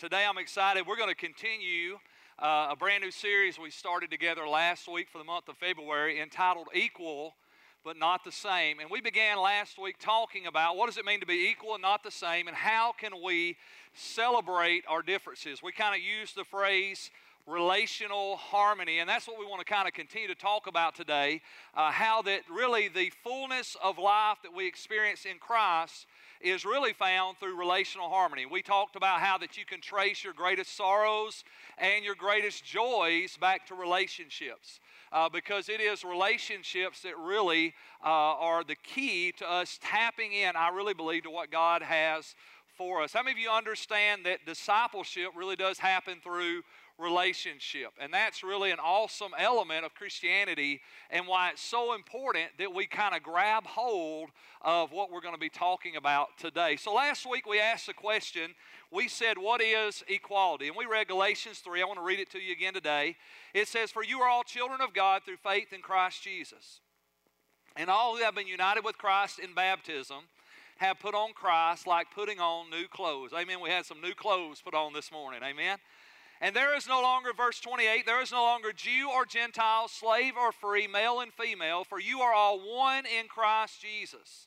today 0.00 0.24
I'm 0.26 0.38
excited. 0.38 0.86
We're 0.86 0.96
going 0.96 1.10
to 1.10 1.14
continue 1.14 1.98
uh, 2.38 2.68
a 2.70 2.74
brand 2.76 3.02
new 3.02 3.10
series 3.10 3.58
we 3.58 3.70
started 3.70 4.10
together 4.10 4.48
last 4.48 4.88
week 4.90 5.08
for 5.12 5.18
the 5.18 5.24
month 5.24 5.46
of 5.50 5.58
February 5.58 6.22
entitled 6.22 6.68
Equal 6.74 7.34
but 7.84 7.98
Not 7.98 8.24
the 8.24 8.32
Same. 8.32 8.80
And 8.80 8.90
we 8.90 9.02
began 9.02 9.38
last 9.38 9.78
week 9.78 9.96
talking 10.00 10.46
about 10.46 10.78
what 10.78 10.86
does 10.86 10.96
it 10.96 11.04
mean 11.04 11.20
to 11.20 11.26
be 11.26 11.50
equal 11.50 11.74
and 11.74 11.82
not 11.82 12.02
the 12.02 12.10
same, 12.10 12.48
and 12.48 12.56
how 12.56 12.92
can 12.92 13.22
we 13.22 13.58
celebrate 13.92 14.84
our 14.88 15.02
differences. 15.02 15.62
We 15.62 15.72
kind 15.72 15.94
of 15.94 16.00
used 16.00 16.34
the 16.34 16.44
phrase 16.44 17.10
relational 17.46 18.36
harmony. 18.36 18.98
And 18.98 19.08
that's 19.08 19.26
what 19.26 19.38
we 19.38 19.46
want 19.46 19.60
to 19.60 19.72
kind 19.72 19.88
of 19.88 19.94
continue 19.94 20.28
to 20.28 20.34
talk 20.34 20.66
about 20.66 20.94
today. 20.94 21.40
Uh, 21.74 21.90
how 21.90 22.22
that 22.22 22.42
really 22.50 22.88
the 22.88 23.12
fullness 23.22 23.76
of 23.82 23.98
life 23.98 24.38
that 24.42 24.54
we 24.54 24.66
experience 24.66 25.24
in 25.24 25.38
Christ 25.38 26.06
is 26.40 26.64
really 26.64 26.92
found 26.92 27.38
through 27.38 27.56
relational 27.56 28.08
harmony. 28.08 28.46
We 28.46 28.62
talked 28.62 28.96
about 28.96 29.20
how 29.20 29.36
that 29.38 29.58
you 29.58 29.66
can 29.66 29.80
trace 29.80 30.24
your 30.24 30.32
greatest 30.32 30.74
sorrows 30.74 31.44
and 31.76 32.04
your 32.04 32.14
greatest 32.14 32.64
joys 32.64 33.36
back 33.36 33.66
to 33.66 33.74
relationships. 33.74 34.80
Uh, 35.12 35.28
because 35.28 35.68
it 35.68 35.80
is 35.80 36.04
relationships 36.04 37.02
that 37.02 37.18
really 37.18 37.74
uh, 38.04 38.06
are 38.06 38.62
the 38.62 38.76
key 38.76 39.32
to 39.32 39.50
us 39.50 39.78
tapping 39.82 40.32
in, 40.32 40.54
I 40.54 40.68
really 40.68 40.94
believe, 40.94 41.24
to 41.24 41.30
what 41.30 41.50
God 41.50 41.82
has 41.82 42.36
for 42.78 43.02
us. 43.02 43.12
How 43.12 43.22
many 43.22 43.32
of 43.32 43.38
you 43.38 43.50
understand 43.50 44.24
that 44.24 44.46
discipleship 44.46 45.32
really 45.34 45.56
does 45.56 45.78
happen 45.78 46.18
through 46.22 46.62
relationship. 47.00 47.90
And 48.00 48.12
that's 48.12 48.42
really 48.42 48.70
an 48.70 48.78
awesome 48.78 49.32
element 49.38 49.84
of 49.84 49.94
Christianity 49.94 50.80
and 51.10 51.26
why 51.26 51.50
it's 51.50 51.62
so 51.62 51.94
important 51.94 52.50
that 52.58 52.74
we 52.74 52.86
kind 52.86 53.14
of 53.14 53.22
grab 53.22 53.66
hold 53.66 54.30
of 54.62 54.92
what 54.92 55.10
we're 55.10 55.20
going 55.20 55.34
to 55.34 55.40
be 55.40 55.48
talking 55.48 55.96
about 55.96 56.36
today. 56.38 56.76
So 56.76 56.92
last 56.92 57.28
week 57.28 57.46
we 57.46 57.58
asked 57.58 57.86
the 57.86 57.94
question, 57.94 58.54
we 58.92 59.08
said, 59.08 59.38
What 59.38 59.62
is 59.62 60.02
equality? 60.08 60.68
And 60.68 60.76
we 60.76 60.86
read 60.86 61.08
Galatians 61.08 61.58
3. 61.60 61.82
I 61.82 61.84
want 61.84 61.98
to 61.98 62.04
read 62.04 62.20
it 62.20 62.30
to 62.30 62.38
you 62.38 62.52
again 62.52 62.74
today. 62.74 63.16
It 63.54 63.68
says, 63.68 63.90
For 63.90 64.04
you 64.04 64.20
are 64.20 64.28
all 64.28 64.42
children 64.42 64.80
of 64.80 64.92
God 64.92 65.22
through 65.24 65.38
faith 65.38 65.72
in 65.72 65.80
Christ 65.80 66.22
Jesus. 66.22 66.80
And 67.76 67.88
all 67.88 68.16
who 68.16 68.22
have 68.22 68.34
been 68.34 68.48
united 68.48 68.84
with 68.84 68.98
Christ 68.98 69.38
in 69.38 69.54
baptism 69.54 70.24
have 70.80 70.98
put 70.98 71.14
on 71.14 71.34
Christ 71.34 71.86
like 71.86 72.08
putting 72.14 72.40
on 72.40 72.70
new 72.70 72.88
clothes. 72.88 73.32
Amen. 73.32 73.60
We 73.60 73.68
had 73.68 73.84
some 73.84 74.00
new 74.00 74.14
clothes 74.14 74.62
put 74.62 74.74
on 74.74 74.92
this 74.94 75.12
morning. 75.12 75.40
Amen. 75.44 75.78
And 76.40 76.56
there 76.56 76.74
is 76.74 76.88
no 76.88 77.02
longer, 77.02 77.32
verse 77.36 77.60
28, 77.60 78.06
there 78.06 78.22
is 78.22 78.32
no 78.32 78.42
longer 78.42 78.72
Jew 78.72 79.10
or 79.12 79.26
Gentile, 79.26 79.88
slave 79.88 80.34
or 80.40 80.52
free, 80.52 80.86
male 80.86 81.20
and 81.20 81.32
female, 81.32 81.84
for 81.84 82.00
you 82.00 82.20
are 82.20 82.32
all 82.32 82.58
one 82.58 83.04
in 83.04 83.28
Christ 83.28 83.82
Jesus. 83.82 84.46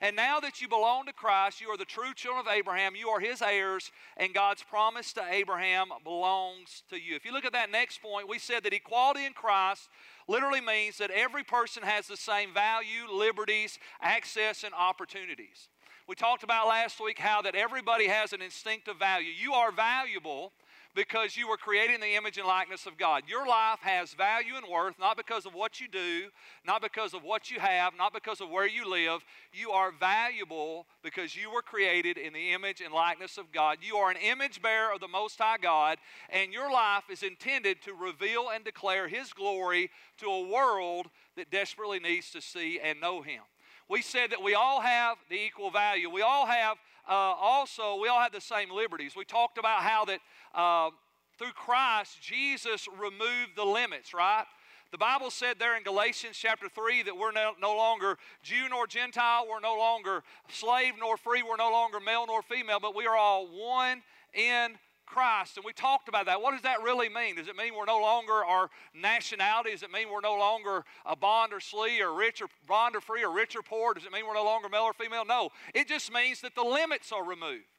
And 0.00 0.16
now 0.16 0.40
that 0.40 0.60
you 0.60 0.68
belong 0.68 1.06
to 1.06 1.12
Christ, 1.12 1.60
you 1.60 1.68
are 1.68 1.76
the 1.76 1.84
true 1.84 2.12
children 2.14 2.44
of 2.44 2.52
Abraham, 2.52 2.96
you 2.96 3.08
are 3.08 3.20
his 3.20 3.40
heirs, 3.40 3.92
and 4.16 4.34
God's 4.34 4.62
promise 4.62 5.12
to 5.12 5.22
Abraham 5.30 5.88
belongs 6.02 6.82
to 6.90 6.96
you. 6.96 7.14
If 7.16 7.24
you 7.24 7.32
look 7.32 7.44
at 7.44 7.52
that 7.52 7.70
next 7.70 8.02
point, 8.02 8.28
we 8.28 8.40
said 8.40 8.64
that 8.64 8.72
equality 8.72 9.24
in 9.24 9.32
Christ 9.32 9.88
literally 10.26 10.60
means 10.60 10.98
that 10.98 11.12
every 11.12 11.44
person 11.44 11.84
has 11.84 12.08
the 12.08 12.16
same 12.16 12.52
value, 12.52 13.12
liberties, 13.12 13.78
access, 14.00 14.64
and 14.64 14.74
opportunities. 14.74 15.68
We 16.08 16.16
talked 16.16 16.42
about 16.42 16.66
last 16.66 17.00
week 17.00 17.18
how 17.18 17.42
that 17.42 17.54
everybody 17.54 18.08
has 18.08 18.32
an 18.32 18.42
instinctive 18.42 18.98
value. 18.98 19.30
You 19.30 19.52
are 19.54 19.70
valuable 19.70 20.52
because 20.94 21.36
you 21.36 21.48
were 21.48 21.56
created 21.56 21.94
in 21.94 22.00
the 22.00 22.14
image 22.16 22.36
and 22.38 22.46
likeness 22.46 22.86
of 22.86 22.98
God. 22.98 23.22
Your 23.26 23.46
life 23.46 23.78
has 23.80 24.12
value 24.12 24.56
and 24.56 24.66
worth 24.70 24.98
not 24.98 25.16
because 25.16 25.46
of 25.46 25.54
what 25.54 25.80
you 25.80 25.88
do, 25.88 26.28
not 26.66 26.82
because 26.82 27.14
of 27.14 27.22
what 27.22 27.50
you 27.50 27.60
have, 27.60 27.94
not 27.96 28.12
because 28.12 28.40
of 28.40 28.50
where 28.50 28.66
you 28.66 28.88
live. 28.88 29.24
You 29.52 29.70
are 29.70 29.92
valuable 29.92 30.86
because 31.02 31.34
you 31.34 31.50
were 31.50 31.62
created 31.62 32.18
in 32.18 32.32
the 32.32 32.52
image 32.52 32.80
and 32.80 32.92
likeness 32.92 33.38
of 33.38 33.52
God. 33.52 33.78
You 33.80 33.96
are 33.96 34.10
an 34.10 34.18
image 34.18 34.60
bearer 34.60 34.92
of 34.92 35.00
the 35.00 35.08
Most 35.08 35.38
High 35.38 35.58
God, 35.58 35.98
and 36.28 36.52
your 36.52 36.70
life 36.70 37.04
is 37.10 37.22
intended 37.22 37.80
to 37.82 37.94
reveal 37.94 38.50
and 38.54 38.64
declare 38.64 39.08
His 39.08 39.32
glory 39.32 39.90
to 40.18 40.26
a 40.26 40.48
world 40.48 41.06
that 41.36 41.50
desperately 41.50 42.00
needs 42.00 42.30
to 42.32 42.40
see 42.40 42.78
and 42.80 43.00
know 43.00 43.22
Him. 43.22 43.42
We 43.88 44.02
said 44.02 44.30
that 44.30 44.42
we 44.42 44.54
all 44.54 44.80
have 44.80 45.18
the 45.28 45.36
equal 45.36 45.70
value. 45.70 46.08
We 46.08 46.22
all 46.22 46.46
have 46.46 46.78
uh, 47.08 47.12
also, 47.12 47.96
we 48.00 48.08
all 48.08 48.20
have 48.20 48.32
the 48.32 48.40
same 48.40 48.70
liberties. 48.70 49.14
We 49.16 49.24
talked 49.24 49.58
about 49.58 49.82
how 49.82 50.04
that 50.04 50.20
uh, 50.54 50.90
through 51.38 51.52
Christ, 51.52 52.20
Jesus 52.20 52.86
removed 53.00 53.56
the 53.56 53.64
limits, 53.64 54.14
right? 54.14 54.44
The 54.92 54.98
Bible 54.98 55.30
said 55.30 55.58
there 55.58 55.76
in 55.76 55.82
Galatians 55.82 56.36
chapter 56.36 56.68
3 56.68 57.04
that 57.04 57.16
we're 57.16 57.32
no, 57.32 57.52
no, 57.60 57.74
longer 57.74 58.18
Jew 58.42 58.68
nor 58.68 58.86
Gentile, 58.86 59.46
we're 59.50 59.60
no 59.60 59.76
longer 59.76 60.22
slave 60.50 60.94
nor 61.00 61.16
free, 61.16 61.42
we're 61.42 61.56
no 61.56 61.72
longer 61.72 61.98
male 61.98 62.26
nor 62.26 62.42
female, 62.42 62.78
but 62.78 62.94
we 62.94 63.06
are 63.06 63.16
all 63.16 63.46
one 63.46 64.02
in 64.34 64.76
Christ. 65.12 65.56
And 65.56 65.64
we 65.64 65.72
talked 65.72 66.08
about 66.08 66.26
that. 66.26 66.40
What 66.40 66.52
does 66.52 66.62
that 66.62 66.82
really 66.82 67.08
mean? 67.08 67.36
Does 67.36 67.48
it 67.48 67.56
mean 67.56 67.74
we're 67.76 67.84
no 67.84 68.00
longer 68.00 68.32
our 68.32 68.70
nationality? 68.94 69.72
Does 69.72 69.82
it 69.82 69.92
mean 69.92 70.10
we're 70.10 70.20
no 70.20 70.36
longer 70.36 70.84
a 71.04 71.14
bond 71.14 71.52
or 71.52 71.60
slave 71.60 72.02
or 72.02 72.14
rich 72.14 72.40
or 72.40 72.48
bond 72.66 72.96
or 72.96 73.00
free 73.00 73.22
or 73.22 73.32
rich 73.32 73.54
or 73.54 73.62
poor? 73.62 73.94
Does 73.94 74.04
it 74.04 74.12
mean 74.12 74.26
we're 74.26 74.34
no 74.34 74.44
longer 74.44 74.68
male 74.68 74.82
or 74.82 74.92
female? 74.92 75.24
No. 75.24 75.50
It 75.74 75.86
just 75.86 76.12
means 76.12 76.40
that 76.40 76.54
the 76.54 76.62
limits 76.62 77.12
are 77.12 77.24
removed 77.24 77.71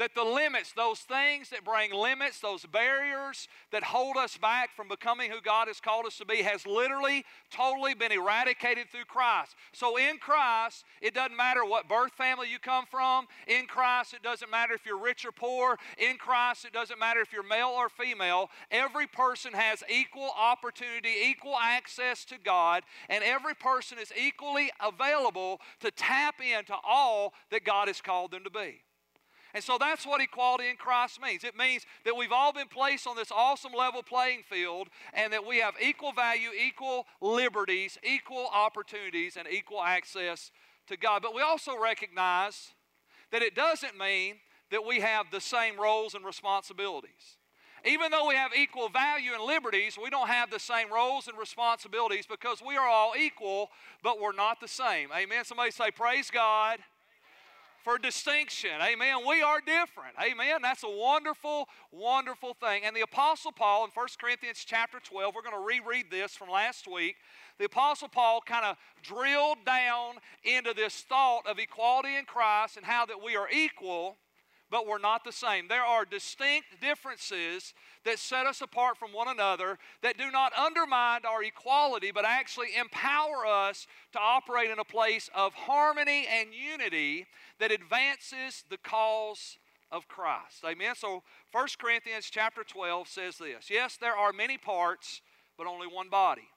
that 0.00 0.14
the 0.14 0.24
limits, 0.24 0.72
those 0.72 1.00
things 1.00 1.50
that 1.50 1.62
bring 1.62 1.92
limits, 1.92 2.40
those 2.40 2.64
barriers 2.64 3.48
that 3.70 3.82
hold 3.82 4.16
us 4.16 4.38
back 4.38 4.74
from 4.74 4.88
becoming 4.88 5.30
who 5.30 5.42
God 5.42 5.68
has 5.68 5.78
called 5.78 6.06
us 6.06 6.16
to 6.16 6.24
be, 6.24 6.38
has 6.38 6.66
literally, 6.66 7.22
totally 7.50 7.92
been 7.92 8.10
eradicated 8.10 8.88
through 8.90 9.04
Christ. 9.04 9.54
So 9.72 9.98
in 9.98 10.16
Christ, 10.16 10.84
it 11.02 11.12
doesn't 11.12 11.36
matter 11.36 11.66
what 11.66 11.86
birth 11.86 12.12
family 12.12 12.48
you 12.50 12.58
come 12.58 12.86
from. 12.90 13.26
In 13.46 13.66
Christ, 13.66 14.14
it 14.14 14.22
doesn't 14.22 14.50
matter 14.50 14.72
if 14.72 14.86
you're 14.86 14.98
rich 14.98 15.26
or 15.26 15.32
poor. 15.32 15.76
In 15.98 16.16
Christ, 16.16 16.64
it 16.64 16.72
doesn't 16.72 16.98
matter 16.98 17.20
if 17.20 17.30
you're 17.30 17.42
male 17.42 17.68
or 17.68 17.90
female. 17.90 18.48
Every 18.70 19.06
person 19.06 19.52
has 19.52 19.82
equal 19.86 20.30
opportunity, 20.34 21.10
equal 21.26 21.56
access 21.60 22.24
to 22.24 22.36
God, 22.42 22.84
and 23.10 23.22
every 23.22 23.54
person 23.54 23.98
is 23.98 24.14
equally 24.18 24.70
available 24.80 25.60
to 25.80 25.90
tap 25.90 26.36
into 26.40 26.74
all 26.88 27.34
that 27.50 27.64
God 27.66 27.88
has 27.88 28.00
called 28.00 28.30
them 28.30 28.44
to 28.44 28.50
be. 28.50 28.80
And 29.54 29.64
so 29.64 29.78
that's 29.78 30.06
what 30.06 30.20
equality 30.20 30.68
in 30.68 30.76
Christ 30.76 31.20
means. 31.20 31.42
It 31.44 31.56
means 31.56 31.84
that 32.04 32.16
we've 32.16 32.32
all 32.32 32.52
been 32.52 32.68
placed 32.68 33.06
on 33.06 33.16
this 33.16 33.32
awesome 33.32 33.72
level 33.76 34.02
playing 34.02 34.42
field 34.48 34.88
and 35.12 35.32
that 35.32 35.46
we 35.46 35.58
have 35.58 35.74
equal 35.82 36.12
value, 36.12 36.50
equal 36.56 37.06
liberties, 37.20 37.98
equal 38.04 38.48
opportunities, 38.52 39.36
and 39.36 39.48
equal 39.48 39.82
access 39.82 40.52
to 40.86 40.96
God. 40.96 41.22
But 41.22 41.34
we 41.34 41.42
also 41.42 41.78
recognize 41.80 42.72
that 43.32 43.42
it 43.42 43.54
doesn't 43.54 43.98
mean 43.98 44.36
that 44.70 44.86
we 44.86 45.00
have 45.00 45.26
the 45.32 45.40
same 45.40 45.78
roles 45.80 46.14
and 46.14 46.24
responsibilities. 46.24 47.38
Even 47.84 48.10
though 48.10 48.28
we 48.28 48.34
have 48.34 48.52
equal 48.54 48.88
value 48.88 49.32
and 49.32 49.42
liberties, 49.42 49.98
we 50.00 50.10
don't 50.10 50.28
have 50.28 50.50
the 50.50 50.58
same 50.58 50.92
roles 50.92 51.26
and 51.28 51.38
responsibilities 51.38 52.26
because 52.26 52.62
we 52.64 52.76
are 52.76 52.86
all 52.86 53.14
equal, 53.18 53.70
but 54.02 54.20
we're 54.20 54.34
not 54.34 54.60
the 54.60 54.68
same. 54.68 55.08
Amen. 55.16 55.44
Somebody 55.44 55.70
say, 55.70 55.90
Praise 55.90 56.30
God 56.30 56.78
for 57.82 57.98
distinction. 57.98 58.70
Amen. 58.80 59.18
We 59.26 59.42
are 59.42 59.60
different. 59.60 60.14
Amen. 60.22 60.60
That's 60.62 60.82
a 60.82 60.90
wonderful, 60.90 61.68
wonderful 61.92 62.54
thing. 62.54 62.82
And 62.84 62.94
the 62.94 63.00
Apostle 63.00 63.52
Paul 63.52 63.84
in 63.84 63.90
1 63.92 64.06
Corinthians 64.20 64.64
chapter 64.66 64.98
12, 65.02 65.34
we're 65.34 65.42
going 65.42 65.56
to 65.56 65.66
reread 65.66 66.10
this 66.10 66.32
from 66.32 66.50
last 66.50 66.86
week. 66.86 67.16
The 67.58 67.66
Apostle 67.66 68.08
Paul 68.08 68.40
kind 68.44 68.64
of 68.64 68.76
drilled 69.02 69.64
down 69.64 70.14
into 70.44 70.74
this 70.74 71.00
thought 71.08 71.46
of 71.46 71.58
equality 71.58 72.16
in 72.16 72.24
Christ 72.24 72.76
and 72.76 72.86
how 72.86 73.06
that 73.06 73.22
we 73.22 73.36
are 73.36 73.48
equal 73.50 74.16
but 74.70 74.86
we're 74.86 74.98
not 74.98 75.24
the 75.24 75.32
same. 75.32 75.68
There 75.68 75.84
are 75.84 76.04
distinct 76.04 76.80
differences 76.80 77.74
that 78.04 78.18
set 78.18 78.46
us 78.46 78.60
apart 78.60 78.96
from 78.96 79.12
one 79.12 79.28
another 79.28 79.78
that 80.02 80.16
do 80.16 80.30
not 80.30 80.56
undermine 80.56 81.20
our 81.28 81.42
equality, 81.42 82.12
but 82.12 82.24
actually 82.24 82.68
empower 82.78 83.46
us 83.46 83.86
to 84.12 84.18
operate 84.20 84.70
in 84.70 84.78
a 84.78 84.84
place 84.84 85.28
of 85.34 85.52
harmony 85.54 86.26
and 86.30 86.50
unity 86.54 87.26
that 87.58 87.72
advances 87.72 88.64
the 88.70 88.78
cause 88.78 89.58
of 89.90 90.06
Christ. 90.08 90.64
Amen. 90.64 90.94
So 90.94 91.22
1 91.52 91.66
Corinthians 91.78 92.28
chapter 92.30 92.62
12 92.62 93.08
says 93.08 93.38
this. 93.38 93.68
Yes, 93.70 93.98
there 94.00 94.16
are 94.16 94.32
many 94.32 94.56
parts, 94.56 95.20
but 95.58 95.66
only 95.66 95.86
one 95.86 96.08
body. 96.08 96.48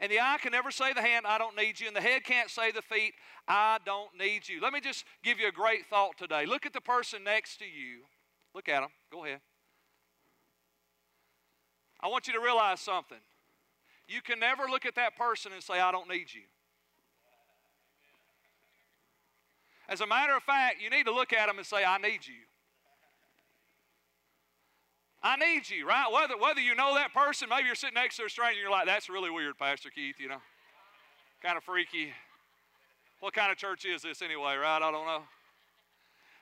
And 0.00 0.12
the 0.12 0.20
eye 0.20 0.36
can 0.40 0.52
never 0.52 0.70
say 0.70 0.92
the 0.92 1.00
hand, 1.00 1.26
I 1.26 1.38
don't 1.38 1.56
need 1.56 1.80
you. 1.80 1.86
And 1.86 1.96
the 1.96 2.00
head 2.00 2.24
can't 2.24 2.50
say 2.50 2.70
the 2.70 2.82
feet, 2.82 3.14
I 3.48 3.78
don't 3.84 4.10
need 4.18 4.48
you. 4.48 4.60
Let 4.60 4.72
me 4.72 4.80
just 4.80 5.04
give 5.22 5.40
you 5.40 5.48
a 5.48 5.52
great 5.52 5.86
thought 5.86 6.18
today. 6.18 6.44
Look 6.46 6.66
at 6.66 6.72
the 6.72 6.80
person 6.80 7.24
next 7.24 7.58
to 7.58 7.64
you. 7.64 8.02
Look 8.54 8.68
at 8.68 8.80
them. 8.80 8.90
Go 9.10 9.24
ahead. 9.24 9.40
I 12.00 12.08
want 12.08 12.26
you 12.26 12.34
to 12.34 12.40
realize 12.40 12.80
something. 12.80 13.18
You 14.06 14.22
can 14.22 14.38
never 14.38 14.64
look 14.64 14.86
at 14.86 14.94
that 14.96 15.16
person 15.16 15.52
and 15.52 15.62
say, 15.62 15.80
I 15.80 15.90
don't 15.90 16.08
need 16.08 16.32
you. 16.32 16.42
As 19.88 20.00
a 20.00 20.06
matter 20.06 20.36
of 20.36 20.42
fact, 20.42 20.80
you 20.80 20.90
need 20.90 21.04
to 21.04 21.14
look 21.14 21.32
at 21.32 21.46
them 21.46 21.58
and 21.58 21.66
say, 21.66 21.84
I 21.84 21.98
need 21.98 22.26
you. 22.26 22.34
I 25.26 25.34
need 25.34 25.68
you, 25.68 25.84
right? 25.84 26.06
Whether, 26.12 26.38
whether 26.38 26.60
you 26.60 26.76
know 26.76 26.94
that 26.94 27.12
person, 27.12 27.48
maybe 27.48 27.66
you're 27.66 27.74
sitting 27.74 27.94
next 27.94 28.16
to 28.18 28.26
a 28.26 28.30
stranger 28.30 28.52
and 28.52 28.60
you're 28.60 28.70
like, 28.70 28.86
that's 28.86 29.08
really 29.08 29.28
weird, 29.28 29.58
Pastor 29.58 29.90
Keith, 29.90 30.20
you 30.20 30.28
know. 30.28 30.40
Kind 31.42 31.56
of 31.56 31.64
freaky. 31.64 32.12
What 33.18 33.34
kind 33.34 33.50
of 33.50 33.58
church 33.58 33.84
is 33.84 34.02
this 34.02 34.22
anyway, 34.22 34.54
right? 34.54 34.76
I 34.76 34.90
don't 34.92 35.04
know. 35.04 35.22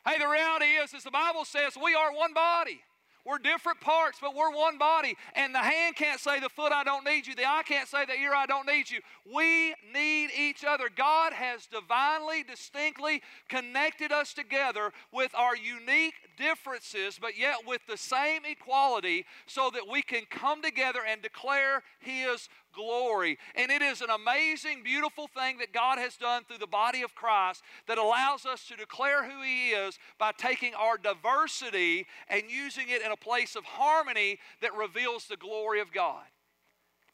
Hey, 0.06 0.19
the 0.19 0.28
reality 0.28 0.66
is, 0.66 0.92
as 0.92 1.02
the 1.02 1.10
Bible 1.10 1.46
says, 1.46 1.78
we 1.82 1.94
are 1.94 2.12
one 2.12 2.34
body. 2.34 2.82
We're 3.25 3.38
different 3.38 3.81
parts, 3.81 4.19
but 4.20 4.34
we're 4.34 4.54
one 4.54 4.76
body. 4.76 5.16
And 5.34 5.54
the 5.54 5.60
hand 5.60 5.96
can't 5.96 6.20
say, 6.20 6.40
the 6.40 6.50
foot, 6.50 6.70
I 6.70 6.84
don't 6.84 7.06
need 7.06 7.26
you. 7.26 7.34
The 7.34 7.46
eye 7.46 7.62
can't 7.66 7.88
say, 7.88 8.04
the 8.04 8.12
ear, 8.12 8.34
I 8.34 8.44
don't 8.44 8.66
need 8.66 8.90
you. 8.90 9.00
We 9.34 9.75
need 9.94 10.28
each 10.38 10.62
other. 10.62 10.90
God 10.94 11.32
has 11.32 11.66
divinely, 11.66 12.42
distinctly 12.42 13.22
connected 13.48 14.12
us 14.12 14.34
together 14.34 14.92
with 15.10 15.34
our 15.34 15.56
unique 15.56 16.14
differences, 16.36 17.19
but 17.20 17.38
yet 17.38 17.58
with 17.66 17.81
the 17.88 17.96
same 17.96 18.42
equality, 18.44 19.25
so 19.46 19.70
that 19.72 19.88
we 19.90 20.02
can 20.02 20.22
come 20.31 20.62
together 20.62 21.00
and 21.06 21.22
declare 21.22 21.82
His 22.00 22.48
glory. 22.75 23.38
And 23.54 23.70
it 23.70 23.82
is 23.82 24.00
an 24.00 24.10
amazing, 24.10 24.82
beautiful 24.82 25.28
thing 25.28 25.58
that 25.58 25.72
God 25.72 25.98
has 25.98 26.16
done 26.16 26.44
through 26.44 26.58
the 26.58 26.66
body 26.66 27.02
of 27.02 27.14
Christ 27.14 27.62
that 27.86 27.98
allows 27.98 28.46
us 28.46 28.66
to 28.66 28.76
declare 28.76 29.25
who 29.25 29.42
He 29.42 29.70
is 29.70 29.98
by 30.19 30.32
taking 30.36 30.75
our 30.75 30.98
diversity 30.98 32.06
and 32.28 32.42
using 32.48 32.88
it 32.88 33.02
in 33.02 33.12
a 33.12 33.16
place 33.16 33.56
of 33.56 33.64
harmony 33.64 34.38
that 34.60 34.75
reveals 34.75 35.26
the 35.26 35.37
glory 35.37 35.80
of 35.80 35.92
God. 35.92 36.25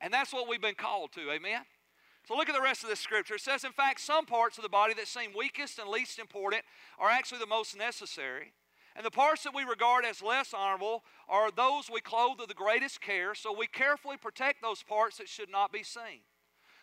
And 0.01 0.13
that's 0.13 0.33
what 0.33 0.49
we've 0.49 0.63
been 0.63 0.75
called 0.75 1.13
to, 1.13 1.31
amen? 1.31 1.63
So 2.27 2.37
look 2.37 2.49
at 2.49 2.55
the 2.55 2.61
rest 2.61 2.83
of 2.83 2.89
this 2.89 3.01
scripture. 3.01 3.35
It 3.35 3.41
says, 3.41 3.65
in 3.65 3.73
fact, 3.73 4.01
some 4.01 4.25
parts 4.25 4.57
of 4.57 4.63
the 4.63 4.69
body 4.69 4.95
that 4.95 5.09
seem 5.09 5.33
weakest 5.37 5.79
and 5.79 5.89
least 5.89 6.19
important 6.19 6.63
are 6.99 7.11
actually 7.11 7.39
the 7.39 7.47
most 7.47 7.77
necessary. 7.77 8.53
And 8.97 9.07
the 9.07 9.11
parts 9.11 9.45
that 9.45 9.55
we 9.55 9.63
regard 9.63 10.05
as 10.05 10.23
less 10.23 10.53
honorable 10.53 11.05
are 11.29 11.51
those 11.51 11.89
we 11.91 12.01
clothe 12.01 12.41
with 12.41 12.49
the 12.49 12.55
greatest 12.55 13.01
care, 13.01 13.35
so 13.35 13.57
we 13.57 13.67
carefully 13.67 14.17
protect 14.17 14.63
those 14.63 14.83
parts 14.83 15.19
that 15.19 15.29
should 15.29 15.51
not 15.51 15.73
be 15.73 15.83
seen. 15.83 16.21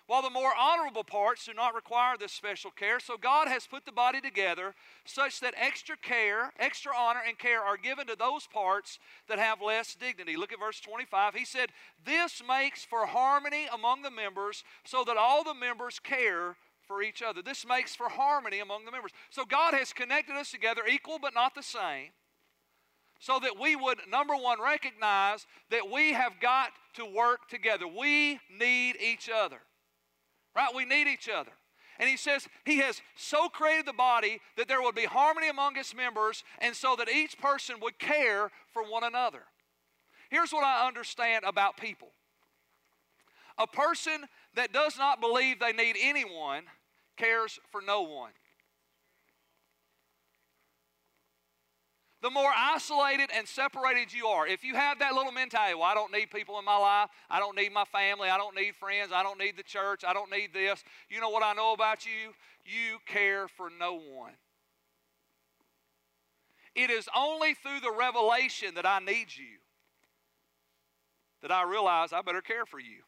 While 0.07 0.21
the 0.21 0.29
more 0.29 0.53
honorable 0.57 1.03
parts 1.03 1.45
do 1.45 1.53
not 1.53 1.75
require 1.75 2.15
this 2.17 2.31
special 2.31 2.71
care, 2.71 3.01
so 3.01 3.17
God 3.17 3.49
has 3.49 3.67
put 3.67 3.85
the 3.85 3.91
body 3.91 4.21
together 4.21 4.73
such 5.03 5.41
that 5.41 5.53
extra 5.57 5.97
care, 5.97 6.53
extra 6.57 6.93
honor, 6.97 7.19
and 7.27 7.37
care 7.37 7.61
are 7.61 7.75
given 7.75 8.07
to 8.07 8.15
those 8.15 8.47
parts 8.47 8.99
that 9.27 9.37
have 9.37 9.61
less 9.61 9.95
dignity. 9.95 10.37
Look 10.37 10.53
at 10.53 10.61
verse 10.61 10.79
25. 10.79 11.33
He 11.35 11.43
said, 11.43 11.71
This 12.05 12.41
makes 12.47 12.85
for 12.85 13.05
harmony 13.05 13.67
among 13.73 14.01
the 14.01 14.09
members 14.09 14.63
so 14.85 15.03
that 15.03 15.17
all 15.17 15.43
the 15.43 15.53
members 15.53 15.99
care 15.99 16.55
for 16.87 17.01
each 17.01 17.21
other. 17.21 17.41
This 17.41 17.65
makes 17.67 17.95
for 17.95 18.09
harmony 18.09 18.59
among 18.59 18.85
the 18.85 18.91
members. 18.91 19.11
So 19.29 19.45
God 19.45 19.73
has 19.73 19.93
connected 19.93 20.35
us 20.35 20.51
together, 20.51 20.81
equal 20.89 21.19
but 21.19 21.33
not 21.33 21.53
the 21.53 21.63
same, 21.63 22.11
so 23.19 23.39
that 23.39 23.59
we 23.59 23.75
would, 23.75 23.99
number 24.09 24.35
one, 24.35 24.61
recognize 24.61 25.45
that 25.69 25.91
we 25.91 26.13
have 26.13 26.39
got 26.39 26.69
to 26.95 27.05
work 27.05 27.49
together. 27.49 27.85
We 27.87 28.39
need 28.49 28.95
each 29.01 29.29
other. 29.29 29.59
Right? 30.55 30.73
We 30.75 30.85
need 30.85 31.07
each 31.07 31.29
other. 31.29 31.51
And 31.99 32.09
he 32.09 32.17
says 32.17 32.47
he 32.63 32.77
has 32.77 33.01
so 33.15 33.49
created 33.49 33.87
the 33.87 33.93
body 33.93 34.39
that 34.55 34.67
there 34.67 34.81
would 34.81 34.95
be 34.95 35.05
harmony 35.05 35.49
among 35.49 35.77
its 35.77 35.95
members, 35.95 36.43
and 36.59 36.75
so 36.75 36.95
that 36.95 37.09
each 37.09 37.37
person 37.39 37.77
would 37.81 37.97
care 37.97 38.51
for 38.71 38.83
one 38.83 39.03
another. 39.03 39.43
Here's 40.29 40.51
what 40.51 40.63
I 40.63 40.87
understand 40.87 41.43
about 41.45 41.77
people 41.77 42.09
a 43.59 43.65
person 43.65 44.25
that 44.55 44.71
does 44.71 44.97
not 44.97 45.19
believe 45.19 45.59
they 45.59 45.73
need 45.73 45.95
anyone 45.99 46.63
cares 47.17 47.59
for 47.71 47.81
no 47.81 48.03
one. 48.03 48.31
The 52.21 52.31
more 52.31 52.51
isolated 52.55 53.29
and 53.35 53.47
separated 53.47 54.11
you 54.11 54.25
are, 54.25 54.47
if 54.47 54.63
you 54.63 54.73
have 54.73 54.99
that 54.99 55.13
little 55.13 55.31
mentality, 55.31 55.75
well, 55.75 55.83
I 55.83 55.93
don't 55.93 56.11
need 56.11 56.31
people 56.31 56.57
in 56.57 56.65
my 56.65 56.77
life, 56.77 57.09
I 57.29 57.39
don't 57.39 57.55
need 57.55 57.71
my 57.71 57.85
family, 57.85 58.27
I 58.27 58.37
don't 58.37 58.55
need 58.55 58.75
friends, 58.75 59.11
I 59.13 59.21
don't 59.21 59.37
need 59.39 59.55
the 59.55 59.63
church, 59.63 60.03
I 60.05 60.13
don't 60.13 60.31
need 60.31 60.51
this. 60.51 60.83
You 61.09 61.21
know 61.21 61.29
what 61.29 61.43
I 61.43 61.53
know 61.53 61.73
about 61.73 62.05
you? 62.05 62.33
You 62.65 62.97
care 63.05 63.47
for 63.47 63.69
no 63.69 63.99
one. 63.99 64.33
It 66.75 66.89
is 66.89 67.07
only 67.15 67.53
through 67.53 67.81
the 67.81 67.91
revelation 67.91 68.73
that 68.75 68.85
I 68.85 68.99
need 68.99 69.27
you 69.35 69.59
that 71.41 71.51
I 71.51 71.63
realize 71.63 72.13
I 72.13 72.21
better 72.21 72.41
care 72.41 72.65
for 72.65 72.79
you. 72.79 73.03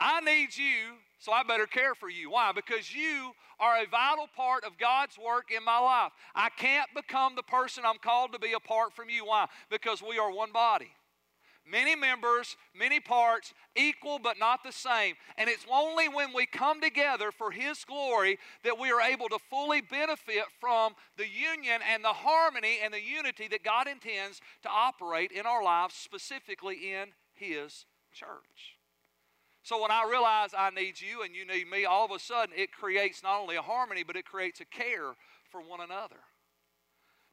I 0.00 0.20
need 0.20 0.56
you 0.56 0.94
so 1.24 1.32
I 1.32 1.42
better 1.42 1.66
care 1.66 1.94
for 1.94 2.10
you. 2.10 2.32
Why? 2.32 2.52
Because 2.52 2.94
you 2.94 3.32
are 3.58 3.82
a 3.82 3.86
vital 3.86 4.28
part 4.36 4.62
of 4.62 4.76
God's 4.76 5.16
work 5.16 5.46
in 5.56 5.64
my 5.64 5.78
life. 5.78 6.12
I 6.34 6.50
can't 6.50 6.90
become 6.94 7.34
the 7.34 7.42
person 7.42 7.84
I'm 7.86 7.96
called 7.96 8.34
to 8.34 8.38
be 8.38 8.52
apart 8.52 8.92
from 8.92 9.08
you. 9.08 9.24
Why? 9.24 9.46
Because 9.70 10.02
we 10.02 10.18
are 10.18 10.30
one 10.30 10.52
body. 10.52 10.90
Many 11.66 11.96
members, 11.96 12.58
many 12.78 13.00
parts, 13.00 13.54
equal 13.74 14.18
but 14.18 14.38
not 14.38 14.62
the 14.62 14.70
same. 14.70 15.14
And 15.38 15.48
it's 15.48 15.64
only 15.72 16.10
when 16.10 16.34
we 16.34 16.44
come 16.44 16.82
together 16.82 17.32
for 17.32 17.50
His 17.50 17.86
glory 17.86 18.38
that 18.62 18.78
we 18.78 18.92
are 18.92 19.00
able 19.00 19.30
to 19.30 19.38
fully 19.48 19.80
benefit 19.80 20.44
from 20.60 20.92
the 21.16 21.26
union 21.26 21.80
and 21.90 22.04
the 22.04 22.08
harmony 22.08 22.80
and 22.84 22.92
the 22.92 23.02
unity 23.02 23.48
that 23.48 23.64
God 23.64 23.88
intends 23.88 24.42
to 24.62 24.68
operate 24.68 25.32
in 25.32 25.46
our 25.46 25.64
lives, 25.64 25.94
specifically 25.94 26.92
in 26.92 27.12
His 27.32 27.86
church. 28.12 28.73
So 29.64 29.80
when 29.80 29.90
I 29.90 30.06
realize 30.08 30.50
I 30.56 30.68
need 30.68 31.00
you 31.00 31.22
and 31.22 31.34
you 31.34 31.46
need 31.46 31.70
me, 31.70 31.86
all 31.86 32.04
of 32.04 32.10
a 32.10 32.18
sudden 32.18 32.54
it 32.54 32.70
creates 32.70 33.22
not 33.22 33.40
only 33.40 33.56
a 33.56 33.62
harmony, 33.62 34.04
but 34.06 34.14
it 34.14 34.26
creates 34.26 34.60
a 34.60 34.66
care 34.66 35.14
for 35.50 35.62
one 35.62 35.80
another. 35.80 36.20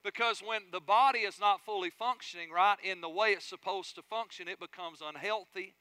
Because 0.01 0.41
when 0.41 0.61
the 0.71 0.79
body 0.79 1.19
is 1.19 1.41
not 1.41 1.65
fully 1.65 1.89
functioning 1.89 2.49
right 2.49 2.77
in 2.81 3.01
the 3.01 3.09
way 3.09 3.31
it's 3.31 3.45
supposed 3.45 3.95
to 3.95 4.01
function, 4.01 4.47
it 4.47 4.61
becomes 4.61 4.99
unhealthy 5.05 5.75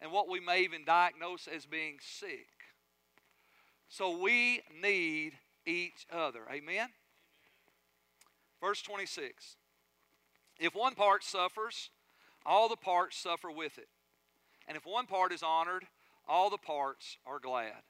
and 0.00 0.10
what 0.10 0.30
we 0.30 0.40
may 0.40 0.62
even 0.62 0.86
diagnose 0.86 1.46
as 1.46 1.66
being 1.66 1.98
sick. 2.00 2.48
So 3.90 4.16
we 4.16 4.62
need 4.82 5.34
each 5.66 6.06
other. 6.10 6.40
Amen? 6.50 6.88
Verse 8.62 8.80
26 8.80 9.56
If 10.58 10.74
one 10.74 10.94
part 10.94 11.22
suffers, 11.22 11.90
all 12.46 12.70
the 12.70 12.76
parts 12.76 13.18
suffer 13.18 13.50
with 13.50 13.76
it. 13.76 13.88
And 14.68 14.76
if 14.76 14.86
one 14.86 15.06
part 15.06 15.32
is 15.32 15.42
honored, 15.42 15.84
all 16.28 16.50
the 16.50 16.58
parts 16.58 17.18
are 17.26 17.38
glad. 17.38 17.82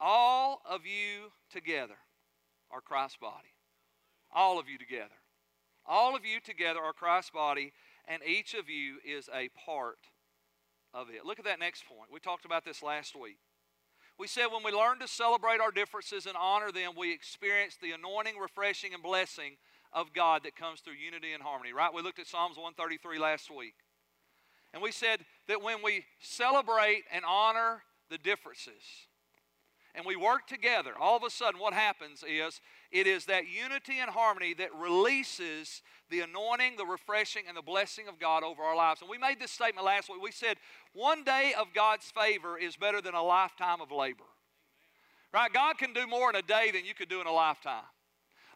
All 0.00 0.60
of 0.68 0.86
you 0.86 1.32
together 1.50 1.96
are 2.70 2.80
Christ's 2.80 3.18
body. 3.18 3.54
All 4.34 4.58
of 4.58 4.68
you 4.68 4.78
together. 4.78 5.14
All 5.86 6.16
of 6.16 6.24
you 6.24 6.40
together 6.40 6.80
are 6.80 6.92
Christ's 6.92 7.30
body, 7.30 7.72
and 8.06 8.22
each 8.24 8.54
of 8.54 8.68
you 8.68 8.96
is 9.04 9.28
a 9.34 9.48
part 9.48 9.98
of 10.94 11.08
it. 11.10 11.24
Look 11.24 11.38
at 11.38 11.44
that 11.44 11.60
next 11.60 11.84
point. 11.86 12.12
We 12.12 12.20
talked 12.20 12.44
about 12.44 12.64
this 12.64 12.82
last 12.82 13.18
week. 13.18 13.38
We 14.18 14.26
said 14.26 14.46
when 14.46 14.62
we 14.62 14.70
learn 14.72 14.98
to 15.00 15.08
celebrate 15.08 15.60
our 15.60 15.70
differences 15.70 16.26
and 16.26 16.36
honor 16.38 16.70
them, 16.70 16.92
we 16.96 17.12
experience 17.12 17.76
the 17.80 17.92
anointing, 17.92 18.34
refreshing, 18.38 18.94
and 18.94 19.02
blessing 19.02 19.56
of 19.92 20.12
God 20.12 20.42
that 20.44 20.56
comes 20.56 20.80
through 20.80 20.94
unity 20.94 21.32
and 21.32 21.42
harmony, 21.42 21.72
right? 21.72 21.92
We 21.92 22.02
looked 22.02 22.18
at 22.18 22.26
Psalms 22.26 22.56
133 22.56 23.18
last 23.18 23.50
week. 23.50 23.74
And 24.72 24.82
we 24.82 24.92
said 24.92 25.20
that 25.48 25.62
when 25.62 25.82
we 25.82 26.04
celebrate 26.20 27.04
and 27.12 27.24
honor 27.26 27.82
the 28.10 28.18
differences 28.18 28.82
and 29.94 30.06
we 30.06 30.16
work 30.16 30.46
together, 30.46 30.92
all 30.98 31.16
of 31.16 31.22
a 31.24 31.30
sudden 31.30 31.60
what 31.60 31.74
happens 31.74 32.24
is 32.26 32.60
it 32.90 33.06
is 33.06 33.26
that 33.26 33.44
unity 33.48 33.98
and 33.98 34.10
harmony 34.10 34.54
that 34.54 34.74
releases 34.74 35.82
the 36.10 36.20
anointing, 36.20 36.76
the 36.76 36.86
refreshing, 36.86 37.44
and 37.48 37.56
the 37.56 37.62
blessing 37.62 38.08
of 38.08 38.18
God 38.18 38.42
over 38.42 38.62
our 38.62 38.76
lives. 38.76 39.00
And 39.00 39.10
we 39.10 39.18
made 39.18 39.40
this 39.40 39.50
statement 39.50 39.84
last 39.84 40.08
week. 40.08 40.22
We 40.22 40.32
said, 40.32 40.56
one 40.94 41.24
day 41.24 41.54
of 41.58 41.68
God's 41.74 42.10
favor 42.10 42.58
is 42.58 42.76
better 42.76 43.00
than 43.00 43.14
a 43.14 43.22
lifetime 43.22 43.80
of 43.80 43.90
labor. 43.90 44.24
Right? 45.32 45.52
God 45.52 45.78
can 45.78 45.94
do 45.94 46.06
more 46.06 46.28
in 46.28 46.36
a 46.36 46.42
day 46.42 46.70
than 46.70 46.84
you 46.84 46.94
could 46.94 47.08
do 47.08 47.20
in 47.20 47.26
a 47.26 47.32
lifetime. 47.32 47.84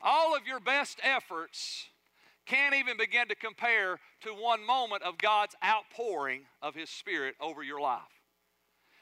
All 0.02 0.36
of 0.36 0.46
your 0.46 0.60
best 0.60 1.00
efforts 1.02 1.86
can't 2.46 2.74
even 2.74 2.96
begin 2.96 3.28
to 3.28 3.34
compare 3.34 3.98
to 4.22 4.30
one 4.30 4.64
moment 4.64 5.02
of 5.02 5.18
God's 5.18 5.54
outpouring 5.64 6.42
of 6.62 6.74
His 6.74 6.88
Spirit 6.88 7.34
over 7.40 7.62
your 7.62 7.80
life. 7.80 8.02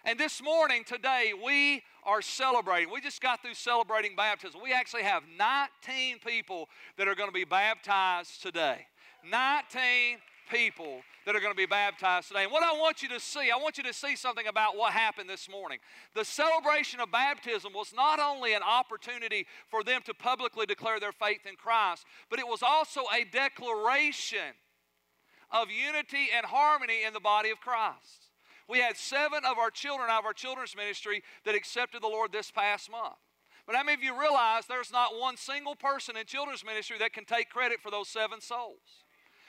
And 0.07 0.19
this 0.19 0.43
morning, 0.43 0.85
today, 0.85 1.33
we 1.45 1.83
are 2.05 2.21
celebrating. 2.21 2.93
We 2.93 3.01
just 3.01 3.23
got 3.23 3.41
through 3.41 3.55
celebrating 3.55 4.15
baptism. 4.17 4.61
We 4.63 4.73
actually 4.73 5.05
have 5.05 5.23
19 5.39 6.19
people 6.27 6.69
that 6.99 7.09
are 7.09 7.15
going 7.15 7.29
to 7.29 7.35
be 7.35 7.45
baptized 7.45 8.43
today. 8.43 8.87
19 9.31 10.19
people 10.55 11.01
that 11.27 11.35
are 11.35 11.41
going 11.41 11.53
to 11.53 11.57
be 11.57 11.67
baptized 11.67 12.29
today. 12.29 12.45
And 12.45 12.53
what 12.53 12.63
I 12.63 12.73
want 12.73 13.03
you 13.03 13.09
to 13.09 13.19
see, 13.19 13.51
I 13.51 13.57
want 13.57 13.77
you 13.77 13.85
to 13.85 13.93
see 13.93 14.15
something 14.15 14.47
about 14.47 14.77
what 14.77 14.93
happened 14.93 15.29
this 15.29 15.49
morning. 15.51 15.79
The 16.15 16.25
celebration 16.25 17.01
of 17.01 17.11
baptism 17.11 17.73
was 17.73 17.93
not 17.95 18.21
only 18.21 18.55
an 18.55 18.63
opportunity 18.63 19.47
for 19.69 19.83
them 19.83 20.03
to 20.05 20.15
publicly 20.15 20.67
declare 20.67 21.01
their 21.01 21.13
faith 21.13 21.41
in 21.49 21.57
Christ, 21.57 22.05
but 22.31 22.39
it 22.39 22.47
was 22.47 22.63
also 22.63 23.01
a 23.13 23.25
declaration 23.25 24.55
of 25.51 25.69
unity 25.71 26.29
and 26.35 26.47
harmony 26.47 27.05
in 27.05 27.13
the 27.15 27.21
body 27.21 27.51
of 27.51 27.61
Christ. 27.61 28.31
We 28.69 28.79
had 28.79 28.97
seven 28.97 29.45
of 29.45 29.59
our 29.59 29.71
children 29.71 30.09
out 30.09 30.21
of 30.21 30.27
our 30.27 30.33
children's 30.33 30.77
ministry 30.77 31.23
that 31.45 31.55
accepted 31.55 32.03
the 32.03 32.09
Lord 32.09 32.33
this 32.33 32.51
past 32.51 32.91
month. 32.91 33.19
But 33.67 33.77
how 33.77 33.83
many 33.83 33.95
of 33.95 34.03
you 34.03 34.19
realize 34.19 34.67
there's 34.67 34.93
not 34.93 35.19
one 35.19 35.37
single 35.37 35.75
person 35.75 36.17
in 36.17 36.27
children's 36.27 36.65
ministry 36.65 36.97
that 36.99 37.13
can 37.13 37.25
take 37.25 37.51
credit 37.51 37.81
for 37.83 37.91
those 37.91 38.09
seven 38.09 38.41
souls? 38.41 39.04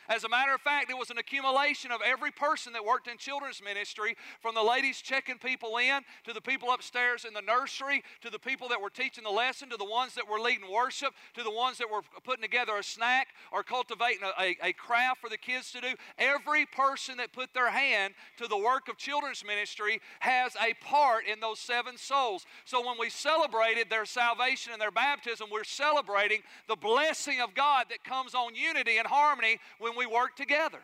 As 0.07 0.23
a 0.23 0.29
matter 0.29 0.53
of 0.53 0.61
fact, 0.61 0.89
it 0.89 0.97
was 0.97 1.09
an 1.09 1.17
accumulation 1.17 1.91
of 1.91 2.01
every 2.05 2.31
person 2.31 2.73
that 2.73 2.85
worked 2.85 3.07
in 3.07 3.17
children's 3.17 3.61
ministry, 3.63 4.15
from 4.41 4.55
the 4.55 4.61
ladies 4.61 5.01
checking 5.01 5.37
people 5.37 5.77
in, 5.77 6.01
to 6.25 6.33
the 6.33 6.41
people 6.41 6.71
upstairs 6.71 7.25
in 7.25 7.33
the 7.33 7.41
nursery, 7.41 8.03
to 8.21 8.29
the 8.29 8.39
people 8.39 8.67
that 8.69 8.81
were 8.81 8.89
teaching 8.89 9.23
the 9.23 9.29
lesson, 9.29 9.69
to 9.69 9.77
the 9.77 9.85
ones 9.85 10.13
that 10.15 10.29
were 10.29 10.39
leading 10.39 10.71
worship, 10.71 11.13
to 11.33 11.43
the 11.43 11.51
ones 11.51 11.77
that 11.77 11.89
were 11.89 12.01
putting 12.23 12.41
together 12.41 12.77
a 12.77 12.83
snack 12.83 13.29
or 13.51 13.63
cultivating 13.63 14.23
a, 14.23 14.41
a, 14.41 14.69
a 14.69 14.73
craft 14.73 15.21
for 15.21 15.29
the 15.29 15.37
kids 15.37 15.71
to 15.71 15.81
do. 15.81 15.93
Every 16.17 16.65
person 16.65 17.17
that 17.17 17.33
put 17.33 17.53
their 17.53 17.69
hand 17.69 18.13
to 18.37 18.47
the 18.47 18.57
work 18.57 18.87
of 18.89 18.97
children's 18.97 19.43
ministry 19.45 19.99
has 20.19 20.55
a 20.55 20.73
part 20.83 21.25
in 21.25 21.39
those 21.39 21.59
seven 21.59 21.97
souls. 21.97 22.45
So 22.65 22.85
when 22.85 22.97
we 22.99 23.09
celebrated 23.09 23.89
their 23.89 24.05
salvation 24.05 24.73
and 24.73 24.81
their 24.81 24.91
baptism, 24.91 25.49
we're 25.51 25.63
celebrating 25.63 26.41
the 26.67 26.75
blessing 26.75 27.41
of 27.41 27.53
God 27.53 27.85
that 27.89 28.03
comes 28.03 28.35
on 28.35 28.55
unity 28.55 28.97
and 28.97 29.07
harmony 29.07 29.59
when 29.79 29.94
we 29.97 30.05
work 30.05 30.35
together. 30.35 30.79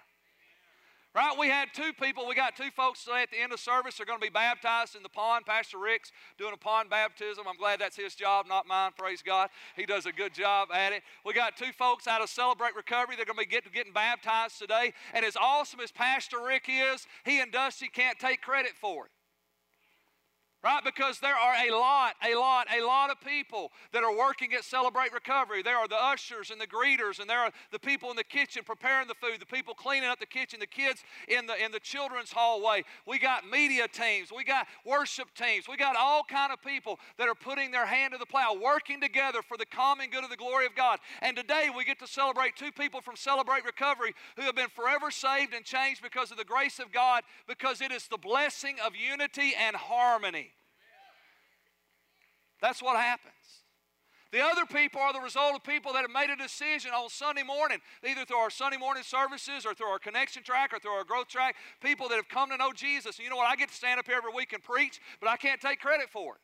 Right? 1.14 1.36
We 1.38 1.50
had 1.50 1.68
two 1.74 1.92
people, 2.02 2.26
we 2.26 2.36
got 2.36 2.56
two 2.56 2.72
folks 2.74 3.04
today 3.04 3.24
at 3.24 3.32
the 3.32 3.42
end 3.42 3.52
of 3.52 3.60
service. 3.60 3.98
They're 3.98 4.06
going 4.06 4.20
to 4.20 4.26
be 4.26 4.30
baptized 4.30 4.96
in 4.96 5.04
the 5.04 5.10
pond. 5.10 5.46
Pastor 5.46 5.78
Rick's 5.78 6.14
doing 6.38 6.54
a 6.54 6.58
pond 6.58 6.90
baptism. 6.90 7.44
I'm 7.50 7.58
glad 7.58 7.82
that's 7.82 7.98
his 7.98 8.16
job, 8.16 8.46
not 8.48 8.66
mine. 8.66 8.92
Praise 8.98 9.22
God. 9.22 9.50
He 9.76 9.86
does 9.86 10.06
a 10.06 10.14
good 10.14 10.34
job 10.34 10.70
at 10.74 10.94
it. 10.94 11.04
We 11.26 11.34
got 11.34 11.58
two 11.58 11.74
folks 11.78 12.08
out 12.08 12.22
of 12.22 12.30
Celebrate 12.30 12.78
Recovery. 12.78 13.18
They're 13.18 13.26
going 13.26 13.38
to 13.38 13.46
be 13.46 13.52
get, 13.52 13.70
getting 13.74 13.92
baptized 13.92 14.58
today. 14.58 14.94
And 15.14 15.26
as 15.26 15.36
awesome 15.36 15.82
as 15.82 15.92
Pastor 15.92 16.38
Rick 16.48 16.70
is, 16.70 17.06
he 17.26 17.42
and 17.42 17.52
Dusty 17.52 17.90
can't 17.90 18.18
take 18.18 18.42
credit 18.42 18.72
for 18.80 19.08
it. 19.08 19.12
Right? 20.64 20.84
Because 20.84 21.20
there 21.20 21.34
are 21.34 21.56
a 21.68 21.72
lot, 21.72 22.14
a 22.24 22.36
lot, 22.36 22.68
a 22.72 22.86
lot 22.86 23.10
of 23.10 23.20
people 23.20 23.72
that 23.94 24.04
are 24.04 24.16
working 24.16 24.54
at 24.54 24.64
Celebrate 24.64 25.12
Recovery. 25.12 25.64
There 25.64 25.76
are 25.76 25.88
the 25.88 25.96
ushers 25.96 26.52
and 26.52 26.62
the 26.62 26.68
greeters, 26.68 27.20
and 27.20 27.28
there 27.28 27.40
are 27.40 27.52
the 27.72 27.80
people 27.80 28.12
in 28.12 28.16
the 28.16 28.24
kitchen 28.24 28.62
preparing 28.64 29.08
the 29.08 29.16
food, 29.16 29.40
the 29.40 29.46
people 29.48 29.74
cleaning 29.74 30.08
up 30.08 30.20
the 30.20 30.28
kitchen, 30.28 30.60
the 30.60 30.68
kids 30.68 31.04
in 31.28 31.48
the 31.48 31.56
in 31.64 31.72
the 31.72 31.80
children's 31.80 32.32
hallway. 32.32 32.84
We 33.08 33.18
got 33.18 33.50
media 33.50 33.88
teams, 33.88 34.32
we 34.32 34.44
got 34.44 34.68
worship 34.86 35.34
teams, 35.34 35.68
we 35.68 35.78
got 35.78 35.96
all 35.96 36.24
kind 36.24 36.54
of 36.54 36.62
people 36.62 37.00
that 37.18 37.28
are 37.28 37.34
putting 37.34 37.72
their 37.72 37.88
hand 37.88 38.14
to 38.14 38.20
the 38.20 38.28
plow, 38.28 38.54
working 38.54 39.02
together 39.02 39.42
for 39.42 39.58
the 39.58 39.66
common 39.66 40.12
good 40.12 40.24
of 40.24 40.30
the 40.30 40.38
glory 40.38 40.68
of 40.68 40.76
God. 40.76 41.00
And 41.24 41.36
today 41.36 41.70
we 41.76 41.86
get 41.86 41.98
to 42.02 42.08
celebrate 42.08 42.56
two 42.56 42.72
people 42.72 43.02
from 43.02 43.16
Celebrate 43.16 43.66
Recovery 43.66 44.14
who 44.36 44.44
have 44.44 44.56
been 44.56 44.70
forever 44.70 45.10
saved 45.10 45.56
and 45.56 45.66
changed 45.66 46.04
because 46.04 46.30
of 46.30 46.38
the 46.38 46.46
grace 46.46 46.78
of 46.78 46.92
God, 46.92 47.24
because 47.48 47.82
it 47.82 47.92
is 47.92 48.08
the 48.08 48.18
blessing 48.18 48.76
of 48.86 48.94
unity 48.96 49.54
and 49.60 49.76
harmony. 49.76 50.51
That's 52.62 52.82
what 52.82 52.98
happens. 52.98 53.34
The 54.32 54.40
other 54.40 54.66
people 54.66 55.02
are 55.02 55.12
the 55.12 55.20
result 55.20 55.56
of 55.56 55.64
people 55.64 55.92
that 55.92 56.04
have 56.04 56.12
made 56.12 56.30
a 56.30 56.42
decision 56.42 56.92
on 56.92 57.10
Sunday 57.10 57.44
morning, 57.44 57.80
either 58.08 58.24
through 58.24 58.38
our 58.38 58.50
Sunday 58.50 58.78
morning 58.78 59.04
services 59.04 59.66
or 59.66 59.74
through 59.74 59.88
our 59.88 60.00
connection 60.00 60.42
track 60.42 60.72
or 60.74 60.80
through 60.80 60.92
our 60.92 61.04
growth 61.04 61.28
track, 61.28 61.58
people 61.82 62.08
that 62.08 62.16
have 62.16 62.30
come 62.30 62.50
to 62.50 62.56
know 62.56 62.72
Jesus. 62.72 63.18
And 63.18 63.26
you 63.26 63.30
know 63.30 63.36
what? 63.36 63.48
I 63.48 63.58
get 63.58 63.70
to 63.70 63.76
stand 63.76 64.00
up 64.00 64.08
here 64.08 64.16
every 64.16 64.32
week 64.34 64.54
and 64.54 64.64
preach, 64.64 65.02
but 65.20 65.30
I 65.30 65.36
can't 65.36 65.60
take 65.60 65.82
credit 65.82 66.10
for 66.10 66.36
it. 66.36 66.42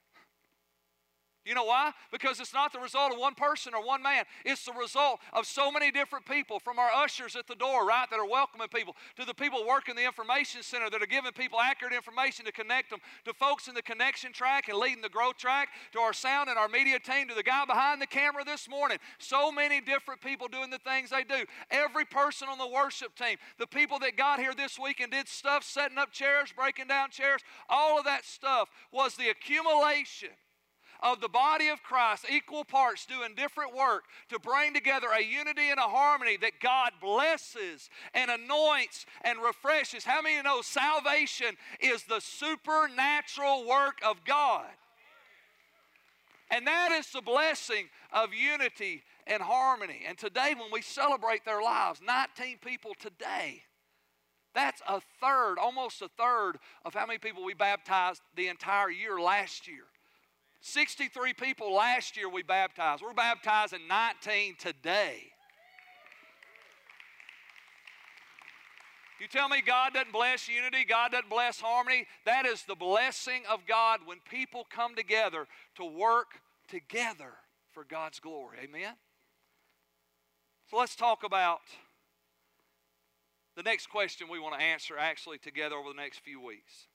You 1.47 1.55
know 1.55 1.63
why? 1.63 1.93
Because 2.11 2.41
it's 2.41 2.53
not 2.53 2.73
the 2.73 2.79
result 2.79 3.13
of 3.13 3.17
one 3.17 3.33
person 3.33 3.73
or 3.73 3.81
one 3.81 4.03
man. 4.03 4.25
It's 4.43 4.65
the 4.65 4.73
result 4.73 5.21
of 5.31 5.45
so 5.45 5.71
many 5.71 5.91
different 5.91 6.25
people, 6.25 6.59
from 6.59 6.77
our 6.77 6.91
ushers 6.91 7.37
at 7.37 7.47
the 7.47 7.55
door, 7.55 7.87
right, 7.87 8.05
that 8.09 8.19
are 8.19 8.27
welcoming 8.27 8.67
people, 8.67 8.97
to 9.15 9.23
the 9.23 9.33
people 9.33 9.65
working 9.65 9.95
the 9.95 10.05
information 10.05 10.61
center 10.61 10.89
that 10.89 11.01
are 11.01 11.07
giving 11.07 11.31
people 11.31 11.61
accurate 11.61 11.93
information 11.93 12.43
to 12.45 12.51
connect 12.51 12.89
them, 12.89 12.99
to 13.23 13.33
folks 13.33 13.69
in 13.69 13.75
the 13.75 13.81
connection 13.81 14.33
track 14.33 14.67
and 14.67 14.77
leading 14.77 15.01
the 15.01 15.07
growth 15.07 15.37
track, 15.37 15.69
to 15.93 15.99
our 15.99 16.11
sound 16.11 16.49
and 16.49 16.57
our 16.57 16.67
media 16.67 16.99
team, 16.99 17.29
to 17.29 17.33
the 17.33 17.43
guy 17.43 17.63
behind 17.63 18.01
the 18.01 18.07
camera 18.07 18.43
this 18.43 18.67
morning. 18.67 18.97
So 19.17 19.49
many 19.49 19.79
different 19.79 20.19
people 20.19 20.49
doing 20.49 20.69
the 20.69 20.79
things 20.79 21.11
they 21.11 21.23
do. 21.23 21.45
Every 21.71 22.03
person 22.03 22.49
on 22.49 22.57
the 22.57 22.67
worship 22.67 23.15
team, 23.15 23.37
the 23.57 23.67
people 23.67 23.99
that 23.99 24.17
got 24.17 24.41
here 24.41 24.53
this 24.53 24.77
week 24.77 24.99
and 24.99 25.09
did 25.09 25.29
stuff, 25.29 25.63
setting 25.63 25.97
up 25.97 26.11
chairs, 26.11 26.53
breaking 26.53 26.87
down 26.87 27.09
chairs, 27.09 27.39
all 27.69 27.97
of 27.97 28.03
that 28.03 28.25
stuff 28.25 28.67
was 28.91 29.15
the 29.15 29.29
accumulation 29.29 30.29
of 31.01 31.21
the 31.21 31.29
body 31.29 31.69
of 31.69 31.83
Christ, 31.83 32.25
equal 32.29 32.63
parts 32.63 33.05
doing 33.05 33.35
different 33.35 33.75
work 33.75 34.05
to 34.29 34.39
bring 34.39 34.73
together 34.73 35.07
a 35.15 35.23
unity 35.23 35.69
and 35.69 35.79
a 35.79 35.83
harmony 35.83 36.37
that 36.37 36.59
God 36.61 36.91
blesses 37.01 37.89
and 38.13 38.31
anoints 38.31 39.05
and 39.21 39.39
refreshes. 39.39 40.03
How 40.03 40.21
many 40.21 40.41
know 40.41 40.61
salvation 40.61 41.55
is 41.79 42.03
the 42.03 42.19
supernatural 42.19 43.67
work 43.67 43.99
of 44.05 44.23
God? 44.25 44.65
And 46.49 46.65
that 46.65 46.91
is 46.91 47.11
the 47.11 47.21
blessing 47.21 47.87
of 48.13 48.33
unity 48.33 49.03
and 49.25 49.43
harmony. 49.43 50.05
And 50.07 50.17
today, 50.17 50.55
when 50.57 50.71
we 50.71 50.81
celebrate 50.81 51.43
their 51.43 51.61
lives, 51.61 51.99
19 52.05 52.59
people 52.63 52.93
today, 52.97 53.63
that's 54.55 54.81
a 54.87 55.01
third, 55.21 55.57
almost 55.59 56.01
a 56.01 56.09
third 56.17 56.53
of 56.85 56.93
how 56.93 57.05
many 57.05 57.19
people 57.19 57.43
we 57.43 57.53
baptized 57.53 58.21
the 58.35 58.47
entire 58.47 58.89
year 58.89 59.19
last 59.19 59.67
year. 59.67 59.83
63 60.61 61.33
people 61.33 61.73
last 61.73 62.17
year 62.17 62.29
we 62.29 62.43
baptized. 62.43 63.03
We're 63.03 63.13
baptizing 63.13 63.87
19 63.87 64.55
today. 64.59 65.23
You 69.19 69.27
tell 69.27 69.49
me 69.49 69.61
God 69.65 69.93
doesn't 69.93 70.13
bless 70.13 70.47
unity, 70.47 70.85
God 70.87 71.11
doesn't 71.11 71.29
bless 71.29 71.59
harmony. 71.59 72.05
That 72.25 72.45
is 72.45 72.63
the 72.63 72.75
blessing 72.75 73.41
of 73.49 73.65
God 73.67 74.01
when 74.05 74.19
people 74.29 74.67
come 74.69 74.95
together 74.95 75.47
to 75.75 75.85
work 75.85 76.41
together 76.67 77.33
for 77.71 77.83
God's 77.83 78.19
glory. 78.19 78.57
Amen? 78.63 78.93
So 80.69 80.77
let's 80.77 80.95
talk 80.95 81.23
about 81.23 81.61
the 83.55 83.63
next 83.63 83.87
question 83.89 84.27
we 84.29 84.39
want 84.39 84.59
to 84.59 84.61
answer 84.61 84.97
actually 84.99 85.39
together 85.39 85.75
over 85.75 85.89
the 85.89 85.95
next 85.95 86.19
few 86.19 86.39
weeks. 86.39 86.87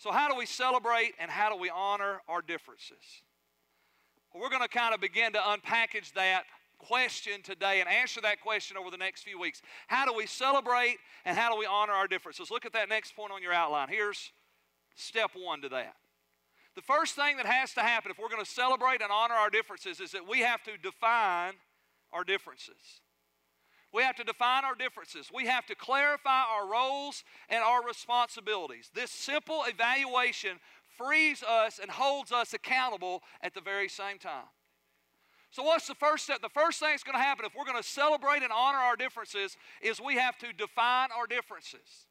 So, 0.00 0.10
how 0.10 0.30
do 0.30 0.34
we 0.34 0.46
celebrate 0.46 1.12
and 1.20 1.30
how 1.30 1.50
do 1.50 1.60
we 1.60 1.68
honor 1.68 2.22
our 2.26 2.40
differences? 2.40 3.22
Well, 4.32 4.42
we're 4.42 4.48
going 4.48 4.62
to 4.62 4.68
kind 4.68 4.94
of 4.94 5.00
begin 5.02 5.34
to 5.34 5.38
unpackage 5.38 6.14
that 6.14 6.44
question 6.78 7.42
today 7.42 7.80
and 7.80 7.88
answer 7.88 8.22
that 8.22 8.40
question 8.40 8.78
over 8.78 8.90
the 8.90 8.96
next 8.96 9.24
few 9.24 9.38
weeks. 9.38 9.60
How 9.88 10.06
do 10.06 10.14
we 10.14 10.24
celebrate 10.26 10.96
and 11.26 11.36
how 11.36 11.52
do 11.52 11.58
we 11.58 11.66
honor 11.66 11.92
our 11.92 12.08
differences? 12.08 12.50
Look 12.50 12.64
at 12.64 12.72
that 12.72 12.88
next 12.88 13.14
point 13.14 13.30
on 13.30 13.42
your 13.42 13.52
outline. 13.52 13.88
Here's 13.90 14.32
step 14.94 15.32
one 15.34 15.60
to 15.60 15.68
that. 15.68 15.96
The 16.76 16.82
first 16.82 17.14
thing 17.14 17.36
that 17.36 17.44
has 17.44 17.74
to 17.74 17.80
happen 17.80 18.10
if 18.10 18.18
we're 18.18 18.30
going 18.30 18.42
to 18.42 18.50
celebrate 18.50 19.02
and 19.02 19.12
honor 19.12 19.34
our 19.34 19.50
differences 19.50 20.00
is 20.00 20.12
that 20.12 20.26
we 20.26 20.38
have 20.40 20.62
to 20.62 20.78
define 20.82 21.52
our 22.10 22.24
differences. 22.24 23.02
We 23.92 24.02
have 24.02 24.16
to 24.16 24.24
define 24.24 24.64
our 24.64 24.74
differences. 24.74 25.30
We 25.34 25.46
have 25.46 25.66
to 25.66 25.74
clarify 25.74 26.42
our 26.42 26.68
roles 26.70 27.24
and 27.48 27.62
our 27.62 27.84
responsibilities. 27.84 28.90
This 28.94 29.10
simple 29.10 29.64
evaluation 29.66 30.58
frees 30.96 31.42
us 31.42 31.78
and 31.80 31.90
holds 31.90 32.30
us 32.30 32.52
accountable 32.52 33.22
at 33.42 33.54
the 33.54 33.60
very 33.60 33.88
same 33.88 34.18
time. 34.18 34.46
So, 35.50 35.64
what's 35.64 35.88
the 35.88 35.96
first 35.96 36.24
step? 36.24 36.40
The 36.42 36.48
first 36.48 36.78
thing 36.78 36.90
that's 36.90 37.02
going 37.02 37.16
to 37.16 37.22
happen 37.22 37.44
if 37.44 37.52
we're 37.56 37.64
going 37.64 37.82
to 37.82 37.88
celebrate 37.88 38.44
and 38.44 38.52
honor 38.52 38.78
our 38.78 38.94
differences 38.94 39.56
is 39.82 40.00
we 40.00 40.14
have 40.14 40.38
to 40.38 40.52
define 40.52 41.08
our 41.10 41.26
differences. 41.26 42.06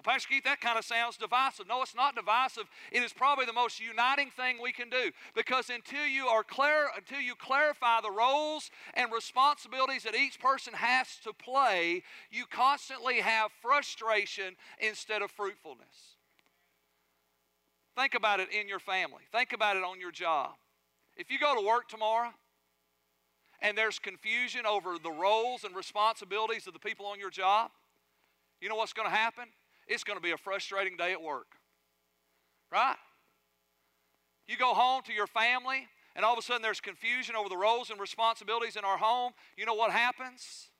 Well, 0.00 0.14
Pastor 0.14 0.28
Keith, 0.30 0.44
that 0.44 0.62
kind 0.62 0.78
of 0.78 0.84
sounds 0.86 1.18
divisive. 1.18 1.68
No, 1.68 1.82
it's 1.82 1.94
not 1.94 2.14
divisive. 2.14 2.64
It 2.90 3.02
is 3.02 3.12
probably 3.12 3.44
the 3.44 3.52
most 3.52 3.78
uniting 3.78 4.30
thing 4.30 4.56
we 4.62 4.72
can 4.72 4.88
do 4.88 5.10
because 5.34 5.68
until 5.68 6.06
you 6.06 6.26
are 6.26 6.42
clear, 6.42 6.88
until 6.96 7.20
you 7.20 7.34
clarify 7.34 8.00
the 8.00 8.10
roles 8.10 8.70
and 8.94 9.12
responsibilities 9.12 10.04
that 10.04 10.14
each 10.14 10.40
person 10.40 10.72
has 10.72 11.18
to 11.24 11.34
play, 11.34 12.02
you 12.30 12.46
constantly 12.50 13.16
have 13.16 13.50
frustration 13.60 14.56
instead 14.78 15.20
of 15.20 15.30
fruitfulness. 15.30 16.16
Think 17.94 18.14
about 18.14 18.40
it 18.40 18.48
in 18.50 18.68
your 18.68 18.80
family. 18.80 19.24
Think 19.30 19.52
about 19.52 19.76
it 19.76 19.82
on 19.82 20.00
your 20.00 20.12
job. 20.12 20.52
If 21.18 21.30
you 21.30 21.38
go 21.38 21.60
to 21.60 21.66
work 21.66 21.90
tomorrow 21.90 22.30
and 23.60 23.76
there's 23.76 23.98
confusion 23.98 24.64
over 24.64 24.96
the 24.98 25.12
roles 25.12 25.64
and 25.64 25.76
responsibilities 25.76 26.66
of 26.66 26.72
the 26.72 26.78
people 26.78 27.04
on 27.04 27.18
your 27.18 27.28
job, 27.28 27.70
you 28.62 28.70
know 28.70 28.76
what's 28.76 28.94
going 28.94 29.10
to 29.10 29.14
happen? 29.14 29.44
It's 29.90 30.04
going 30.04 30.16
to 30.16 30.22
be 30.22 30.30
a 30.30 30.38
frustrating 30.38 30.96
day 30.96 31.12
at 31.12 31.20
work. 31.20 31.48
Right? 32.72 32.96
You 34.46 34.56
go 34.56 34.72
home 34.72 35.02
to 35.06 35.12
your 35.12 35.26
family, 35.26 35.88
and 36.14 36.24
all 36.24 36.32
of 36.32 36.38
a 36.38 36.42
sudden 36.42 36.62
there's 36.62 36.80
confusion 36.80 37.34
over 37.36 37.48
the 37.48 37.56
roles 37.56 37.90
and 37.90 38.00
responsibilities 38.00 38.76
in 38.76 38.84
our 38.84 38.96
home. 38.96 39.32
You 39.56 39.66
know 39.66 39.74
what 39.74 39.90
happens? 39.90 40.70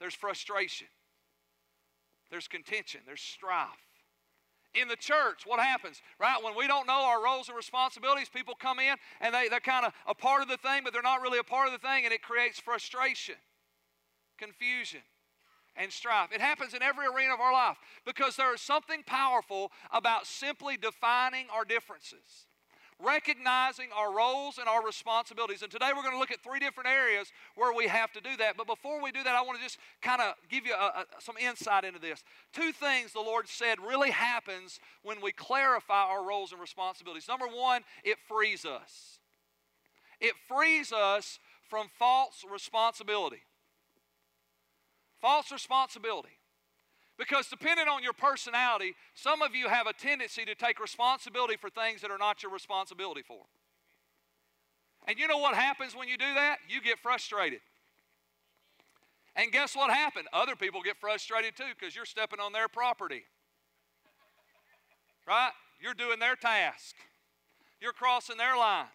There's 0.00 0.14
frustration, 0.14 0.88
there's 2.30 2.48
contention, 2.48 3.02
there's 3.06 3.20
strife. 3.20 3.68
In 4.72 4.86
the 4.86 4.96
church, 4.96 5.42
what 5.46 5.58
happens? 5.58 6.00
Right? 6.20 6.42
When 6.42 6.56
we 6.56 6.68
don't 6.68 6.86
know 6.86 7.04
our 7.04 7.22
roles 7.22 7.48
and 7.48 7.56
responsibilities, 7.56 8.28
people 8.28 8.54
come 8.54 8.78
in 8.78 8.94
and 9.20 9.34
they, 9.34 9.48
they're 9.48 9.60
kind 9.60 9.84
of 9.84 9.92
a 10.06 10.14
part 10.14 10.42
of 10.42 10.48
the 10.48 10.56
thing, 10.56 10.82
but 10.84 10.92
they're 10.92 11.02
not 11.02 11.22
really 11.22 11.38
a 11.38 11.44
part 11.44 11.66
of 11.66 11.72
the 11.72 11.86
thing, 11.86 12.04
and 12.04 12.14
it 12.14 12.22
creates 12.22 12.58
frustration, 12.58 13.34
confusion 14.38 15.00
and 15.76 15.92
strife. 15.92 16.30
It 16.32 16.40
happens 16.40 16.74
in 16.74 16.82
every 16.82 17.06
arena 17.06 17.34
of 17.34 17.40
our 17.40 17.52
life 17.52 17.76
because 18.04 18.36
there 18.36 18.54
is 18.54 18.60
something 18.60 19.02
powerful 19.06 19.72
about 19.92 20.26
simply 20.26 20.76
defining 20.76 21.46
our 21.52 21.64
differences. 21.64 22.46
recognizing 23.02 23.88
our 23.96 24.14
roles 24.14 24.58
and 24.58 24.68
our 24.68 24.84
responsibilities. 24.84 25.62
And 25.62 25.70
today 25.70 25.90
we're 25.94 26.02
going 26.02 26.14
to 26.14 26.18
look 26.18 26.30
at 26.30 26.42
three 26.42 26.58
different 26.58 26.88
areas 26.88 27.32
where 27.54 27.74
we 27.74 27.86
have 27.88 28.12
to 28.12 28.20
do 28.20 28.36
that. 28.38 28.56
But 28.56 28.66
before 28.66 29.02
we 29.02 29.10
do 29.12 29.22
that, 29.22 29.34
I 29.34 29.42
want 29.42 29.58
to 29.58 29.64
just 29.64 29.78
kind 30.02 30.20
of 30.20 30.34
give 30.48 30.66
you 30.66 30.74
a, 30.74 31.00
a, 31.00 31.04
some 31.18 31.36
insight 31.38 31.84
into 31.84 31.98
this. 31.98 32.22
Two 32.52 32.72
things 32.72 33.12
the 33.12 33.20
Lord 33.20 33.48
said 33.48 33.78
really 33.80 34.10
happens 34.10 34.80
when 35.02 35.20
we 35.22 35.32
clarify 35.32 36.02
our 36.04 36.26
roles 36.26 36.52
and 36.52 36.60
responsibilities. 36.60 37.28
Number 37.28 37.46
one, 37.46 37.82
it 38.04 38.18
frees 38.28 38.64
us. 38.64 39.18
It 40.20 40.34
frees 40.48 40.92
us 40.92 41.38
from 41.68 41.86
false 41.98 42.44
responsibility. 42.50 43.42
False 45.20 45.52
responsibility. 45.52 46.38
Because 47.18 47.48
depending 47.48 47.86
on 47.86 48.02
your 48.02 48.14
personality, 48.14 48.94
some 49.14 49.42
of 49.42 49.54
you 49.54 49.68
have 49.68 49.86
a 49.86 49.92
tendency 49.92 50.44
to 50.46 50.54
take 50.54 50.80
responsibility 50.80 51.56
for 51.56 51.68
things 51.68 52.00
that 52.00 52.10
are 52.10 52.18
not 52.18 52.42
your 52.42 52.50
responsibility 52.50 53.22
for. 53.22 53.42
And 55.06 55.18
you 55.18 55.28
know 55.28 55.38
what 55.38 55.54
happens 55.54 55.94
when 55.94 56.08
you 56.08 56.16
do 56.16 56.34
that? 56.34 56.58
You 56.68 56.80
get 56.80 56.98
frustrated. 56.98 57.60
And 59.36 59.52
guess 59.52 59.76
what 59.76 59.90
happened? 59.90 60.28
Other 60.32 60.56
people 60.56 60.82
get 60.82 60.96
frustrated 60.96 61.56
too 61.56 61.72
because 61.78 61.94
you're 61.94 62.06
stepping 62.06 62.40
on 62.40 62.52
their 62.52 62.68
property. 62.68 63.24
Right? 65.26 65.50
You're 65.80 65.94
doing 65.94 66.18
their 66.18 66.36
task. 66.36 66.96
You're 67.80 67.92
crossing 67.92 68.36
their 68.36 68.56
lines. 68.56 68.88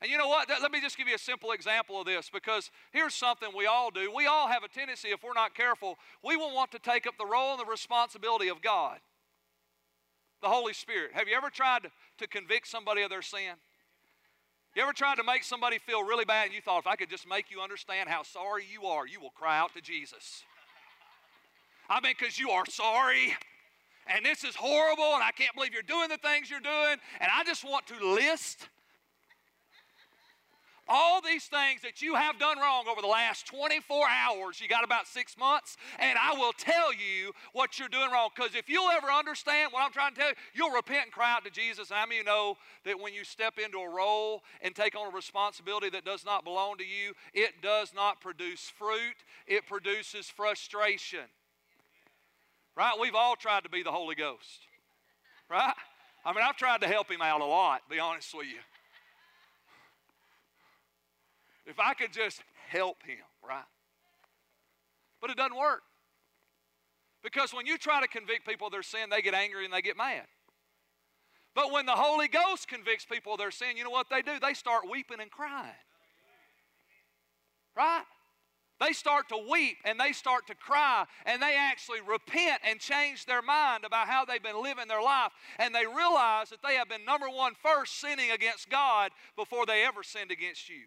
And 0.00 0.10
you 0.10 0.16
know 0.16 0.28
what? 0.28 0.48
Let 0.48 0.72
me 0.72 0.80
just 0.80 0.96
give 0.96 1.08
you 1.08 1.14
a 1.14 1.18
simple 1.18 1.52
example 1.52 2.00
of 2.00 2.06
this 2.06 2.30
because 2.32 2.70
here's 2.90 3.14
something 3.14 3.50
we 3.54 3.66
all 3.66 3.90
do. 3.90 4.10
We 4.14 4.26
all 4.26 4.48
have 4.48 4.64
a 4.64 4.68
tendency, 4.68 5.08
if 5.08 5.22
we're 5.22 5.34
not 5.34 5.54
careful, 5.54 5.98
we 6.24 6.36
will 6.36 6.54
want 6.54 6.72
to 6.72 6.78
take 6.78 7.06
up 7.06 7.18
the 7.18 7.26
role 7.26 7.52
and 7.52 7.60
the 7.60 7.70
responsibility 7.70 8.48
of 8.48 8.62
God, 8.62 8.98
the 10.40 10.48
Holy 10.48 10.72
Spirit. 10.72 11.10
Have 11.12 11.28
you 11.28 11.36
ever 11.36 11.50
tried 11.50 11.90
to 12.18 12.26
convict 12.26 12.66
somebody 12.66 13.02
of 13.02 13.10
their 13.10 13.20
sin? 13.20 13.56
You 14.74 14.82
ever 14.82 14.92
tried 14.92 15.16
to 15.16 15.24
make 15.24 15.44
somebody 15.44 15.78
feel 15.78 16.02
really 16.02 16.24
bad 16.24 16.46
and 16.46 16.54
you 16.54 16.62
thought, 16.62 16.78
if 16.78 16.86
I 16.86 16.96
could 16.96 17.10
just 17.10 17.28
make 17.28 17.50
you 17.50 17.60
understand 17.60 18.08
how 18.08 18.22
sorry 18.22 18.64
you 18.72 18.86
are, 18.86 19.06
you 19.06 19.20
will 19.20 19.30
cry 19.30 19.58
out 19.58 19.74
to 19.74 19.82
Jesus? 19.82 20.44
I 21.90 22.00
mean, 22.00 22.14
because 22.18 22.38
you 22.38 22.50
are 22.50 22.64
sorry 22.66 23.34
and 24.06 24.24
this 24.24 24.44
is 24.44 24.54
horrible 24.54 25.12
and 25.14 25.22
I 25.22 25.32
can't 25.32 25.54
believe 25.54 25.74
you're 25.74 25.82
doing 25.82 26.08
the 26.08 26.16
things 26.16 26.48
you're 26.48 26.60
doing 26.60 26.96
and 27.20 27.30
I 27.36 27.44
just 27.44 27.64
want 27.64 27.86
to 27.88 28.14
list 28.14 28.68
all 30.90 31.20
these 31.22 31.44
things 31.44 31.82
that 31.82 32.02
you 32.02 32.16
have 32.16 32.38
done 32.38 32.58
wrong 32.58 32.86
over 32.90 33.00
the 33.00 33.06
last 33.06 33.46
24 33.46 34.06
hours. 34.08 34.60
You 34.60 34.68
got 34.68 34.84
about 34.84 35.06
six 35.06 35.38
months, 35.38 35.76
and 35.98 36.18
I 36.20 36.34
will 36.34 36.52
tell 36.52 36.92
you 36.92 37.32
what 37.52 37.78
you're 37.78 37.88
doing 37.88 38.10
wrong. 38.10 38.30
Because 38.34 38.54
if 38.54 38.68
you'll 38.68 38.90
ever 38.90 39.06
understand 39.06 39.72
what 39.72 39.84
I'm 39.84 39.92
trying 39.92 40.14
to 40.14 40.20
tell 40.20 40.28
you, 40.28 40.34
you'll 40.52 40.72
repent 40.72 41.04
and 41.04 41.12
cry 41.12 41.32
out 41.32 41.44
to 41.44 41.50
Jesus. 41.50 41.90
And 41.90 41.98
how 41.98 42.06
many 42.06 42.18
you 42.18 42.24
know 42.24 42.56
that 42.84 42.98
when 42.98 43.14
you 43.14 43.24
step 43.24 43.58
into 43.58 43.78
a 43.78 43.88
role 43.88 44.42
and 44.60 44.74
take 44.74 44.96
on 44.96 45.06
a 45.06 45.14
responsibility 45.14 45.88
that 45.90 46.04
does 46.04 46.24
not 46.24 46.44
belong 46.44 46.76
to 46.78 46.84
you, 46.84 47.14
it 47.32 47.62
does 47.62 47.94
not 47.94 48.20
produce 48.20 48.70
fruit, 48.76 49.16
it 49.46 49.66
produces 49.66 50.26
frustration. 50.26 51.20
Right? 52.76 52.94
We've 53.00 53.14
all 53.14 53.36
tried 53.36 53.62
to 53.62 53.70
be 53.70 53.82
the 53.82 53.92
Holy 53.92 54.16
Ghost. 54.16 54.66
Right? 55.48 55.74
I 56.24 56.32
mean, 56.32 56.44
I've 56.46 56.56
tried 56.56 56.80
to 56.82 56.88
help 56.88 57.10
him 57.10 57.22
out 57.22 57.40
a 57.40 57.44
lot, 57.44 57.82
be 57.88 57.98
honest 57.98 58.34
with 58.34 58.46
you. 58.46 58.58
If 61.66 61.78
I 61.78 61.94
could 61.94 62.12
just 62.12 62.42
help 62.68 63.02
him, 63.04 63.18
right? 63.46 63.64
But 65.20 65.30
it 65.30 65.36
doesn't 65.36 65.56
work. 65.56 65.82
Because 67.22 67.52
when 67.52 67.66
you 67.66 67.76
try 67.76 68.00
to 68.00 68.08
convict 68.08 68.46
people 68.46 68.68
of 68.68 68.72
their 68.72 68.82
sin, 68.82 69.10
they 69.10 69.22
get 69.22 69.34
angry 69.34 69.64
and 69.64 69.74
they 69.74 69.82
get 69.82 69.96
mad. 69.96 70.24
But 71.54 71.72
when 71.72 71.84
the 71.84 71.92
Holy 71.92 72.28
Ghost 72.28 72.68
convicts 72.68 73.04
people 73.04 73.32
of 73.32 73.38
their 73.38 73.50
sin, 73.50 73.76
you 73.76 73.84
know 73.84 73.90
what 73.90 74.08
they 74.08 74.22
do? 74.22 74.32
They 74.40 74.54
start 74.54 74.88
weeping 74.90 75.20
and 75.20 75.30
crying. 75.30 75.74
Right? 77.76 78.04
They 78.80 78.92
start 78.94 79.28
to 79.28 79.36
weep 79.50 79.76
and 79.84 80.00
they 80.00 80.12
start 80.12 80.46
to 80.46 80.54
cry 80.54 81.04
and 81.26 81.42
they 81.42 81.54
actually 81.58 82.00
repent 82.00 82.62
and 82.64 82.80
change 82.80 83.26
their 83.26 83.42
mind 83.42 83.84
about 83.84 84.08
how 84.08 84.24
they've 84.24 84.42
been 84.42 84.62
living 84.62 84.88
their 84.88 85.02
life. 85.02 85.32
And 85.58 85.74
they 85.74 85.86
realize 85.86 86.48
that 86.48 86.62
they 86.66 86.76
have 86.76 86.88
been, 86.88 87.04
number 87.04 87.28
one, 87.28 87.52
first 87.62 88.00
sinning 88.00 88.30
against 88.30 88.70
God 88.70 89.10
before 89.36 89.66
they 89.66 89.84
ever 89.84 90.02
sinned 90.02 90.30
against 90.30 90.70
you. 90.70 90.84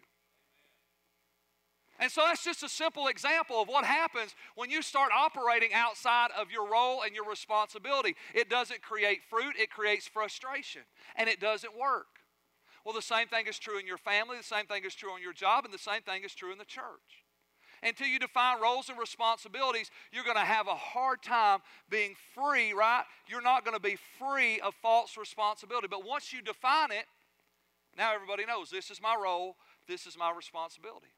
And 2.00 2.10
so 2.10 2.22
that's 2.26 2.44
just 2.44 2.62
a 2.62 2.68
simple 2.68 3.06
example 3.06 3.62
of 3.62 3.68
what 3.68 3.84
happens 3.84 4.34
when 4.56 4.68
you 4.68 4.82
start 4.82 5.10
operating 5.16 5.72
outside 5.72 6.30
of 6.36 6.50
your 6.50 6.68
role 6.68 7.02
and 7.02 7.14
your 7.14 7.28
responsibility. 7.28 8.16
It 8.34 8.50
doesn't 8.50 8.82
create 8.82 9.20
fruit, 9.30 9.54
it 9.58 9.70
creates 9.70 10.08
frustration, 10.08 10.82
and 11.14 11.28
it 11.28 11.40
doesn't 11.40 11.78
work. 11.78 12.06
Well, 12.84 12.94
the 12.94 13.02
same 13.02 13.28
thing 13.28 13.46
is 13.46 13.58
true 13.58 13.78
in 13.78 13.86
your 13.86 13.96
family, 13.96 14.36
the 14.36 14.42
same 14.42 14.66
thing 14.66 14.84
is 14.84 14.94
true 14.94 15.12
on 15.12 15.22
your 15.22 15.32
job, 15.32 15.64
and 15.64 15.72
the 15.72 15.78
same 15.78 16.02
thing 16.02 16.24
is 16.24 16.34
true 16.34 16.52
in 16.52 16.58
the 16.58 16.64
church. 16.64 17.24
Until 17.82 18.06
you 18.06 18.18
define 18.18 18.60
roles 18.60 18.88
and 18.88 18.98
responsibilities, 18.98 19.90
you're 20.10 20.24
going 20.24 20.36
to 20.36 20.42
have 20.42 20.68
a 20.68 20.74
hard 20.74 21.22
time 21.22 21.60
being 21.90 22.14
free, 22.34 22.72
right? 22.72 23.04
You're 23.28 23.42
not 23.42 23.64
going 23.64 23.76
to 23.76 23.82
be 23.82 23.98
free 24.18 24.58
of 24.60 24.74
false 24.80 25.18
responsibility. 25.18 25.86
But 25.90 26.06
once 26.06 26.32
you 26.32 26.40
define 26.40 26.92
it, 26.92 27.04
now 27.96 28.14
everybody 28.14 28.46
knows 28.46 28.70
this 28.70 28.90
is 28.90 29.02
my 29.02 29.14
role, 29.22 29.56
this 29.86 30.06
is 30.06 30.16
my 30.16 30.32
responsibility. 30.32 31.08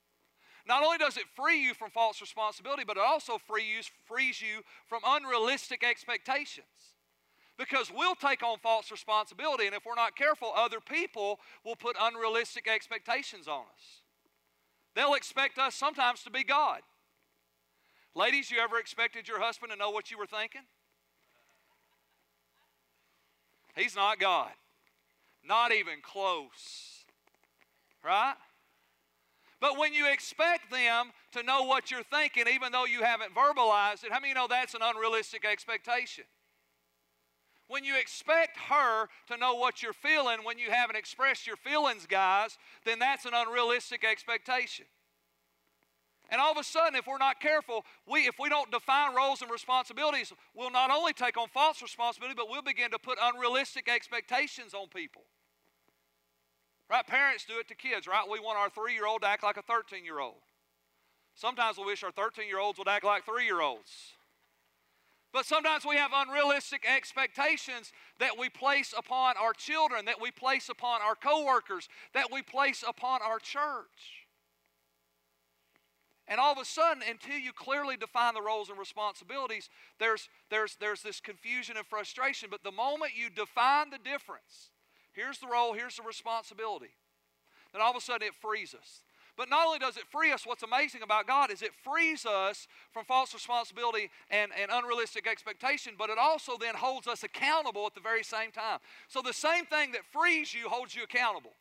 Not 0.66 0.82
only 0.82 0.98
does 0.98 1.16
it 1.16 1.24
free 1.36 1.62
you 1.62 1.74
from 1.74 1.90
false 1.90 2.20
responsibility, 2.20 2.82
but 2.84 2.96
it 2.96 3.02
also 3.06 3.38
free 3.38 3.64
you, 3.64 3.80
frees 4.04 4.42
you 4.42 4.62
from 4.86 5.00
unrealistic 5.06 5.84
expectations. 5.84 6.66
Because 7.56 7.90
we'll 7.94 8.16
take 8.16 8.42
on 8.42 8.58
false 8.58 8.90
responsibility, 8.90 9.66
and 9.66 9.74
if 9.74 9.86
we're 9.86 9.94
not 9.94 10.16
careful, 10.16 10.52
other 10.54 10.80
people 10.80 11.38
will 11.64 11.76
put 11.76 11.96
unrealistic 11.98 12.68
expectations 12.68 13.46
on 13.46 13.62
us. 13.62 14.02
They'll 14.94 15.14
expect 15.14 15.58
us 15.58 15.74
sometimes 15.74 16.22
to 16.24 16.30
be 16.30 16.42
God. 16.42 16.80
Ladies, 18.14 18.50
you 18.50 18.58
ever 18.58 18.78
expected 18.78 19.28
your 19.28 19.40
husband 19.40 19.70
to 19.72 19.78
know 19.78 19.90
what 19.90 20.10
you 20.10 20.18
were 20.18 20.26
thinking? 20.26 20.62
He's 23.76 23.94
not 23.94 24.18
God. 24.18 24.52
Not 25.46 25.70
even 25.70 26.00
close. 26.02 27.04
Right? 28.04 28.34
But 29.66 29.78
when 29.78 29.92
you 29.92 30.08
expect 30.12 30.70
them 30.70 31.10
to 31.32 31.42
know 31.42 31.64
what 31.64 31.90
you're 31.90 32.04
thinking, 32.04 32.44
even 32.54 32.70
though 32.70 32.84
you 32.84 33.02
haven't 33.02 33.34
verbalized 33.34 34.04
it, 34.04 34.12
how 34.12 34.20
many 34.20 34.32
know 34.32 34.46
that's 34.48 34.74
an 34.74 34.80
unrealistic 34.80 35.44
expectation? 35.44 36.22
When 37.66 37.82
you 37.82 37.98
expect 37.98 38.58
her 38.68 39.08
to 39.26 39.36
know 39.36 39.56
what 39.56 39.82
you're 39.82 39.92
feeling 39.92 40.44
when 40.44 40.60
you 40.60 40.70
haven't 40.70 40.94
expressed 40.94 41.48
your 41.48 41.56
feelings, 41.56 42.06
guys, 42.06 42.56
then 42.84 43.00
that's 43.00 43.24
an 43.24 43.32
unrealistic 43.34 44.04
expectation. 44.04 44.84
And 46.30 46.40
all 46.40 46.52
of 46.52 46.58
a 46.58 46.62
sudden, 46.62 46.94
if 46.94 47.08
we're 47.08 47.18
not 47.18 47.40
careful, 47.40 47.84
we, 48.08 48.20
if 48.20 48.36
we 48.38 48.48
don't 48.48 48.70
define 48.70 49.16
roles 49.16 49.42
and 49.42 49.50
responsibilities, 49.50 50.32
we'll 50.54 50.70
not 50.70 50.92
only 50.92 51.12
take 51.12 51.36
on 51.36 51.48
false 51.48 51.82
responsibility, 51.82 52.36
but 52.36 52.48
we'll 52.48 52.62
begin 52.62 52.92
to 52.92 53.00
put 53.00 53.18
unrealistic 53.20 53.88
expectations 53.88 54.74
on 54.74 54.86
people. 54.86 55.22
Right? 56.88 57.06
Parents 57.06 57.44
do 57.44 57.58
it 57.58 57.68
to 57.68 57.74
kids, 57.74 58.06
right? 58.06 58.24
We 58.30 58.38
want 58.38 58.58
our 58.58 58.70
three 58.70 58.94
year 58.94 59.06
old 59.06 59.22
to 59.22 59.28
act 59.28 59.42
like 59.42 59.56
a 59.56 59.62
13 59.62 60.04
year 60.04 60.20
old. 60.20 60.42
Sometimes 61.34 61.78
we 61.78 61.84
wish 61.84 62.02
our 62.02 62.12
13 62.12 62.46
year 62.46 62.58
olds 62.58 62.78
would 62.78 62.88
act 62.88 63.04
like 63.04 63.24
three 63.24 63.44
year 63.44 63.60
olds. 63.60 63.90
But 65.32 65.44
sometimes 65.44 65.84
we 65.84 65.96
have 65.96 66.12
unrealistic 66.14 66.86
expectations 66.88 67.92
that 68.20 68.38
we 68.38 68.48
place 68.48 68.94
upon 68.96 69.36
our 69.36 69.52
children, 69.52 70.06
that 70.06 70.20
we 70.20 70.30
place 70.30 70.68
upon 70.70 71.02
our 71.02 71.14
coworkers, 71.14 71.88
that 72.14 72.32
we 72.32 72.40
place 72.40 72.82
upon 72.86 73.20
our 73.20 73.38
church. 73.38 74.24
And 76.28 76.40
all 76.40 76.52
of 76.52 76.58
a 76.58 76.64
sudden, 76.64 77.02
until 77.08 77.38
you 77.38 77.52
clearly 77.52 77.96
define 77.96 78.34
the 78.34 78.40
roles 78.40 78.70
and 78.70 78.78
responsibilities, 78.78 79.68
there's, 80.00 80.28
there's, 80.50 80.76
there's 80.80 81.02
this 81.02 81.20
confusion 81.20 81.76
and 81.76 81.86
frustration. 81.86 82.48
But 82.50 82.64
the 82.64 82.72
moment 82.72 83.12
you 83.14 83.28
define 83.28 83.90
the 83.90 83.98
difference, 83.98 84.70
Here's 85.16 85.38
the 85.38 85.46
role, 85.46 85.72
here's 85.72 85.96
the 85.96 86.02
responsibility. 86.02 86.90
Then 87.72 87.80
all 87.82 87.90
of 87.90 87.96
a 87.96 88.00
sudden 88.00 88.28
it 88.28 88.34
frees 88.34 88.74
us. 88.74 89.00
But 89.36 89.50
not 89.50 89.66
only 89.66 89.78
does 89.78 89.96
it 89.96 90.04
free 90.10 90.32
us, 90.32 90.46
what's 90.46 90.62
amazing 90.62 91.02
about 91.02 91.26
God 91.26 91.50
is 91.50 91.60
it 91.60 91.72
frees 91.84 92.24
us 92.24 92.68
from 92.90 93.04
false 93.04 93.34
responsibility 93.34 94.10
and, 94.30 94.50
and 94.58 94.70
unrealistic 94.72 95.26
expectation, 95.26 95.92
but 95.98 96.08
it 96.08 96.16
also 96.18 96.56
then 96.58 96.74
holds 96.74 97.06
us 97.06 97.22
accountable 97.22 97.86
at 97.86 97.94
the 97.94 98.00
very 98.00 98.24
same 98.24 98.50
time. 98.50 98.78
So 99.08 99.20
the 99.20 99.34
same 99.34 99.66
thing 99.66 99.92
that 99.92 100.06
frees 100.10 100.54
you 100.54 100.68
holds 100.68 100.94
you 100.94 101.02
accountable. 101.02 101.52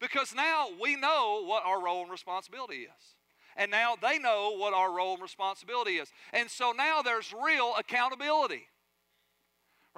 Because 0.00 0.34
now 0.34 0.68
we 0.80 0.94
know 0.94 1.42
what 1.44 1.64
our 1.64 1.82
role 1.82 2.02
and 2.02 2.10
responsibility 2.10 2.82
is. 2.82 3.14
And 3.56 3.72
now 3.72 3.96
they 4.00 4.20
know 4.20 4.54
what 4.56 4.72
our 4.72 4.92
role 4.92 5.14
and 5.14 5.22
responsibility 5.22 5.96
is. 5.96 6.12
And 6.32 6.48
so 6.48 6.70
now 6.70 7.02
there's 7.02 7.34
real 7.44 7.74
accountability 7.76 8.68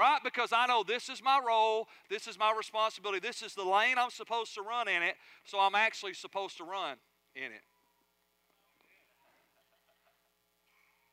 right? 0.01 0.19
Because 0.25 0.51
I 0.51 0.67
know 0.67 0.83
this 0.83 1.11
is 1.11 1.23
my 1.23 1.39
role, 1.47 1.87
this 2.09 2.27
is 2.27 2.39
my 2.39 2.55
responsibility, 2.57 3.21
this 3.21 3.43
is 3.43 3.55
the 3.55 3.65
lane 3.65 3.97
I'm 3.99 4.11
supposed 4.11 4.55
to 4.55 4.63
run 4.63 4.89
in 4.89 5.03
it, 5.03 5.17
so 5.45 5.59
I'm 5.61 5.75
actually 5.75 6.15
supposed 6.15 6.57
to 6.57 6.65
run 6.65 6.97
in 7.37 7.53
it. 7.53 7.63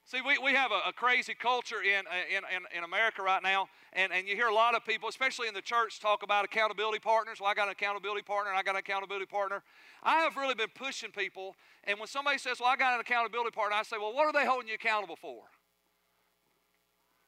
See, 0.06 0.22
we, 0.26 0.38
we 0.38 0.54
have 0.54 0.72
a, 0.72 0.88
a 0.88 0.94
crazy 0.94 1.34
culture 1.34 1.82
in, 1.84 2.08
uh, 2.08 2.24
in, 2.32 2.44
in, 2.56 2.78
in, 2.78 2.84
America 2.86 3.22
right 3.22 3.44
now, 3.44 3.68
and, 3.92 4.14
and 4.14 4.26
you 4.26 4.38
hear 4.38 4.48
a 4.48 4.54
lot 4.54 4.74
of 4.74 4.86
people, 4.86 5.10
especially 5.10 5.50
in 5.50 5.54
the 5.54 5.62
church, 5.62 6.00
talk 6.00 6.24
about 6.24 6.46
accountability 6.46 7.00
partners. 7.00 7.40
Well, 7.42 7.50
I 7.50 7.54
got 7.54 7.68
an 7.68 7.74
accountability 7.74 8.22
partner, 8.22 8.52
and 8.52 8.58
I 8.58 8.64
got 8.64 8.76
an 8.76 8.80
accountability 8.80 9.26
partner. 9.26 9.64
I 10.02 10.20
have 10.20 10.38
really 10.38 10.56
been 10.56 10.72
pushing 10.74 11.12
people, 11.12 11.58
and 11.84 12.00
when 12.00 12.08
somebody 12.08 12.38
says, 12.38 12.62
Well, 12.62 12.70
I 12.70 12.78
got 12.78 12.94
an 12.94 13.02
accountability 13.02 13.52
partner, 13.52 13.76
I 13.76 13.84
say, 13.84 13.98
Well, 14.00 14.14
what 14.14 14.26
are 14.26 14.32
they 14.32 14.46
holding 14.46 14.70
you 14.70 14.76
accountable 14.76 15.18
for? 15.18 15.44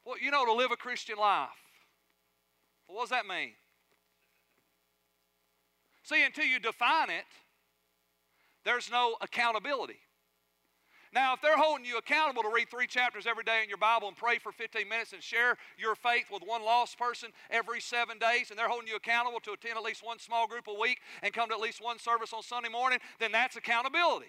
Well, 0.05 0.15
you 0.21 0.31
know, 0.31 0.45
to 0.45 0.53
live 0.53 0.71
a 0.71 0.77
Christian 0.77 1.17
life. 1.17 1.49
What 2.87 3.01
does 3.01 3.09
that 3.09 3.25
mean? 3.25 3.51
See, 6.03 6.23
until 6.23 6.45
you 6.45 6.59
define 6.59 7.09
it, 7.09 7.25
there's 8.65 8.89
no 8.89 9.15
accountability. 9.21 9.99
Now, 11.13 11.33
if 11.33 11.41
they're 11.41 11.57
holding 11.57 11.85
you 11.85 11.97
accountable 11.97 12.43
to 12.43 12.51
read 12.53 12.69
three 12.69 12.85
chapters 12.85 13.25
every 13.25 13.43
day 13.43 13.61
in 13.63 13.69
your 13.69 13.79
Bible 13.79 14.07
and 14.07 14.15
pray 14.17 14.37
for 14.37 14.51
15 14.51 14.87
minutes 14.87 15.13
and 15.13 15.23
share 15.23 15.57
your 15.77 15.95
faith 15.95 16.25
with 16.31 16.43
one 16.45 16.63
lost 16.63 16.99
person 16.99 17.31
every 17.49 17.81
seven 17.81 18.19
days, 18.19 18.51
and 18.51 18.59
they're 18.59 18.69
holding 18.69 18.87
you 18.87 18.95
accountable 18.95 19.39
to 19.41 19.53
attend 19.53 19.75
at 19.75 19.83
least 19.83 20.05
one 20.05 20.19
small 20.19 20.47
group 20.47 20.67
a 20.67 20.73
week 20.73 20.99
and 21.23 21.33
come 21.33 21.49
to 21.49 21.55
at 21.55 21.61
least 21.61 21.83
one 21.83 21.97
service 21.97 22.31
on 22.31 22.43
Sunday 22.43 22.69
morning, 22.69 22.99
then 23.19 23.31
that's 23.31 23.55
accountability. 23.55 24.27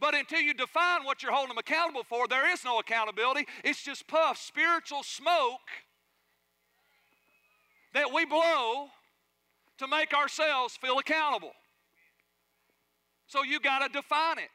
But 0.00 0.14
until 0.14 0.40
you 0.40 0.54
define 0.54 1.04
what 1.04 1.22
you're 1.22 1.32
holding 1.32 1.48
them 1.48 1.58
accountable 1.58 2.04
for, 2.04 2.28
there 2.28 2.50
is 2.52 2.64
no 2.64 2.78
accountability. 2.78 3.46
It's 3.64 3.82
just 3.82 4.06
puff, 4.06 4.38
spiritual 4.38 5.02
smoke 5.02 5.68
that 7.94 8.12
we 8.12 8.24
blow 8.24 8.88
to 9.78 9.88
make 9.88 10.14
ourselves 10.14 10.76
feel 10.76 10.98
accountable. 10.98 11.52
So 13.26 13.42
you 13.42 13.60
got 13.60 13.80
to 13.80 13.88
define 13.88 14.38
it. 14.38 14.50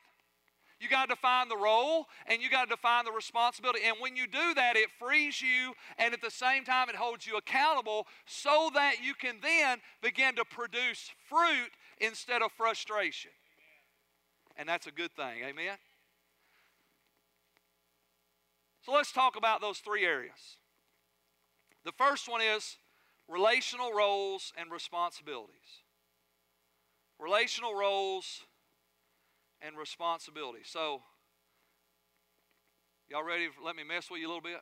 You 0.79 0.89
got 0.89 1.07
to 1.07 1.15
define 1.15 1.47
the 1.47 1.57
role 1.57 2.07
and 2.27 2.41
you 2.41 2.49
got 2.49 2.67
to 2.67 2.75
define 2.75 3.05
the 3.05 3.11
responsibility. 3.11 3.85
And 3.85 3.95
when 4.01 4.17
you 4.17 4.27
do 4.27 4.53
that, 4.55 4.75
it 4.75 4.89
frees 4.99 5.41
you 5.41 5.73
and 5.97 6.13
at 6.13 6.21
the 6.21 6.31
same 6.31 6.65
time 6.65 6.89
it 6.89 6.95
holds 6.95 7.25
you 7.25 7.37
accountable 7.37 8.05
so 8.25 8.69
that 8.73 8.95
you 9.01 9.13
can 9.13 9.35
then 9.41 9.79
begin 10.01 10.35
to 10.35 10.43
produce 10.43 11.09
fruit 11.29 11.71
instead 12.01 12.41
of 12.41 12.51
frustration. 12.51 13.31
And 14.55 14.69
that's 14.69 14.87
a 14.87 14.91
good 14.91 15.11
thing. 15.15 15.43
Amen? 15.43 15.77
So 18.81 18.91
let's 18.91 19.11
talk 19.11 19.35
about 19.37 19.61
those 19.61 19.79
three 19.79 20.05
areas. 20.05 20.57
The 21.85 21.93
first 21.93 22.29
one 22.29 22.41
is 22.41 22.77
relational 23.27 23.93
roles 23.93 24.51
and 24.57 24.71
responsibilities. 24.71 25.83
Relational 27.19 27.75
roles 27.75 28.41
and 29.61 29.77
responsibilities. 29.77 30.67
So, 30.67 31.01
y'all 33.09 33.23
ready 33.23 33.47
let 33.63 33.75
me 33.75 33.83
mess 33.83 34.11
with 34.11 34.19
you 34.19 34.27
a 34.27 34.29
little 34.29 34.41
bit? 34.41 34.59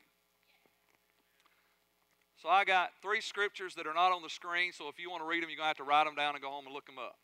So, 2.37 2.49
I 2.49 2.63
got 2.63 2.91
three 3.01 3.21
scriptures 3.21 3.73
that 3.75 3.87
are 3.87 3.93
not 3.93 4.11
on 4.11 4.21
the 4.21 4.29
screen, 4.29 4.71
so 4.71 4.87
if 4.89 4.99
you 4.99 5.09
want 5.09 5.23
to 5.23 5.27
read 5.27 5.41
them, 5.41 5.49
you're 5.49 5.57
going 5.57 5.65
to 5.65 5.69
have 5.69 5.77
to 5.77 5.83
write 5.83 6.05
them 6.05 6.15
down 6.15 6.35
and 6.35 6.43
go 6.43 6.49
home 6.49 6.65
and 6.65 6.73
look 6.73 6.85
them 6.85 6.99
up. 6.99 7.15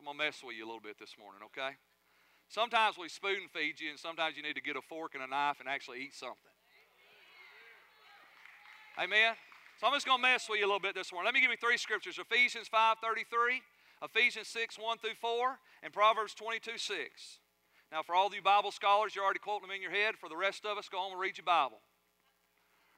I'm 0.00 0.06
going 0.06 0.16
to 0.16 0.24
mess 0.24 0.40
with 0.40 0.56
you 0.56 0.64
a 0.64 0.68
little 0.68 0.80
bit 0.80 0.96
this 0.98 1.12
morning, 1.20 1.44
okay? 1.52 1.76
Sometimes 2.48 2.96
we 2.96 3.12
spoon 3.12 3.52
feed 3.52 3.76
you, 3.76 3.90
and 3.90 3.98
sometimes 3.98 4.34
you 4.34 4.42
need 4.42 4.56
to 4.56 4.64
get 4.64 4.72
a 4.74 4.80
fork 4.80 5.12
and 5.12 5.22
a 5.22 5.26
knife 5.28 5.60
and 5.60 5.68
actually 5.68 6.00
eat 6.00 6.14
something. 6.16 6.56
Amen? 8.96 9.36
So 9.76 9.86
I'm 9.86 9.92
just 9.92 10.06
going 10.06 10.16
to 10.16 10.22
mess 10.22 10.48
with 10.48 10.58
you 10.58 10.64
a 10.64 10.70
little 10.72 10.80
bit 10.80 10.94
this 10.94 11.12
morning. 11.12 11.26
Let 11.28 11.34
me 11.34 11.42
give 11.44 11.50
you 11.50 11.60
three 11.60 11.76
scriptures 11.76 12.16
Ephesians 12.16 12.64
5.33, 12.72 13.60
Ephesians 14.08 14.48
6, 14.48 14.78
1 14.80 14.98
through 15.04 15.20
4, 15.20 15.58
and 15.82 15.92
Proverbs 15.92 16.32
22, 16.32 16.78
6. 16.78 17.38
Now, 17.92 18.00
for 18.00 18.14
all 18.14 18.28
of 18.28 18.32
you 18.32 18.40
Bible 18.40 18.70
scholars, 18.70 19.14
you're 19.14 19.24
already 19.24 19.40
quoting 19.40 19.68
them 19.68 19.76
in 19.76 19.82
your 19.82 19.92
head. 19.92 20.14
For 20.16 20.30
the 20.30 20.36
rest 20.36 20.64
of 20.64 20.78
us, 20.78 20.88
go 20.88 20.96
home 20.96 21.12
and 21.12 21.20
read 21.20 21.36
your 21.36 21.44
Bible. 21.44 21.84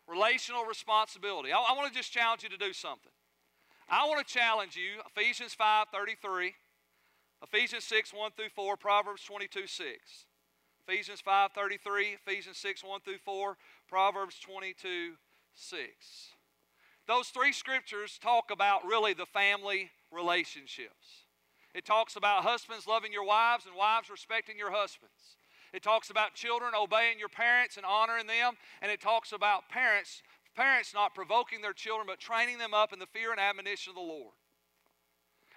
Relational 0.07 0.65
responsibility. 0.67 1.51
I, 1.51 1.59
I 1.59 1.75
want 1.75 1.93
to 1.93 1.99
just 1.99 2.13
challenge 2.13 2.45
you 2.45 2.49
to 2.49 2.59
do 2.59 2.73
something. 2.73 3.11
I 3.91 4.07
want 4.07 4.25
to 4.25 4.33
challenge 4.33 4.77
you, 4.77 5.03
Ephesians 5.11 5.53
5, 5.53 5.89
33, 5.93 6.55
Ephesians 7.43 7.85
6, 7.85 8.15
1 8.15 8.31
through 8.37 8.49
4, 8.55 8.77
Proverbs 8.77 9.25
22, 9.25 9.67
6. 9.67 10.27
Ephesians 10.87 11.21
5, 11.21 11.53
33, 11.53 12.17
Ephesians 12.27 12.59
6, 12.59 12.85
1 12.85 13.01
through 13.01 13.19
4, 13.19 13.57
Proverbs 13.89 14.39
22, 14.39 15.15
6. 15.55 15.89
Those 17.07 17.29
three 17.29 17.53
scriptures 17.53 18.19
talk 18.23 18.51
about 18.51 18.85
really 18.85 19.13
the 19.13 19.27
family 19.27 19.91
relationships. 20.11 21.27
It 21.75 21.85
talks 21.85 22.17
about 22.17 22.45
husbands 22.45 22.87
loving 22.87 23.13
your 23.13 23.25
wives 23.25 23.67
and 23.67 23.75
wives 23.75 24.11
respecting 24.11 24.59
your 24.59 24.71
husbands. 24.71 25.37
It 25.73 25.83
talks 25.83 26.11
about 26.11 26.35
children 26.35 26.73
obeying 26.79 27.19
your 27.19 27.29
parents 27.31 27.77
and 27.77 27.87
honoring 27.87 28.27
them. 28.27 28.55
And 28.83 28.93
it 28.93 29.01
talks 29.01 29.33
about 29.33 29.69
parents, 29.69 30.23
parents 30.55 30.93
not 30.95 31.15
provoking 31.15 31.63
their 31.63 31.73
children, 31.73 32.07
but 32.07 32.21
training 32.21 32.59
them 32.59 32.75
up 32.75 32.93
in 32.93 32.99
the 32.99 33.07
fear 33.07 33.31
and 33.33 33.41
admonition 33.41 33.91
of 33.91 33.97
the 33.97 34.03
Lord. 34.03 34.35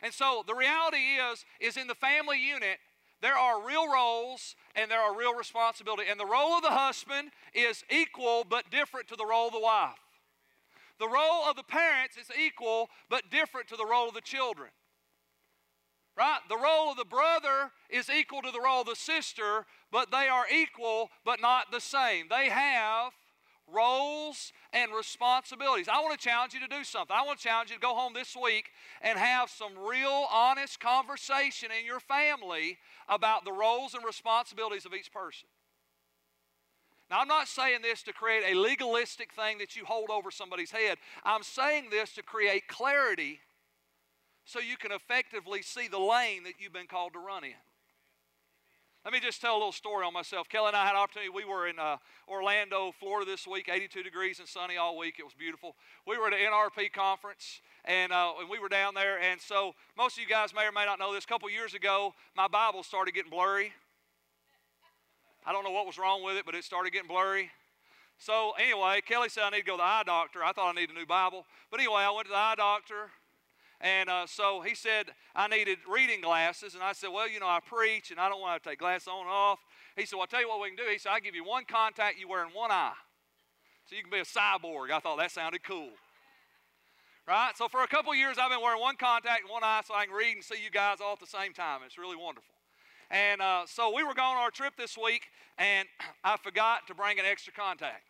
And 0.02 0.14
so 0.14 0.44
the 0.46 0.56
reality 0.56 0.98
is, 1.32 1.46
is 1.60 1.78
in 1.78 1.88
the 1.88 1.96
family 1.96 2.40
unit, 2.40 2.78
there 3.22 3.38
are 3.38 3.66
real 3.66 3.92
roles 3.92 4.56
and 4.76 4.92
there 4.92 5.00
are 5.00 5.18
real 5.18 5.34
responsibility. 5.34 6.10
And 6.10 6.20
the 6.20 6.26
role 6.26 6.54
of 6.54 6.62
the 6.62 6.72
husband 6.72 7.32
is 7.54 7.84
equal 7.90 8.46
but 8.48 8.70
different 8.70 9.08
to 9.08 9.16
the 9.16 9.26
role 9.26 9.48
of 9.48 9.54
the 9.54 9.60
wife. 9.60 9.98
The 11.00 11.08
role 11.08 11.44
of 11.50 11.56
the 11.56 11.64
parents 11.64 12.18
is 12.18 12.28
equal 12.38 12.90
but 13.10 13.30
different 13.30 13.68
to 13.70 13.76
the 13.76 13.86
role 13.86 14.08
of 14.08 14.14
the 14.14 14.22
children. 14.22 14.70
Right? 16.18 16.40
The 16.48 16.58
role 16.58 16.92
of 16.92 16.98
the 16.98 17.06
brother 17.06 17.72
is 17.90 18.10
equal 18.10 18.42
to 18.42 18.52
the 18.52 18.62
role 18.62 18.82
of 18.82 18.88
the 18.88 18.96
sister, 18.96 19.66
but 19.92 20.12
they 20.12 20.30
are 20.30 20.46
equal 20.50 21.10
but 21.26 21.42
not 21.42 21.72
the 21.72 21.82
same. 21.82 22.28
They 22.30 22.50
have 22.50 23.12
roles 23.72 24.52
and 24.74 24.92
responsibilities. 24.94 25.88
I 25.88 26.02
want 26.02 26.20
to 26.20 26.24
challenge 26.24 26.54
you 26.54 26.60
to 26.62 26.68
do 26.68 26.84
something. 26.84 27.16
I 27.16 27.26
want 27.26 27.40
to 27.40 27.44
challenge 27.44 27.70
you 27.70 27.76
to 27.76 27.82
go 27.82 27.96
home 27.96 28.14
this 28.14 28.36
week 28.36 28.72
and 29.02 29.18
have 29.18 29.50
some 29.50 29.72
real 29.78 30.26
honest 30.32 30.80
conversation 30.80 31.70
in 31.78 31.86
your 31.86 32.00
family 32.00 32.78
about 33.08 33.46
the 33.46 33.52
roles 33.52 33.94
and 33.94 34.06
responsibilities 34.06 34.86
of 34.86 34.94
each 34.94 35.12
person. 35.12 35.48
Now, 37.10 37.20
I'm 37.20 37.28
not 37.28 37.48
saying 37.48 37.82
this 37.84 38.02
to 38.04 38.14
create 38.14 38.44
a 38.52 38.58
legalistic 38.58 39.32
thing 39.34 39.60
that 39.60 39.76
you 39.76 39.86
hold 39.86 40.10
over 40.10 40.32
somebody's 40.32 40.72
head. 40.72 40.98
I'm 41.24 41.44
saying 41.44 41.90
this 41.92 42.14
to 42.14 42.24
create 42.24 42.68
clarity 42.68 43.40
so 44.44 44.60
you 44.60 44.78
can 44.78 44.92
effectively 44.92 45.62
see 45.62 45.88
the 45.88 46.00
lane 46.00 46.44
that 46.44 46.54
you've 46.60 46.74
been 46.74 46.88
called 46.88 47.14
to 47.14 47.20
run 47.20 47.44
in. 47.44 47.54
Let 49.06 49.14
me 49.14 49.20
just 49.20 49.40
tell 49.40 49.54
a 49.54 49.60
little 49.60 49.72
story 49.72 50.04
on 50.04 50.14
myself. 50.14 50.50
Kelly 50.50 50.70
and 50.70 50.76
I 50.76 50.84
had 50.84 50.96
an 50.96 50.98
opportunity. 50.98 51.30
We 51.30 51.46
were 51.46 51.68
in 51.68 51.78
uh, 51.78 51.98
Orlando, 52.28 52.92
Florida 53.00 53.30
this 53.30 53.46
week, 53.46 53.70
82 53.72 54.02
degrees 54.02 54.40
and 54.40 54.48
sunny 54.48 54.78
all 54.78 54.98
week. 54.98 55.18
It 55.20 55.24
was 55.24 55.36
beautiful. 55.36 55.76
We 56.08 56.18
were 56.18 56.26
at 56.26 56.34
an 56.34 56.40
NRP 56.40 56.92
conference, 56.92 57.62
and, 57.86 58.12
uh, 58.12 58.34
and 58.40 58.50
we 58.50 58.58
were 58.58 58.68
down 58.68 58.96
there. 58.96 59.20
And 59.22 59.40
so, 59.40 59.76
most 59.96 60.18
of 60.18 60.24
you 60.24 60.28
guys 60.28 60.56
may 60.56 60.66
or 60.66 60.72
may 60.72 60.86
not 60.86 60.98
know 60.98 61.14
this. 61.14 61.24
A 61.24 61.28
couple 61.28 61.48
years 61.52 61.76
ago, 61.76 62.16
my 62.36 62.48
Bible 62.48 62.82
started 62.82 63.14
getting 63.14 63.30
blurry. 63.30 63.74
I 65.46 65.54
don't 65.54 65.64
know 65.64 65.70
what 65.70 65.86
was 65.86 66.00
wrong 66.00 66.24
with 66.24 66.38
it, 66.38 66.46
but 66.48 66.56
it 66.56 66.64
started 66.64 66.92
getting 66.92 67.08
blurry. 67.08 67.52
So 68.18 68.54
anyway, 68.60 69.02
Kelly 69.08 69.30
said 69.30 69.44
I 69.44 69.52
need 69.52 69.60
to 69.60 69.66
go 69.66 69.74
to 69.74 69.78
the 69.78 69.84
eye 69.84 70.04
doctor. 70.04 70.44
I 70.44 70.52
thought 70.52 70.76
I 70.76 70.82
needed 70.82 70.96
a 70.96 71.00
new 71.00 71.06
Bible. 71.06 71.46
But 71.70 71.80
anyway, 71.80 72.02
I 72.02 72.10
went 72.10 72.26
to 72.26 72.32
the 72.32 72.38
eye 72.38 72.56
doctor. 72.58 73.12
And 73.82 74.10
uh, 74.10 74.26
so 74.26 74.62
he 74.62 74.74
said 74.76 75.08
I 75.36 75.48
needed 75.48 75.80
reading 75.92 76.22
glasses. 76.22 76.74
And 76.76 76.84
I 76.84 76.94
said, 76.94 77.10
well, 77.10 77.30
you 77.30 77.40
know, 77.40 77.48
I 77.48 77.60
preach 77.66 78.12
and 78.12 78.20
I 78.20 78.30
don't 78.30 78.42
want 78.42 78.62
to 78.62 78.70
take 78.70 78.80
glasses 78.80 79.08
on 79.08 79.22
and 79.22 79.30
off. 79.30 79.60
He 79.96 80.06
said, 80.06 80.16
well, 80.16 80.22
I'll 80.24 80.28
tell 80.28 80.42
you 80.42 80.50
what 80.50 80.62
we 80.62 80.70
can 80.70 80.78
do. 80.78 80.84
He 80.92 80.98
said, 80.98 81.12
I'll 81.12 81.22
give 81.22 81.36
you 81.36 81.44
one 81.44 81.64
contact 81.66 82.20
you 82.20 82.28
wear 82.28 82.44
in 82.44 82.50
one 82.50 82.72
eye. 82.72 82.94
So 83.86 83.96
you 83.96 84.02
can 84.02 84.12
be 84.12 84.20
a 84.20 84.24
cyborg. 84.24 84.92
I 84.92 85.00
thought 85.00 85.18
that 85.18 85.32
sounded 85.32 85.64
cool. 85.64 85.92
Right? 87.28 87.52
So 87.56 87.68
for 87.68 87.84
a 87.84 87.88
couple 87.88 88.14
years, 88.16 88.38
I've 88.40 88.52
been 88.52 88.62
wearing 88.62 88.82
one 88.82 88.96
contact 88.98 89.44
in 89.46 89.52
one 89.52 89.64
eye 89.64 89.82
so 89.86 89.94
I 89.94 90.06
can 90.06 90.14
read 90.14 90.36
and 90.36 90.44
see 90.44 90.64
you 90.64 90.70
guys 90.70 90.98
all 91.04 91.14
at 91.14 91.20
the 91.20 91.28
same 91.28 91.54
time. 91.54 91.82
It's 91.86 91.98
really 91.98 92.16
wonderful. 92.16 92.54
And 93.12 93.42
uh, 93.42 93.66
so 93.68 93.94
we 93.96 94.04
were 94.04 94.14
going 94.14 94.36
on 94.36 94.38
our 94.38 94.52
trip 94.52 94.74
this 94.78 94.98
week, 94.98 95.24
and 95.58 95.88
I 96.24 96.38
forgot 96.38 96.88
to 96.88 96.96
bring 96.96 97.20
an 97.20 97.26
extra 97.26 97.54
contact. 97.54 98.04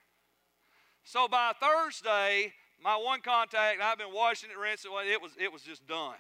So 1.04 1.28
by 1.28 1.54
Thursday, 1.60 2.54
my 2.84 2.96
one 2.96 3.22
contact, 3.22 3.82
I've 3.82 3.98
been 3.98 4.14
washing 4.14 4.50
it, 4.52 4.58
rinsing 4.58 4.92
it, 4.92 5.12
it 5.12 5.22
was, 5.22 5.32
it 5.40 5.52
was 5.52 5.62
just 5.62 5.88
done. 5.88 6.16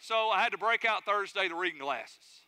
So 0.00 0.30
I 0.30 0.42
had 0.42 0.52
to 0.52 0.58
break 0.58 0.84
out 0.84 1.04
Thursday 1.04 1.48
to 1.48 1.54
reading 1.54 1.80
glasses. 1.80 2.42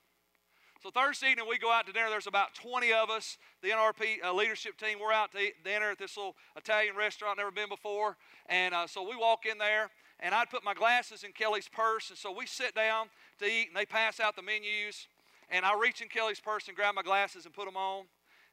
So 0.83 0.91
Thursday 0.91 1.31
evening, 1.31 1.47
we 1.49 1.57
go 1.57 1.73
out 1.73 1.87
to 1.87 1.93
dinner. 1.93 2.11
There's 2.11 2.27
about 2.27 2.55
20 2.57 2.93
of 2.93 3.09
us, 3.09 3.39
the 3.63 3.71
NRP 3.71 4.23
uh, 4.23 4.35
leadership 4.35 4.77
team. 4.77 4.99
We're 5.01 5.15
out 5.15 5.33
to 5.33 5.39
eat 5.39 5.65
dinner 5.65 5.93
at 5.93 5.99
this 5.99 6.15
little 6.15 6.37
Italian 6.57 6.95
restaurant, 6.95 7.39
never 7.39 7.51
been 7.51 7.71
before. 7.71 8.19
And 8.51 8.75
uh, 8.75 8.87
so 8.87 9.03
we 9.03 9.17
walk 9.17 9.47
in 9.47 9.57
there, 9.57 9.89
and 10.21 10.35
I'd 10.35 10.51
put 10.51 10.63
my 10.63 10.75
glasses 10.75 11.25
in 11.25 11.33
Kelly's 11.33 11.69
purse. 11.69 12.11
And 12.11 12.19
so 12.19 12.31
we 12.33 12.45
sit 12.45 12.75
down 12.75 13.07
to 13.39 13.47
eat, 13.47 13.69
and 13.69 13.77
they 13.77 13.87
pass 13.87 14.21
out 14.21 14.37
the 14.37 14.43
menus. 14.43 15.09
And 15.49 15.65
I 15.65 15.79
reach 15.79 16.03
in 16.03 16.09
Kelly's 16.09 16.41
purse 16.41 16.69
and 16.69 16.77
grab 16.77 16.95
my 16.95 17.03
glasses 17.03 17.47
and 17.47 17.55
put 17.55 17.65
them 17.65 17.79
on. 17.79 18.05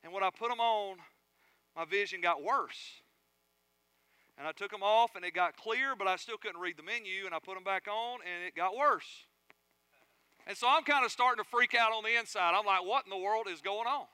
And 0.02 0.14
when 0.14 0.24
I 0.24 0.30
put 0.30 0.50
them 0.50 0.62
on, 0.62 0.98
my 1.76 1.84
vision 1.84 2.22
got 2.22 2.42
worse. 2.42 3.01
And 4.42 4.48
I 4.48 4.54
took 4.54 4.72
them 4.72 4.82
off, 4.82 5.16
and 5.16 5.24
it 5.24 5.36
got 5.36 5.56
clear, 5.56 5.96
but 5.96 6.08
I 6.08 6.16
still 6.16 6.36
couldn't 6.36 6.60
read 6.60 6.76
the 6.76 6.82
menu. 6.82 7.28
And 7.28 7.36
I 7.36 7.38
put 7.38 7.54
them 7.54 7.64
back 7.64 7.88
on, 7.88 8.22
and 8.26 8.44
it 8.44 8.56
got 8.56 8.76
worse. 8.76 9.06
And 10.48 10.58
so 10.58 10.66
I'm 10.68 10.82
kind 10.82 11.06
of 11.06 11.12
starting 11.12 11.44
to 11.44 11.48
freak 11.48 11.76
out 11.76 11.94
on 11.94 12.04
the 12.04 12.18
inside. 12.18 12.56
I'm 12.58 12.66
like, 12.66 12.84
what 12.84 13.06
in 13.06 13.12
the 13.12 13.24
world 13.24 13.46
is 13.48 13.62
going 13.62 13.86
on? 13.86 14.08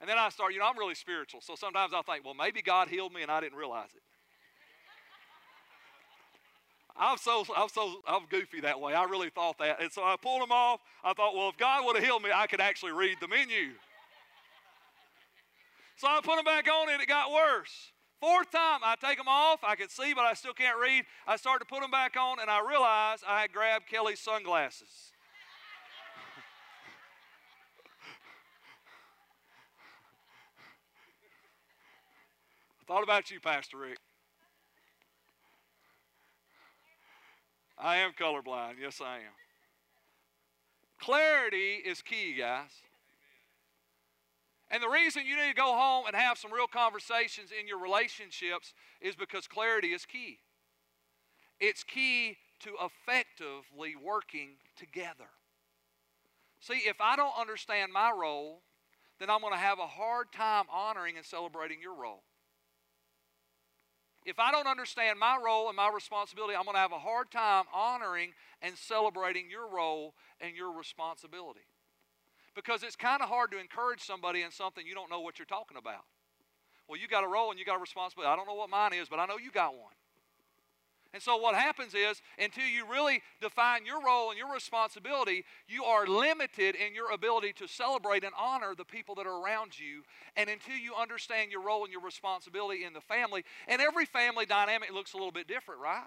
And 0.00 0.08
then 0.08 0.18
I 0.18 0.28
start, 0.28 0.52
you 0.52 0.60
know, 0.60 0.66
I'm 0.66 0.78
really 0.78 0.94
spiritual. 0.94 1.40
So 1.40 1.56
sometimes 1.56 1.92
I'll 1.92 2.04
think, 2.04 2.24
well, 2.24 2.34
maybe 2.34 2.62
God 2.62 2.86
healed 2.86 3.12
me 3.12 3.22
and 3.22 3.30
I 3.32 3.40
didn't 3.40 3.58
realize 3.58 3.88
it. 3.92 4.02
I'm 6.96 7.18
so, 7.18 7.44
I'm 7.56 7.68
so, 7.68 7.96
I'm 8.06 8.26
goofy 8.30 8.60
that 8.60 8.80
way. 8.80 8.94
I 8.94 9.02
really 9.02 9.30
thought 9.30 9.58
that. 9.58 9.82
And 9.82 9.90
so 9.90 10.04
I 10.04 10.14
pulled 10.22 10.42
them 10.42 10.52
off. 10.52 10.78
I 11.02 11.12
thought, 11.12 11.34
well, 11.34 11.48
if 11.48 11.56
God 11.56 11.84
would 11.84 11.96
have 11.96 12.04
healed 12.04 12.22
me, 12.22 12.30
I 12.32 12.46
could 12.46 12.60
actually 12.60 12.92
read 12.92 13.16
the 13.20 13.26
menu. 13.26 13.70
So 15.96 16.06
I 16.06 16.20
put 16.22 16.36
them 16.36 16.44
back 16.44 16.68
on 16.70 16.88
and 16.88 17.02
it 17.02 17.08
got 17.08 17.32
worse. 17.32 17.90
Fourth 18.20 18.50
time, 18.50 18.80
I 18.82 18.96
take 19.00 19.16
them 19.16 19.28
off. 19.28 19.60
I 19.62 19.76
can 19.76 19.88
see, 19.88 20.12
but 20.12 20.24
I 20.24 20.34
still 20.34 20.52
can't 20.52 20.78
read. 20.80 21.04
I 21.26 21.36
start 21.36 21.60
to 21.60 21.66
put 21.66 21.82
them 21.82 21.90
back 21.90 22.16
on, 22.16 22.40
and 22.40 22.50
I 22.50 22.60
realize 22.68 23.20
I 23.26 23.42
had 23.42 23.52
grabbed 23.52 23.86
Kelly's 23.86 24.18
sunglasses. 24.18 25.12
I 32.80 32.84
thought 32.92 33.04
about 33.04 33.30
you, 33.30 33.38
Pastor 33.38 33.76
Rick. 33.76 33.98
I 37.78 37.98
am 37.98 38.10
colorblind. 38.18 38.74
Yes, 38.80 39.00
I 39.00 39.18
am. 39.18 39.32
Clarity 41.00 41.74
is 41.84 42.02
key, 42.02 42.34
guys. 42.36 42.70
And 44.70 44.82
the 44.82 44.88
reason 44.88 45.24
you 45.26 45.36
need 45.36 45.48
to 45.48 45.54
go 45.54 45.72
home 45.74 46.06
and 46.06 46.14
have 46.14 46.36
some 46.36 46.52
real 46.52 46.66
conversations 46.66 47.50
in 47.58 47.66
your 47.66 47.80
relationships 47.80 48.74
is 49.00 49.14
because 49.16 49.46
clarity 49.46 49.88
is 49.88 50.04
key. 50.04 50.40
It's 51.58 51.82
key 51.82 52.36
to 52.60 52.70
effectively 52.82 53.94
working 53.96 54.56
together. 54.76 55.30
See, 56.60 56.82
if 56.86 57.00
I 57.00 57.16
don't 57.16 57.38
understand 57.38 57.92
my 57.92 58.10
role, 58.10 58.60
then 59.18 59.30
I'm 59.30 59.40
going 59.40 59.52
to 59.52 59.58
have 59.58 59.78
a 59.78 59.86
hard 59.86 60.32
time 60.32 60.66
honoring 60.70 61.16
and 61.16 61.24
celebrating 61.24 61.80
your 61.80 61.94
role. 61.94 62.22
If 64.24 64.38
I 64.38 64.50
don't 64.50 64.66
understand 64.66 65.18
my 65.18 65.38
role 65.42 65.68
and 65.68 65.76
my 65.76 65.90
responsibility, 65.90 66.54
I'm 66.54 66.64
going 66.64 66.74
to 66.74 66.80
have 66.80 66.92
a 66.92 66.98
hard 66.98 67.30
time 67.30 67.64
honoring 67.72 68.32
and 68.60 68.76
celebrating 68.76 69.48
your 69.50 69.68
role 69.68 70.14
and 70.40 70.54
your 70.54 70.76
responsibility. 70.76 71.67
Because 72.54 72.82
it's 72.82 72.96
kind 72.96 73.22
of 73.22 73.28
hard 73.28 73.50
to 73.52 73.58
encourage 73.58 74.00
somebody 74.00 74.42
in 74.42 74.50
something 74.50 74.86
you 74.86 74.94
don't 74.94 75.10
know 75.10 75.20
what 75.20 75.38
you're 75.38 75.46
talking 75.46 75.76
about. 75.76 76.04
Well, 76.88 76.98
you 76.98 77.06
got 77.06 77.24
a 77.24 77.28
role 77.28 77.50
and 77.50 77.58
you 77.58 77.64
got 77.64 77.76
a 77.76 77.80
responsibility. 77.80 78.30
I 78.32 78.36
don't 78.36 78.46
know 78.46 78.54
what 78.54 78.70
mine 78.70 78.92
is, 78.94 79.08
but 79.08 79.18
I 79.18 79.26
know 79.26 79.36
you 79.36 79.50
got 79.50 79.74
one. 79.74 79.92
And 81.14 81.22
so 81.22 81.36
what 81.38 81.54
happens 81.54 81.94
is 81.94 82.20
until 82.38 82.66
you 82.66 82.84
really 82.86 83.22
define 83.40 83.86
your 83.86 84.04
role 84.04 84.28
and 84.28 84.38
your 84.38 84.52
responsibility, 84.52 85.44
you 85.66 85.84
are 85.84 86.06
limited 86.06 86.74
in 86.74 86.94
your 86.94 87.12
ability 87.12 87.54
to 87.54 87.66
celebrate 87.66 88.24
and 88.24 88.34
honor 88.38 88.74
the 88.76 88.84
people 88.84 89.14
that 89.14 89.26
are 89.26 89.42
around 89.42 89.78
you. 89.78 90.02
And 90.36 90.50
until 90.50 90.76
you 90.76 90.94
understand 90.94 91.50
your 91.50 91.62
role 91.62 91.84
and 91.84 91.92
your 91.92 92.02
responsibility 92.02 92.84
in 92.84 92.92
the 92.92 93.00
family, 93.00 93.44
and 93.66 93.80
every 93.80 94.04
family 94.04 94.44
dynamic 94.44 94.92
looks 94.92 95.14
a 95.14 95.16
little 95.16 95.32
bit 95.32 95.48
different, 95.48 95.80
right? 95.80 96.06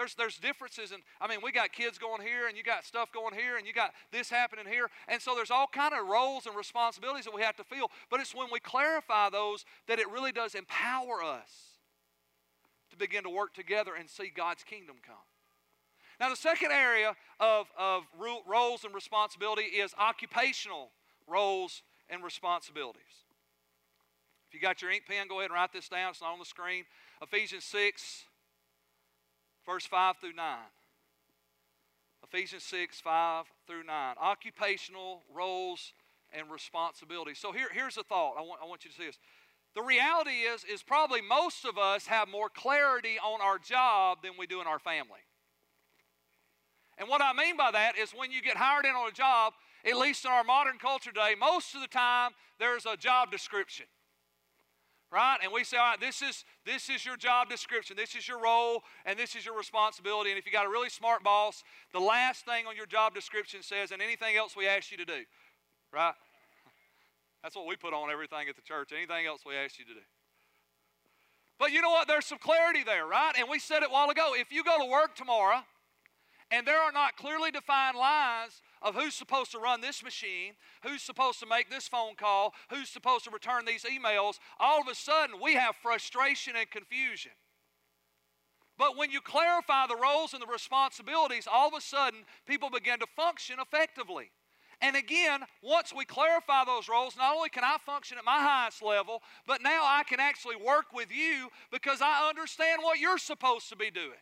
There's, 0.00 0.14
there's 0.14 0.38
differences 0.38 0.92
and 0.92 1.02
I 1.20 1.28
mean 1.28 1.40
we 1.44 1.52
got 1.52 1.72
kids 1.72 1.98
going 1.98 2.22
here 2.22 2.48
and 2.48 2.56
you 2.56 2.62
got 2.62 2.86
stuff 2.86 3.12
going 3.12 3.34
here 3.34 3.58
and 3.58 3.66
you 3.66 3.74
got 3.74 3.92
this 4.10 4.30
happening 4.30 4.64
here 4.66 4.88
and 5.08 5.20
so 5.20 5.34
there's 5.34 5.50
all 5.50 5.66
kind 5.66 5.92
of 5.92 6.06
roles 6.06 6.46
and 6.46 6.56
responsibilities 6.56 7.26
that 7.26 7.34
we 7.34 7.42
have 7.42 7.56
to 7.56 7.64
feel 7.64 7.90
but 8.08 8.18
it's 8.18 8.34
when 8.34 8.46
we 8.50 8.60
clarify 8.60 9.28
those 9.28 9.66
that 9.88 9.98
it 9.98 10.08
really 10.08 10.32
does 10.32 10.54
empower 10.54 11.22
us 11.22 11.70
to 12.88 12.96
begin 12.96 13.24
to 13.24 13.28
work 13.28 13.52
together 13.52 13.92
and 13.94 14.08
see 14.08 14.32
God's 14.34 14.64
kingdom 14.64 14.96
come. 15.06 15.16
Now, 16.18 16.30
the 16.30 16.36
second 16.36 16.72
area 16.72 17.14
of, 17.38 17.66
of 17.78 18.04
roles 18.18 18.84
and 18.84 18.94
responsibility 18.94 19.62
is 19.62 19.94
occupational 19.98 20.92
roles 21.26 21.82
and 22.08 22.24
responsibilities. 22.24 23.02
If 24.48 24.54
you 24.54 24.60
got 24.60 24.82
your 24.82 24.90
ink 24.90 25.04
pen, 25.06 25.28
go 25.28 25.40
ahead 25.40 25.50
and 25.50 25.54
write 25.54 25.74
this 25.74 25.88
down. 25.88 26.10
It's 26.10 26.20
not 26.20 26.32
on 26.32 26.38
the 26.38 26.44
screen. 26.44 26.84
Ephesians 27.22 27.64
6, 27.64 28.24
verse 29.70 29.86
5 29.86 30.16
through 30.16 30.32
9. 30.32 30.56
Ephesians 32.24 32.64
6, 32.64 33.00
5 33.00 33.44
through 33.68 33.84
9. 33.84 34.16
Occupational 34.20 35.22
roles 35.32 35.92
and 36.32 36.50
responsibilities. 36.50 37.38
So 37.38 37.52
here, 37.52 37.68
here's 37.72 37.96
a 37.96 38.02
thought. 38.02 38.34
I 38.36 38.40
want, 38.40 38.60
I 38.62 38.66
want 38.66 38.84
you 38.84 38.90
to 38.90 38.96
see 38.96 39.06
this. 39.06 39.18
The 39.76 39.82
reality 39.82 40.42
is, 40.42 40.64
is 40.64 40.82
probably 40.82 41.20
most 41.20 41.64
of 41.64 41.78
us 41.78 42.06
have 42.06 42.28
more 42.28 42.48
clarity 42.48 43.16
on 43.24 43.40
our 43.40 43.58
job 43.58 44.18
than 44.24 44.32
we 44.36 44.48
do 44.48 44.60
in 44.60 44.66
our 44.66 44.80
family. 44.80 45.20
And 46.98 47.08
what 47.08 47.22
I 47.22 47.32
mean 47.32 47.56
by 47.56 47.70
that 47.70 47.96
is 47.96 48.10
when 48.10 48.32
you 48.32 48.42
get 48.42 48.56
hired 48.56 48.86
in 48.86 48.90
on 48.90 49.08
a 49.08 49.12
job, 49.12 49.52
at 49.88 49.96
least 49.96 50.24
in 50.24 50.32
our 50.32 50.42
modern 50.42 50.78
culture 50.78 51.12
today, 51.12 51.34
most 51.38 51.76
of 51.76 51.80
the 51.80 51.86
time 51.86 52.32
there's 52.58 52.86
a 52.86 52.96
job 52.96 53.30
description. 53.30 53.86
Right? 55.12 55.38
And 55.42 55.52
we 55.52 55.64
say, 55.64 55.76
all 55.76 55.90
right, 55.90 56.00
this 56.00 56.22
is 56.22 56.44
this 56.64 56.88
is 56.88 57.04
your 57.04 57.16
job 57.16 57.48
description, 57.48 57.96
this 57.96 58.14
is 58.14 58.28
your 58.28 58.40
role, 58.40 58.84
and 59.04 59.18
this 59.18 59.34
is 59.34 59.44
your 59.44 59.56
responsibility. 59.56 60.30
And 60.30 60.38
if 60.38 60.46
you 60.46 60.52
got 60.52 60.66
a 60.66 60.70
really 60.70 60.88
smart 60.88 61.24
boss, 61.24 61.64
the 61.92 61.98
last 61.98 62.44
thing 62.44 62.66
on 62.68 62.76
your 62.76 62.86
job 62.86 63.12
description 63.12 63.62
says, 63.62 63.90
and 63.90 64.00
anything 64.00 64.36
else 64.36 64.56
we 64.56 64.68
ask 64.68 64.92
you 64.92 64.98
to 64.98 65.04
do. 65.04 65.24
Right? 65.92 66.14
That's 67.42 67.56
what 67.56 67.66
we 67.66 67.74
put 67.74 67.92
on 67.92 68.10
everything 68.10 68.48
at 68.48 68.54
the 68.54 68.62
church. 68.62 68.92
Anything 68.96 69.26
else 69.26 69.40
we 69.44 69.56
ask 69.56 69.78
you 69.78 69.84
to 69.86 69.94
do. 69.94 70.00
But 71.58 71.72
you 71.72 71.82
know 71.82 71.90
what? 71.90 72.08
There's 72.08 72.26
some 72.26 72.38
clarity 72.38 72.84
there, 72.84 73.06
right? 73.06 73.32
And 73.38 73.48
we 73.48 73.58
said 73.58 73.82
it 73.82 73.90
a 73.90 73.92
while 73.92 74.10
ago. 74.10 74.32
If 74.34 74.52
you 74.52 74.64
go 74.64 74.78
to 74.78 74.90
work 74.90 75.14
tomorrow 75.14 75.60
and 76.50 76.66
there 76.66 76.80
are 76.80 76.92
not 76.92 77.16
clearly 77.16 77.50
defined 77.50 77.96
lines 77.96 78.62
of 78.82 78.94
who's 78.94 79.14
supposed 79.14 79.52
to 79.52 79.58
run 79.58 79.80
this 79.80 80.02
machine, 80.02 80.54
who's 80.82 81.02
supposed 81.02 81.40
to 81.40 81.46
make 81.46 81.70
this 81.70 81.88
phone 81.88 82.14
call, 82.16 82.54
who's 82.70 82.88
supposed 82.88 83.24
to 83.24 83.30
return 83.30 83.64
these 83.64 83.84
emails, 83.84 84.38
all 84.58 84.80
of 84.80 84.88
a 84.88 84.94
sudden 84.94 85.36
we 85.42 85.54
have 85.54 85.76
frustration 85.76 86.54
and 86.56 86.70
confusion. 86.70 87.32
But 88.78 88.96
when 88.96 89.10
you 89.10 89.20
clarify 89.20 89.86
the 89.86 89.96
roles 89.96 90.32
and 90.32 90.42
the 90.42 90.46
responsibilities, 90.46 91.46
all 91.50 91.68
of 91.68 91.74
a 91.74 91.82
sudden 91.82 92.20
people 92.46 92.70
begin 92.70 92.98
to 93.00 93.06
function 93.14 93.56
effectively. 93.60 94.30
And 94.80 94.96
again, 94.96 95.40
once 95.62 95.92
we 95.94 96.06
clarify 96.06 96.64
those 96.64 96.88
roles, 96.88 97.14
not 97.16 97.36
only 97.36 97.50
can 97.50 97.64
I 97.64 97.76
function 97.84 98.16
at 98.16 98.24
my 98.24 98.38
highest 98.38 98.82
level, 98.82 99.22
but 99.46 99.62
now 99.62 99.82
I 99.84 100.04
can 100.08 100.20
actually 100.20 100.56
work 100.56 100.86
with 100.94 101.14
you 101.14 101.48
because 101.70 102.00
I 102.00 102.26
understand 102.28 102.80
what 102.82 102.98
you're 102.98 103.18
supposed 103.18 103.68
to 103.68 103.76
be 103.76 103.90
doing. 103.90 104.16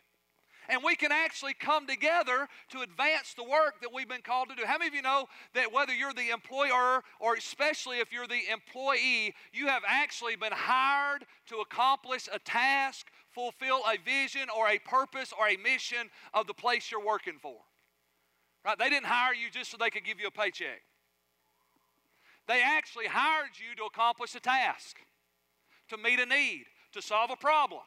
And 0.69 0.83
we 0.83 0.95
can 0.95 1.11
actually 1.11 1.55
come 1.55 1.87
together 1.87 2.47
to 2.69 2.81
advance 2.81 3.33
the 3.33 3.43
work 3.43 3.81
that 3.81 3.91
we've 3.91 4.07
been 4.07 4.21
called 4.21 4.49
to 4.49 4.55
do. 4.55 4.61
How 4.65 4.77
many 4.77 4.89
of 4.89 4.93
you 4.93 5.01
know 5.01 5.25
that 5.55 5.73
whether 5.73 5.93
you're 5.93 6.13
the 6.13 6.29
employer 6.29 7.01
or 7.19 7.33
especially 7.33 7.97
if 7.97 8.13
you're 8.13 8.27
the 8.27 8.41
employee, 8.51 9.33
you 9.51 9.65
have 9.65 9.81
actually 9.87 10.35
been 10.35 10.53
hired 10.53 11.25
to 11.47 11.57
accomplish 11.57 12.29
a 12.31 12.37
task, 12.37 13.07
fulfill 13.31 13.81
a 13.91 13.97
vision 14.05 14.47
or 14.55 14.69
a 14.69 14.77
purpose 14.77 15.33
or 15.37 15.47
a 15.47 15.57
mission 15.57 16.11
of 16.35 16.45
the 16.45 16.53
place 16.53 16.91
you're 16.91 17.03
working 17.03 17.39
for? 17.41 17.57
Right? 18.63 18.77
They 18.77 18.89
didn't 18.89 19.07
hire 19.07 19.33
you 19.33 19.49
just 19.49 19.71
so 19.71 19.77
they 19.77 19.89
could 19.89 20.05
give 20.05 20.19
you 20.19 20.27
a 20.27 20.31
paycheck. 20.31 20.83
They 22.47 22.61
actually 22.61 23.07
hired 23.07 23.51
you 23.55 23.75
to 23.77 23.85
accomplish 23.85 24.35
a 24.35 24.39
task, 24.39 24.97
to 25.89 25.97
meet 25.97 26.19
a 26.19 26.27
need, 26.27 26.65
to 26.93 27.01
solve 27.01 27.31
a 27.31 27.35
problem. 27.35 27.81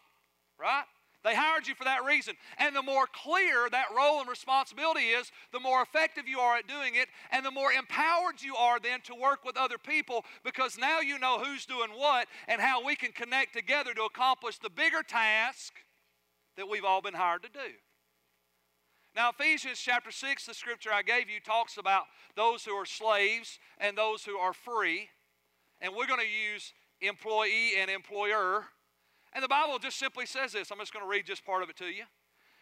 Right? 0.59 0.85
They 1.25 1.37
hired 1.37 1.69
you 1.69 1.75
for 1.75 1.85
that 1.85 2.05
reason. 2.05 2.35
And 2.59 2.75
the 2.75 2.83
more 2.83 3.07
clear 3.07 3.69
that 3.71 3.95
role 3.97 4.21
and 4.21 4.29
responsibility 4.29 5.11
is, 5.11 5.31
the 5.53 5.61
more 5.61 5.83
effective 5.83 6.27
you 6.27 6.41
are 6.41 6.57
at 6.57 6.67
doing 6.67 6.97
it, 6.97 7.09
and 7.31 7.47
the 7.47 7.51
more 7.51 7.73
empowered 7.73 8.43
you 8.43 8.57
are 8.57 8.81
then 8.81 9.01
to 9.03 9.15
work 9.15 9.45
with 9.45 9.57
other 9.57 9.79
people 9.79 10.25
because 10.45 10.77
now 10.77 11.01
you 11.01 11.19
know 11.19 11.39
who's 11.39 11.65
doing 11.65 11.91
what 11.91 12.27
and 12.49 12.61
how 12.61 12.85
we 12.85 12.97
can 12.97 13.13
connect 13.13 13.53
together 13.53 13.95
to 13.95 14.03
accomplish 14.03 14.59
the 14.59 14.71
bigger 14.71 15.03
task 15.07 15.75
that 16.57 16.69
we've 16.69 16.85
all 16.85 17.01
been 17.01 17.15
hired 17.15 17.43
to 17.45 17.49
do. 17.49 17.73
Now, 19.15 19.31
Ephesians 19.31 19.79
chapter 19.79 20.11
6, 20.11 20.47
the 20.47 20.55
scripture 20.55 20.91
I 20.93 21.03
gave 21.03 21.29
you, 21.29 21.39
talks 21.39 21.77
about 21.77 22.05
those 22.35 22.65
who 22.65 22.73
are 22.73 22.87
slaves 22.87 23.59
and 23.79 23.97
those 23.97 24.25
who 24.25 24.39
are 24.39 24.55
free. 24.55 25.11
And 25.81 25.95
we're 25.95 26.07
going 26.07 26.21
to 26.21 26.27
use 26.27 26.73
employee 27.01 27.73
and 27.79 27.91
employer. 27.91 28.65
And 29.33 29.43
the 29.43 29.49
Bible 29.49 29.79
just 29.79 29.99
simply 29.99 30.27
says 30.27 30.53
this. 30.53 30.71
I'm 30.71 30.79
just 30.79 30.93
going 30.93 31.05
to 31.05 31.09
read 31.09 31.27
just 31.27 31.45
part 31.45 31.63
of 31.63 31.71
it 31.71 31.77
to 31.77 31.87
you. 31.87 32.05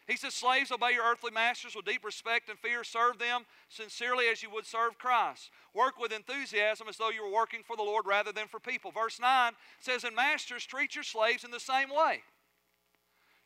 He 0.06 0.16
says, 0.16 0.34
Slaves, 0.34 0.72
obey 0.72 0.92
your 0.94 1.04
earthly 1.04 1.30
masters 1.30 1.74
with 1.76 1.84
deep 1.84 2.04
respect 2.04 2.48
and 2.48 2.58
fear. 2.58 2.82
Serve 2.82 3.18
them 3.18 3.44
sincerely 3.68 4.26
as 4.26 4.42
you 4.42 4.50
would 4.50 4.66
serve 4.66 4.98
Christ. 4.98 5.50
Work 5.74 6.00
with 6.00 6.12
enthusiasm 6.12 6.88
as 6.88 6.96
though 6.96 7.10
you 7.10 7.22
were 7.22 7.32
working 7.32 7.62
for 7.64 7.76
the 7.76 7.82
Lord 7.82 8.06
rather 8.06 8.32
than 8.32 8.48
for 8.48 8.58
people. 8.58 8.90
Verse 8.90 9.20
9 9.20 9.52
says, 9.78 10.02
And 10.02 10.16
masters, 10.16 10.66
treat 10.66 10.94
your 10.94 11.04
slaves 11.04 11.44
in 11.44 11.50
the 11.50 11.60
same 11.60 11.90
way. 11.90 12.22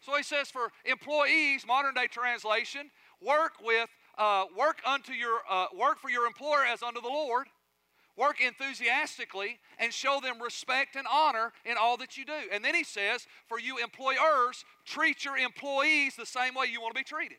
So 0.00 0.16
he 0.16 0.22
says 0.22 0.50
for 0.50 0.70
employees, 0.84 1.66
modern 1.66 1.94
day 1.94 2.06
translation, 2.06 2.90
work 3.20 3.54
with 3.62 3.88
uh, 4.16 4.44
work 4.56 4.80
unto 4.86 5.12
your 5.12 5.40
uh, 5.50 5.66
work 5.76 5.98
for 5.98 6.10
your 6.10 6.26
employer 6.26 6.64
as 6.64 6.82
unto 6.82 7.00
the 7.00 7.08
Lord. 7.08 7.46
Work 8.16 8.40
enthusiastically 8.40 9.58
and 9.78 9.92
show 9.92 10.20
them 10.22 10.40
respect 10.40 10.94
and 10.94 11.06
honor 11.10 11.52
in 11.64 11.76
all 11.80 11.96
that 11.96 12.16
you 12.16 12.24
do. 12.24 12.32
And 12.52 12.64
then 12.64 12.74
he 12.74 12.84
says, 12.84 13.26
for 13.48 13.58
you 13.58 13.78
employers, 13.78 14.64
treat 14.84 15.24
your 15.24 15.36
employees 15.36 16.14
the 16.16 16.26
same 16.26 16.54
way 16.54 16.66
you 16.70 16.80
want 16.80 16.94
to 16.94 17.00
be 17.00 17.04
treated 17.04 17.38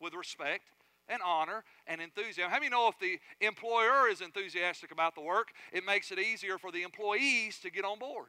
with 0.00 0.14
respect 0.14 0.70
and 1.08 1.20
honor 1.24 1.64
and 1.86 2.00
enthusiasm. 2.00 2.50
How 2.50 2.58
many 2.58 2.70
know 2.70 2.88
if 2.88 2.98
the 2.98 3.18
employer 3.44 4.08
is 4.08 4.20
enthusiastic 4.20 4.92
about 4.92 5.14
the 5.14 5.20
work, 5.20 5.48
it 5.72 5.84
makes 5.84 6.10
it 6.12 6.18
easier 6.18 6.56
for 6.56 6.70
the 6.70 6.82
employees 6.82 7.58
to 7.60 7.70
get 7.70 7.84
on 7.84 7.98
board? 7.98 8.28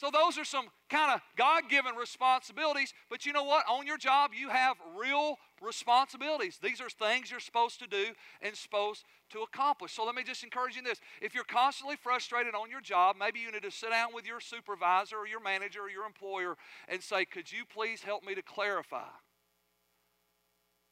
So, 0.00 0.10
those 0.10 0.38
are 0.38 0.46
some 0.46 0.68
kind 0.88 1.12
of 1.12 1.20
God 1.36 1.64
given 1.68 1.94
responsibilities, 1.94 2.94
but 3.10 3.26
you 3.26 3.34
know 3.34 3.44
what? 3.44 3.66
On 3.68 3.86
your 3.86 3.98
job, 3.98 4.30
you 4.32 4.48
have 4.48 4.78
real 4.98 5.36
responsibilities. 5.60 6.58
These 6.62 6.80
are 6.80 6.88
things 6.88 7.30
you're 7.30 7.38
supposed 7.38 7.80
to 7.80 7.86
do 7.86 8.06
and 8.40 8.56
supposed 8.56 9.04
to 9.28 9.40
accomplish. 9.40 9.92
So, 9.92 10.06
let 10.06 10.14
me 10.14 10.22
just 10.22 10.42
encourage 10.42 10.74
you 10.74 10.78
in 10.78 10.86
this. 10.86 11.02
If 11.20 11.34
you're 11.34 11.44
constantly 11.44 11.96
frustrated 11.96 12.54
on 12.54 12.70
your 12.70 12.80
job, 12.80 13.16
maybe 13.20 13.40
you 13.40 13.52
need 13.52 13.60
to 13.64 13.70
sit 13.70 13.90
down 13.90 14.14
with 14.14 14.26
your 14.26 14.40
supervisor 14.40 15.16
or 15.16 15.26
your 15.26 15.42
manager 15.42 15.82
or 15.82 15.90
your 15.90 16.06
employer 16.06 16.56
and 16.88 17.02
say, 17.02 17.26
Could 17.26 17.52
you 17.52 17.64
please 17.66 18.00
help 18.00 18.24
me 18.24 18.34
to 18.34 18.42
clarify? 18.42 19.10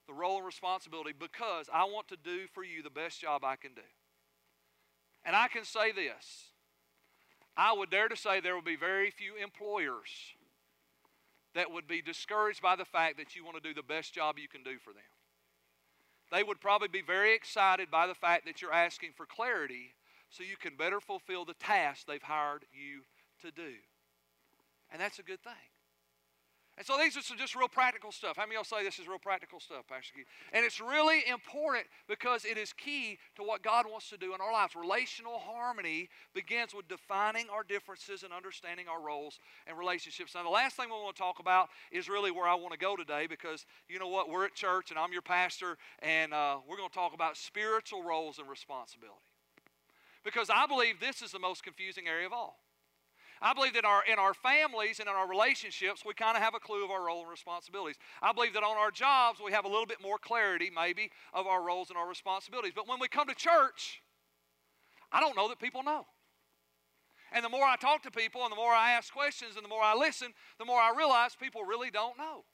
the 0.06 0.14
role 0.14 0.38
and 0.38 0.46
responsibility 0.46 1.12
because 1.18 1.66
I 1.70 1.84
want 1.84 2.08
to 2.08 2.16
do 2.16 2.46
for 2.54 2.64
you 2.64 2.82
the 2.82 2.88
best 2.88 3.20
job 3.20 3.44
I 3.44 3.56
can 3.56 3.74
do. 3.74 3.82
And 5.22 5.36
I 5.36 5.48
can 5.48 5.64
say 5.64 5.92
this 5.92 6.48
I 7.58 7.72
would 7.72 7.90
dare 7.90 8.08
to 8.08 8.16
say 8.16 8.38
there 8.38 8.54
will 8.54 8.62
be 8.62 8.76
very 8.76 9.10
few 9.10 9.34
employers 9.34 10.08
that 11.56 11.72
would 11.72 11.88
be 11.88 12.00
discouraged 12.00 12.62
by 12.62 12.76
the 12.76 12.84
fact 12.84 13.18
that 13.18 13.34
you 13.34 13.44
want 13.44 13.56
to 13.56 13.68
do 13.68 13.74
the 13.74 13.82
best 13.82 14.14
job 14.14 14.38
you 14.38 14.46
can 14.46 14.62
do 14.62 14.78
for 14.78 14.92
them. 14.92 15.02
They 16.30 16.44
would 16.44 16.60
probably 16.60 16.86
be 16.86 17.02
very 17.02 17.34
excited 17.34 17.90
by 17.90 18.06
the 18.06 18.14
fact 18.14 18.46
that 18.46 18.62
you're 18.62 18.72
asking 18.72 19.10
for 19.16 19.26
clarity 19.26 19.94
so 20.30 20.44
you 20.44 20.56
can 20.56 20.76
better 20.76 21.00
fulfill 21.00 21.44
the 21.44 21.54
task 21.54 22.06
they've 22.06 22.22
hired 22.22 22.64
you 22.72 23.02
to 23.42 23.50
do. 23.50 23.74
And 24.92 25.00
that's 25.00 25.18
a 25.18 25.24
good 25.24 25.42
thing. 25.42 25.52
And 26.78 26.86
so 26.86 26.96
these 26.96 27.16
are 27.16 27.22
some 27.22 27.36
just 27.36 27.56
real 27.56 27.66
practical 27.66 28.12
stuff. 28.12 28.36
How 28.36 28.44
many 28.44 28.54
of 28.54 28.64
y'all 28.70 28.78
say 28.78 28.84
this 28.84 29.00
is 29.00 29.08
real 29.08 29.18
practical 29.18 29.58
stuff, 29.58 29.88
Pastor 29.88 30.14
Keith? 30.14 30.26
And 30.52 30.64
it's 30.64 30.80
really 30.80 31.24
important 31.28 31.86
because 32.06 32.44
it 32.44 32.56
is 32.56 32.72
key 32.72 33.18
to 33.34 33.42
what 33.42 33.64
God 33.64 33.86
wants 33.90 34.08
to 34.10 34.16
do 34.16 34.32
in 34.32 34.40
our 34.40 34.52
lives. 34.52 34.76
Relational 34.76 35.40
harmony 35.40 36.08
begins 36.34 36.72
with 36.72 36.86
defining 36.86 37.46
our 37.50 37.64
differences 37.64 38.22
and 38.22 38.32
understanding 38.32 38.86
our 38.88 39.00
roles 39.00 39.40
and 39.66 39.76
relationships. 39.76 40.36
Now, 40.36 40.44
the 40.44 40.50
last 40.50 40.76
thing 40.76 40.86
we 40.88 40.94
want 40.94 41.16
to 41.16 41.20
talk 41.20 41.40
about 41.40 41.68
is 41.90 42.08
really 42.08 42.30
where 42.30 42.46
I 42.46 42.54
want 42.54 42.70
to 42.74 42.78
go 42.78 42.94
today 42.94 43.26
because 43.26 43.66
you 43.88 43.98
know 43.98 44.06
what? 44.06 44.30
We're 44.30 44.44
at 44.44 44.54
church 44.54 44.90
and 44.90 45.00
I'm 45.00 45.12
your 45.12 45.22
pastor, 45.22 45.78
and 45.98 46.32
uh, 46.32 46.58
we're 46.68 46.76
going 46.76 46.90
to 46.90 46.94
talk 46.94 47.12
about 47.12 47.36
spiritual 47.36 48.04
roles 48.04 48.38
and 48.38 48.48
responsibility. 48.48 49.18
Because 50.22 50.48
I 50.48 50.66
believe 50.68 51.00
this 51.00 51.22
is 51.22 51.32
the 51.32 51.40
most 51.40 51.64
confusing 51.64 52.06
area 52.06 52.26
of 52.26 52.32
all. 52.32 52.60
I 53.40 53.54
believe 53.54 53.74
that 53.74 53.84
our, 53.84 54.02
in 54.10 54.18
our 54.18 54.34
families 54.34 55.00
and 55.00 55.08
in 55.08 55.14
our 55.14 55.28
relationships, 55.28 56.02
we 56.04 56.14
kind 56.14 56.36
of 56.36 56.42
have 56.42 56.54
a 56.54 56.60
clue 56.60 56.84
of 56.84 56.90
our 56.90 57.06
role 57.06 57.20
and 57.20 57.30
responsibilities. 57.30 57.96
I 58.20 58.32
believe 58.32 58.54
that 58.54 58.62
on 58.62 58.76
our 58.76 58.90
jobs, 58.90 59.40
we 59.44 59.52
have 59.52 59.64
a 59.64 59.68
little 59.68 59.86
bit 59.86 60.02
more 60.02 60.18
clarity, 60.18 60.70
maybe, 60.74 61.10
of 61.32 61.46
our 61.46 61.62
roles 61.62 61.90
and 61.90 61.98
our 61.98 62.08
responsibilities. 62.08 62.72
But 62.74 62.88
when 62.88 62.98
we 63.00 63.08
come 63.08 63.28
to 63.28 63.34
church, 63.34 64.02
I 65.12 65.20
don't 65.20 65.36
know 65.36 65.48
that 65.48 65.60
people 65.60 65.82
know. 65.82 66.06
And 67.32 67.44
the 67.44 67.48
more 67.48 67.64
I 67.64 67.76
talk 67.76 68.02
to 68.04 68.10
people 68.10 68.42
and 68.42 68.52
the 68.52 68.56
more 68.56 68.72
I 68.72 68.92
ask 68.92 69.12
questions 69.12 69.56
and 69.56 69.64
the 69.64 69.68
more 69.68 69.82
I 69.82 69.94
listen, 69.94 70.32
the 70.58 70.64
more 70.64 70.78
I 70.78 70.94
realize 70.96 71.36
people 71.36 71.62
really 71.62 71.90
don't 71.90 72.16
know. 72.16 72.44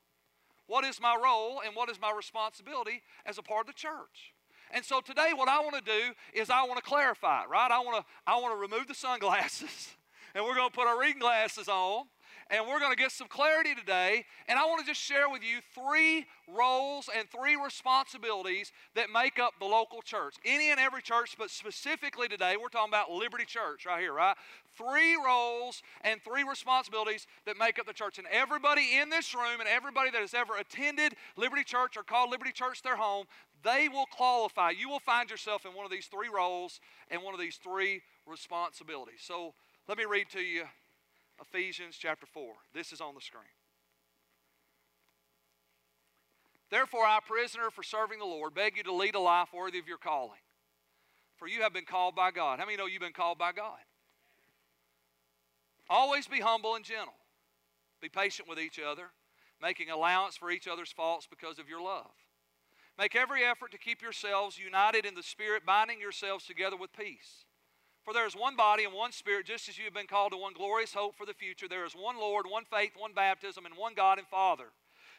What 0.66 0.84
is 0.84 1.00
my 1.00 1.16
role 1.22 1.60
and 1.64 1.76
what 1.76 1.90
is 1.90 2.00
my 2.00 2.12
responsibility 2.12 3.02
as 3.26 3.38
a 3.38 3.42
part 3.42 3.62
of 3.62 3.66
the 3.68 3.72
church? 3.72 4.34
And 4.70 4.84
so 4.84 5.00
today 5.00 5.30
what 5.34 5.48
I 5.48 5.60
want 5.60 5.76
to 5.76 5.82
do 5.82 6.14
is 6.32 6.50
I 6.50 6.64
want 6.64 6.76
to 6.76 6.82
clarify, 6.82 7.44
right? 7.44 7.70
I 7.70 7.78
want 7.80 8.04
to 8.04 8.12
I 8.26 8.36
want 8.40 8.54
to 8.54 8.58
remove 8.58 8.88
the 8.88 8.94
sunglasses 8.94 9.90
and 10.34 10.44
we're 10.44 10.54
going 10.54 10.68
to 10.68 10.74
put 10.74 10.86
our 10.86 10.98
reading 10.98 11.20
glasses 11.20 11.68
on 11.68 12.04
and 12.50 12.66
we're 12.66 12.78
going 12.78 12.92
to 12.92 12.96
get 12.96 13.10
some 13.10 13.28
clarity 13.28 13.74
today. 13.74 14.24
And 14.48 14.58
I 14.58 14.66
want 14.66 14.80
to 14.80 14.86
just 14.86 15.00
share 15.00 15.28
with 15.30 15.42
you 15.42 15.58
three 15.74 16.26
roles 16.48 17.08
and 17.16 17.28
three 17.30 17.56
responsibilities 17.56 18.72
that 18.94 19.08
make 19.12 19.38
up 19.38 19.54
the 19.58 19.64
local 19.64 20.02
church. 20.02 20.34
Any 20.44 20.70
and 20.70 20.78
every 20.78 21.02
church, 21.02 21.36
but 21.38 21.50
specifically 21.50 22.28
today, 22.28 22.56
we're 22.60 22.68
talking 22.68 22.90
about 22.90 23.10
Liberty 23.10 23.44
Church 23.44 23.86
right 23.86 24.00
here, 24.00 24.12
right? 24.12 24.36
Three 24.76 25.16
roles 25.16 25.82
and 26.02 26.20
three 26.22 26.44
responsibilities 26.44 27.26
that 27.46 27.56
make 27.56 27.78
up 27.78 27.86
the 27.86 27.92
church. 27.92 28.18
And 28.18 28.26
everybody 28.30 28.98
in 29.00 29.08
this 29.08 29.34
room 29.34 29.60
and 29.60 29.68
everybody 29.68 30.10
that 30.10 30.20
has 30.20 30.34
ever 30.34 30.56
attended 30.56 31.14
Liberty 31.36 31.64
Church 31.64 31.96
or 31.96 32.02
called 32.02 32.30
Liberty 32.30 32.52
Church 32.52 32.82
their 32.82 32.96
home, 32.96 33.26
they 33.62 33.88
will 33.88 34.06
qualify. 34.06 34.70
You 34.70 34.90
will 34.90 35.00
find 35.00 35.30
yourself 35.30 35.64
in 35.64 35.72
one 35.72 35.86
of 35.86 35.90
these 35.90 36.06
three 36.06 36.28
roles 36.28 36.80
and 37.10 37.22
one 37.22 37.32
of 37.32 37.40
these 37.40 37.56
three 37.56 38.02
responsibilities. 38.26 39.20
So, 39.20 39.54
let 39.88 39.98
me 39.98 40.04
read 40.04 40.28
to 40.30 40.40
you 40.40 40.64
Ephesians 41.40 41.96
chapter 41.98 42.26
4. 42.26 42.52
This 42.72 42.92
is 42.92 43.00
on 43.00 43.14
the 43.14 43.20
screen. 43.20 43.44
Therefore, 46.70 47.04
I, 47.04 47.18
prisoner 47.26 47.70
for 47.70 47.82
serving 47.82 48.18
the 48.18 48.24
Lord, 48.24 48.54
beg 48.54 48.76
you 48.76 48.82
to 48.84 48.92
lead 48.92 49.14
a 49.14 49.20
life 49.20 49.48
worthy 49.54 49.78
of 49.78 49.86
your 49.86 49.98
calling. 49.98 50.40
For 51.36 51.46
you 51.46 51.62
have 51.62 51.72
been 51.72 51.84
called 51.84 52.14
by 52.14 52.30
God. 52.30 52.58
How 52.58 52.64
many 52.64 52.76
know 52.76 52.86
you've 52.86 53.02
been 53.02 53.12
called 53.12 53.38
by 53.38 53.52
God? 53.52 53.78
Always 55.90 56.26
be 56.26 56.40
humble 56.40 56.74
and 56.74 56.84
gentle. 56.84 57.14
Be 58.00 58.08
patient 58.08 58.48
with 58.48 58.58
each 58.58 58.78
other, 58.78 59.10
making 59.60 59.90
allowance 59.90 60.36
for 60.36 60.50
each 60.50 60.66
other's 60.66 60.92
faults 60.92 61.28
because 61.28 61.58
of 61.58 61.68
your 61.68 61.82
love. 61.82 62.10
Make 62.98 63.16
every 63.16 63.44
effort 63.44 63.72
to 63.72 63.78
keep 63.78 64.00
yourselves 64.00 64.58
united 64.58 65.04
in 65.04 65.14
the 65.14 65.22
Spirit, 65.22 65.66
binding 65.66 66.00
yourselves 66.00 66.46
together 66.46 66.76
with 66.76 66.92
peace. 66.92 67.44
For 68.04 68.12
there 68.12 68.26
is 68.26 68.36
one 68.36 68.54
body 68.54 68.84
and 68.84 68.92
one 68.92 69.12
spirit, 69.12 69.46
just 69.46 69.68
as 69.68 69.78
you 69.78 69.84
have 69.84 69.94
been 69.94 70.06
called 70.06 70.32
to 70.32 70.38
one 70.38 70.52
glorious 70.52 70.92
hope 70.92 71.16
for 71.16 71.24
the 71.24 71.32
future. 71.32 71.68
There 71.68 71.86
is 71.86 71.94
one 71.94 72.16
Lord, 72.18 72.44
one 72.46 72.64
faith, 72.64 72.92
one 72.96 73.14
baptism, 73.14 73.64
and 73.64 73.76
one 73.76 73.94
God 73.94 74.18
and 74.18 74.28
Father, 74.28 74.72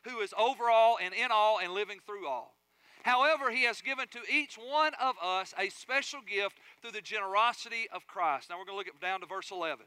who 0.04 0.19
is 0.19 0.34
over 0.38 0.69
all 0.69 0.98
and 1.02 1.13
in 1.13 1.32
all 1.32 1.60
and 1.60 1.74
living 1.74 1.98
through 2.06 2.28
all. 2.28 2.56
However, 3.02 3.50
he 3.50 3.63
has 3.63 3.82
given 3.82 4.08
to 4.10 4.19
each 4.32 4.56
one 4.56 4.93
of 5.02 5.15
us 5.21 5.54
a 5.58 5.69
special 5.69 6.21
gift 6.21 6.58
through 6.82 6.91
the 6.91 7.02
generosity 7.02 7.88
of 7.91 8.08
Christ. 8.08 8.50
Now 8.50 8.58
we're 8.58 8.65
going 8.65 8.84
to 8.84 8.91
look 8.91 9.02
down 9.02 9.21
to 9.21 9.26
verse 9.26 9.50
11. 9.52 9.86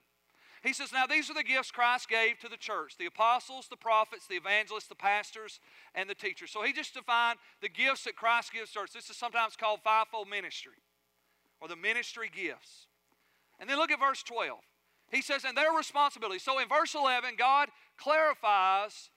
He 0.64 0.72
says, 0.72 0.92
Now 0.92 1.06
these 1.06 1.30
are 1.30 1.34
the 1.34 1.44
gifts 1.44 1.70
Christ 1.70 2.08
gave 2.08 2.40
to 2.40 2.48
the 2.48 2.56
church 2.56 2.96
the 2.98 3.06
apostles, 3.06 3.68
the 3.68 3.76
prophets, 3.76 4.26
the 4.26 4.36
evangelists, 4.36 4.88
the 4.88 4.96
pastors, 4.96 5.60
and 5.94 6.10
the 6.10 6.16
teachers. 6.16 6.50
So 6.50 6.62
he 6.62 6.72
just 6.72 6.94
defined 6.94 7.38
the 7.62 7.68
gifts 7.68 8.04
that 8.04 8.16
Christ 8.16 8.52
gives 8.52 8.72
to 8.72 8.80
us. 8.80 8.90
This 8.90 9.08
is 9.08 9.16
sometimes 9.16 9.54
called 9.54 9.80
fivefold 9.84 10.28
ministry 10.28 10.74
or 11.60 11.68
the 11.68 11.76
ministry 11.76 12.30
gifts. 12.34 12.86
And 13.60 13.68
then 13.68 13.78
look 13.78 13.90
at 13.90 14.00
verse 14.00 14.22
12. 14.22 14.58
He 15.10 15.22
says, 15.22 15.44
and 15.44 15.56
their 15.56 15.72
responsibility. 15.72 16.38
So 16.38 16.58
in 16.58 16.68
verse 16.68 16.94
11, 16.94 17.34
God 17.38 17.68
clarifies 17.96 19.10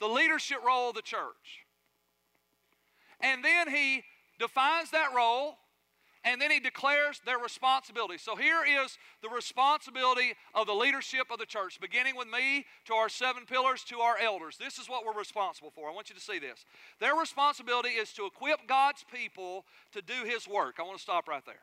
the 0.00 0.08
leadership 0.08 0.58
role 0.64 0.90
of 0.90 0.94
the 0.96 1.02
church. 1.02 1.66
And 3.20 3.44
then 3.44 3.68
he 3.68 4.02
defines 4.38 4.90
that 4.90 5.14
role 5.14 5.56
and 6.24 6.40
then 6.40 6.50
he 6.50 6.58
declares 6.58 7.20
their 7.26 7.38
responsibility. 7.38 8.16
So 8.16 8.34
here 8.34 8.64
is 8.64 8.96
the 9.22 9.28
responsibility 9.28 10.32
of 10.54 10.66
the 10.66 10.72
leadership 10.72 11.26
of 11.30 11.38
the 11.38 11.44
church, 11.44 11.78
beginning 11.80 12.16
with 12.16 12.28
me 12.28 12.64
to 12.86 12.94
our 12.94 13.10
seven 13.10 13.44
pillars 13.44 13.84
to 13.84 13.98
our 13.98 14.16
elders. 14.18 14.56
This 14.56 14.78
is 14.78 14.88
what 14.88 15.04
we're 15.04 15.18
responsible 15.18 15.70
for. 15.70 15.88
I 15.88 15.92
want 15.92 16.08
you 16.08 16.14
to 16.14 16.20
see 16.20 16.38
this. 16.38 16.64
Their 16.98 17.14
responsibility 17.14 17.90
is 17.90 18.12
to 18.14 18.24
equip 18.24 18.66
God's 18.66 19.04
people 19.12 19.66
to 19.92 20.00
do 20.00 20.24
his 20.24 20.48
work. 20.48 20.76
I 20.78 20.82
want 20.82 20.96
to 20.96 21.02
stop 21.02 21.28
right 21.28 21.44
there. 21.44 21.60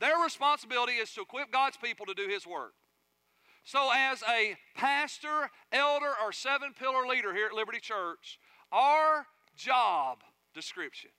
Their 0.00 0.16
responsibility 0.22 0.92
is 0.92 1.12
to 1.12 1.22
equip 1.22 1.50
God's 1.50 1.76
people 1.76 2.06
to 2.06 2.14
do 2.14 2.28
His 2.28 2.46
work. 2.46 2.74
So, 3.64 3.90
as 3.94 4.22
a 4.22 4.56
pastor, 4.76 5.50
elder, 5.72 6.12
or 6.24 6.32
seven 6.32 6.72
pillar 6.78 7.06
leader 7.06 7.34
here 7.34 7.46
at 7.46 7.52
Liberty 7.52 7.80
Church, 7.80 8.38
our 8.72 9.26
job 9.56 10.18
description, 10.54 11.10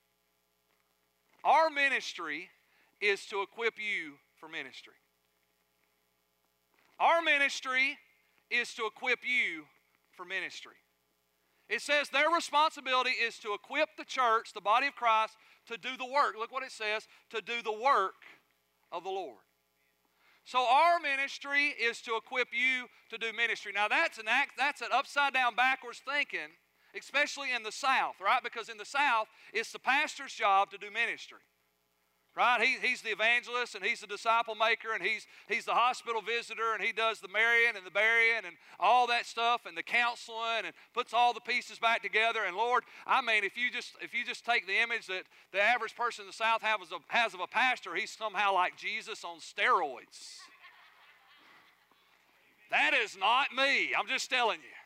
our 1.44 1.70
ministry 1.70 2.48
is 3.00 3.24
to 3.26 3.42
equip 3.42 3.74
you 3.78 4.14
for 4.38 4.48
ministry. 4.48 4.94
Our 6.98 7.22
ministry 7.22 7.98
is 8.50 8.74
to 8.74 8.86
equip 8.86 9.20
you 9.22 9.64
for 10.12 10.24
ministry. 10.24 10.74
It 11.68 11.80
says 11.80 12.08
their 12.08 12.28
responsibility 12.30 13.10
is 13.10 13.38
to 13.38 13.54
equip 13.54 13.90
the 13.96 14.04
church, 14.04 14.52
the 14.52 14.60
body 14.60 14.88
of 14.88 14.96
Christ, 14.96 15.34
to 15.68 15.78
do 15.78 15.96
the 15.96 16.04
work. 16.04 16.34
Look 16.36 16.52
what 16.52 16.64
it 16.64 16.72
says 16.72 17.06
to 17.30 17.40
do 17.40 17.62
the 17.62 17.72
work 17.72 18.14
of 18.92 19.04
the 19.04 19.10
Lord. 19.10 19.38
So 20.44 20.66
our 20.66 20.98
ministry 20.98 21.74
is 21.80 22.00
to 22.02 22.16
equip 22.16 22.48
you 22.52 22.86
to 23.10 23.18
do 23.18 23.36
ministry. 23.36 23.72
Now 23.72 23.88
that's 23.88 24.18
an 24.18 24.26
act, 24.28 24.52
that's 24.58 24.80
an 24.80 24.88
upside 24.92 25.34
down 25.34 25.54
backwards 25.54 26.02
thinking, 26.04 26.56
especially 26.98 27.52
in 27.52 27.62
the 27.62 27.72
South, 27.72 28.14
right? 28.20 28.42
Because 28.42 28.68
in 28.68 28.78
the 28.78 28.84
South, 28.84 29.28
it's 29.52 29.72
the 29.72 29.78
pastor's 29.78 30.32
job 30.32 30.70
to 30.70 30.78
do 30.78 30.90
ministry. 30.90 31.38
Right? 32.40 32.62
He, 32.62 32.88
he's 32.88 33.02
the 33.02 33.10
evangelist 33.10 33.74
and 33.74 33.84
he's 33.84 34.00
the 34.00 34.06
disciple 34.06 34.54
maker 34.54 34.94
and 34.94 35.02
he's, 35.02 35.26
he's 35.46 35.66
the 35.66 35.74
hospital 35.74 36.22
visitor 36.22 36.72
and 36.72 36.82
he 36.82 36.90
does 36.90 37.20
the 37.20 37.28
marrying 37.28 37.76
and 37.76 37.84
the 37.84 37.90
burying 37.90 38.46
and 38.46 38.56
all 38.78 39.06
that 39.08 39.26
stuff 39.26 39.66
and 39.66 39.76
the 39.76 39.82
counseling 39.82 40.64
and 40.64 40.72
puts 40.94 41.12
all 41.12 41.34
the 41.34 41.40
pieces 41.40 41.78
back 41.78 42.00
together. 42.00 42.40
And 42.46 42.56
Lord, 42.56 42.84
I 43.06 43.20
mean, 43.20 43.44
if 43.44 43.58
you 43.58 43.70
just 43.70 43.92
if 44.00 44.14
you 44.14 44.24
just 44.24 44.46
take 44.46 44.66
the 44.66 44.80
image 44.80 45.06
that 45.08 45.24
the 45.52 45.60
average 45.60 45.94
person 45.94 46.22
in 46.22 46.28
the 46.28 46.32
South 46.32 46.62
has 46.62 46.80
of, 46.90 47.02
has 47.08 47.34
of 47.34 47.40
a 47.40 47.46
pastor, 47.46 47.94
he's 47.94 48.10
somehow 48.10 48.54
like 48.54 48.74
Jesus 48.78 49.22
on 49.22 49.40
steroids. 49.40 50.38
That 52.70 52.94
is 52.94 53.18
not 53.20 53.48
me. 53.54 53.92
I'm 53.94 54.08
just 54.08 54.30
telling 54.30 54.60
you. 54.60 54.78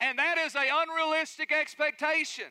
And 0.00 0.18
that 0.18 0.38
is 0.38 0.54
an 0.54 0.62
unrealistic 0.72 1.52
expectation. 1.52 2.46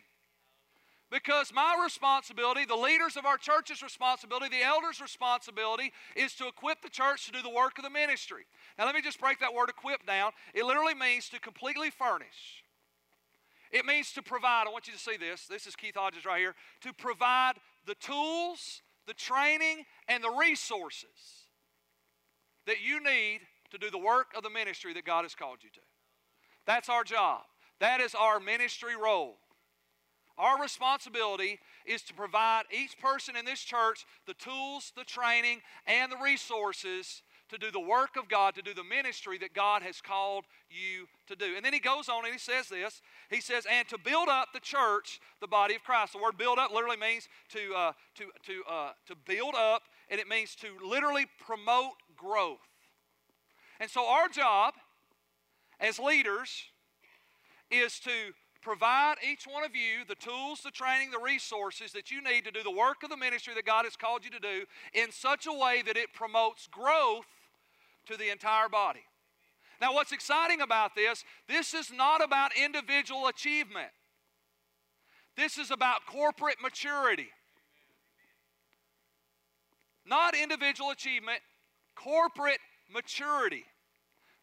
Because 1.10 1.54
my 1.54 1.80
responsibility, 1.82 2.66
the 2.66 2.76
leaders 2.76 3.16
of 3.16 3.26
our 3.26 3.38
church's 3.38 3.82
responsibility, 3.82 4.50
the 4.50 4.66
elders' 4.66 5.00
responsibility 5.00 5.94
is 6.18 6.34
to 6.34 6.48
equip 6.48 6.82
the 6.82 6.90
church 6.90 7.26
to 7.28 7.32
do 7.32 7.42
the 7.42 7.50
work 7.50 7.78
of 7.78 7.86
the 7.86 7.90
ministry. 7.90 8.46
Now, 8.78 8.86
let 8.86 8.94
me 8.94 9.02
just 9.02 9.20
break 9.20 9.40
that 9.40 9.54
word 9.54 9.70
equip 9.70 10.06
down. 10.06 10.32
It 10.54 10.66
literally 10.66 10.96
means 10.96 11.30
to 11.30 11.40
completely 11.40 11.92
furnish. 11.92 12.64
It 13.72 13.86
means 13.86 14.12
to 14.14 14.22
provide. 14.22 14.66
I 14.68 14.72
want 14.72 14.88
you 14.88 14.94
to 14.94 15.00
see 15.00 15.16
this. 15.16 15.48
This 15.48 15.66
is 15.66 15.76
Keith 15.76 15.96
Hodges 15.96 16.26
right 16.26 16.40
here. 16.40 16.56
To 16.82 16.92
provide 16.94 17.54
the 17.86 17.96
tools, 17.96 18.82
the 19.06 19.14
training, 19.14 19.86
and 20.10 20.22
the 20.22 20.32
resources 20.32 21.48
that 22.66 22.82
you 22.86 23.02
need 23.02 23.40
to 23.72 23.78
do 23.78 23.90
the 23.90 23.98
work 23.98 24.28
of 24.36 24.44
the 24.44 24.50
ministry 24.50 24.94
that 24.94 25.06
God 25.06 25.24
has 25.24 25.36
called 25.36 25.60
you 25.64 25.70
to. 25.74 25.80
That's 26.66 26.90
our 26.90 27.06
job. 27.06 27.44
That 27.80 28.02
is 28.02 28.14
our 28.14 28.40
ministry 28.40 28.96
role. 29.02 29.38
Our 30.38 30.62
responsibility 30.62 31.60
is 31.86 32.04
to 32.04 32.14
provide 32.14 32.64
each 32.72 32.98
person 33.00 33.36
in 33.36 33.46
this 33.46 33.62
church 33.62 34.06
the 34.26 34.36
tools, 34.36 34.92
the 34.96 35.04
training, 35.04 35.62
and 35.88 36.12
the 36.12 36.18
resources 36.18 37.24
to 37.50 37.58
do 37.58 37.72
the 37.72 37.80
work 37.80 38.18
of 38.18 38.28
God, 38.28 38.56
to 38.56 38.62
do 38.62 38.74
the 38.74 38.84
ministry 38.84 39.38
that 39.40 39.54
God 39.54 39.82
has 39.82 40.02
called 40.02 40.46
you 40.70 41.08
to 41.28 41.36
do. 41.36 41.56
And 41.56 41.64
then 41.64 41.74
he 41.74 41.80
goes 41.80 42.10
on 42.10 42.26
and 42.26 42.34
he 42.34 42.40
says 42.40 42.68
this 42.68 43.02
He 43.30 43.42
says, 43.42 43.66
and 43.70 43.88
to 43.88 43.98
build 43.98 44.28
up 44.30 44.50
the 44.54 44.60
church, 44.60 45.20
the 45.40 45.48
body 45.48 45.76
of 45.76 45.84
Christ. 45.84 46.14
The 46.14 46.20
word 46.20 46.38
build 46.38 46.60
up 46.60 46.72
literally 46.74 46.98
means 46.98 47.28
to, 47.50 47.74
uh, 47.76 47.92
to, 48.16 48.26
to, 48.46 48.64
uh, 48.70 48.92
to 49.08 49.16
build 49.16 49.56
up, 49.56 49.84
and 50.10 50.20
it 50.20 50.28
means 50.28 50.56
to 50.56 50.68
literally 50.86 51.26
promote 51.40 51.94
growth. 52.16 52.60
And 53.80 53.90
so 53.90 54.08
our 54.08 54.28
job 54.28 54.74
as 55.80 56.00
leaders 56.00 56.64
is 57.70 58.00
to 58.00 58.12
provide 58.68 59.16
each 59.24 59.46
one 59.50 59.64
of 59.64 59.74
you 59.74 60.04
the 60.06 60.16
tools, 60.16 60.60
the 60.62 60.72
training, 60.72 61.10
the 61.10 61.18
resources 61.18 61.94
that 61.94 62.12
you 62.12 62.22
need 62.22 62.44
to 62.44 62.52
do 62.52 62.64
the 62.64 62.70
work 62.70 63.02
of 63.02 63.10
the 63.10 63.16
ministry 63.16 63.54
that 63.54 63.66
God 63.66 63.86
has 63.86 63.96
called 63.96 64.26
you 64.26 64.32
to 64.32 64.42
do 64.42 64.66
in 64.94 65.10
such 65.10 65.48
a 65.48 65.54
way 65.54 65.82
that 65.86 65.96
it 65.96 66.14
promotes 66.14 66.68
growth 66.68 67.28
to 68.08 68.18
the 68.18 68.30
entire 68.30 68.68
body. 68.68 69.06
Now, 69.80 69.94
what's 69.94 70.12
exciting 70.12 70.60
about 70.60 70.96
this, 70.96 71.24
this 71.48 71.74
is 71.74 71.94
not 71.94 72.22
about 72.22 72.52
individual 72.62 73.28
achievement. 73.28 73.88
This 75.38 75.58
is 75.58 75.72
about 75.72 76.06
corporate 76.06 76.58
maturity. 76.62 77.30
Not 80.06 80.36
individual 80.36 80.90
achievement, 80.90 81.40
corporate 81.96 82.60
maturity. 82.94 83.64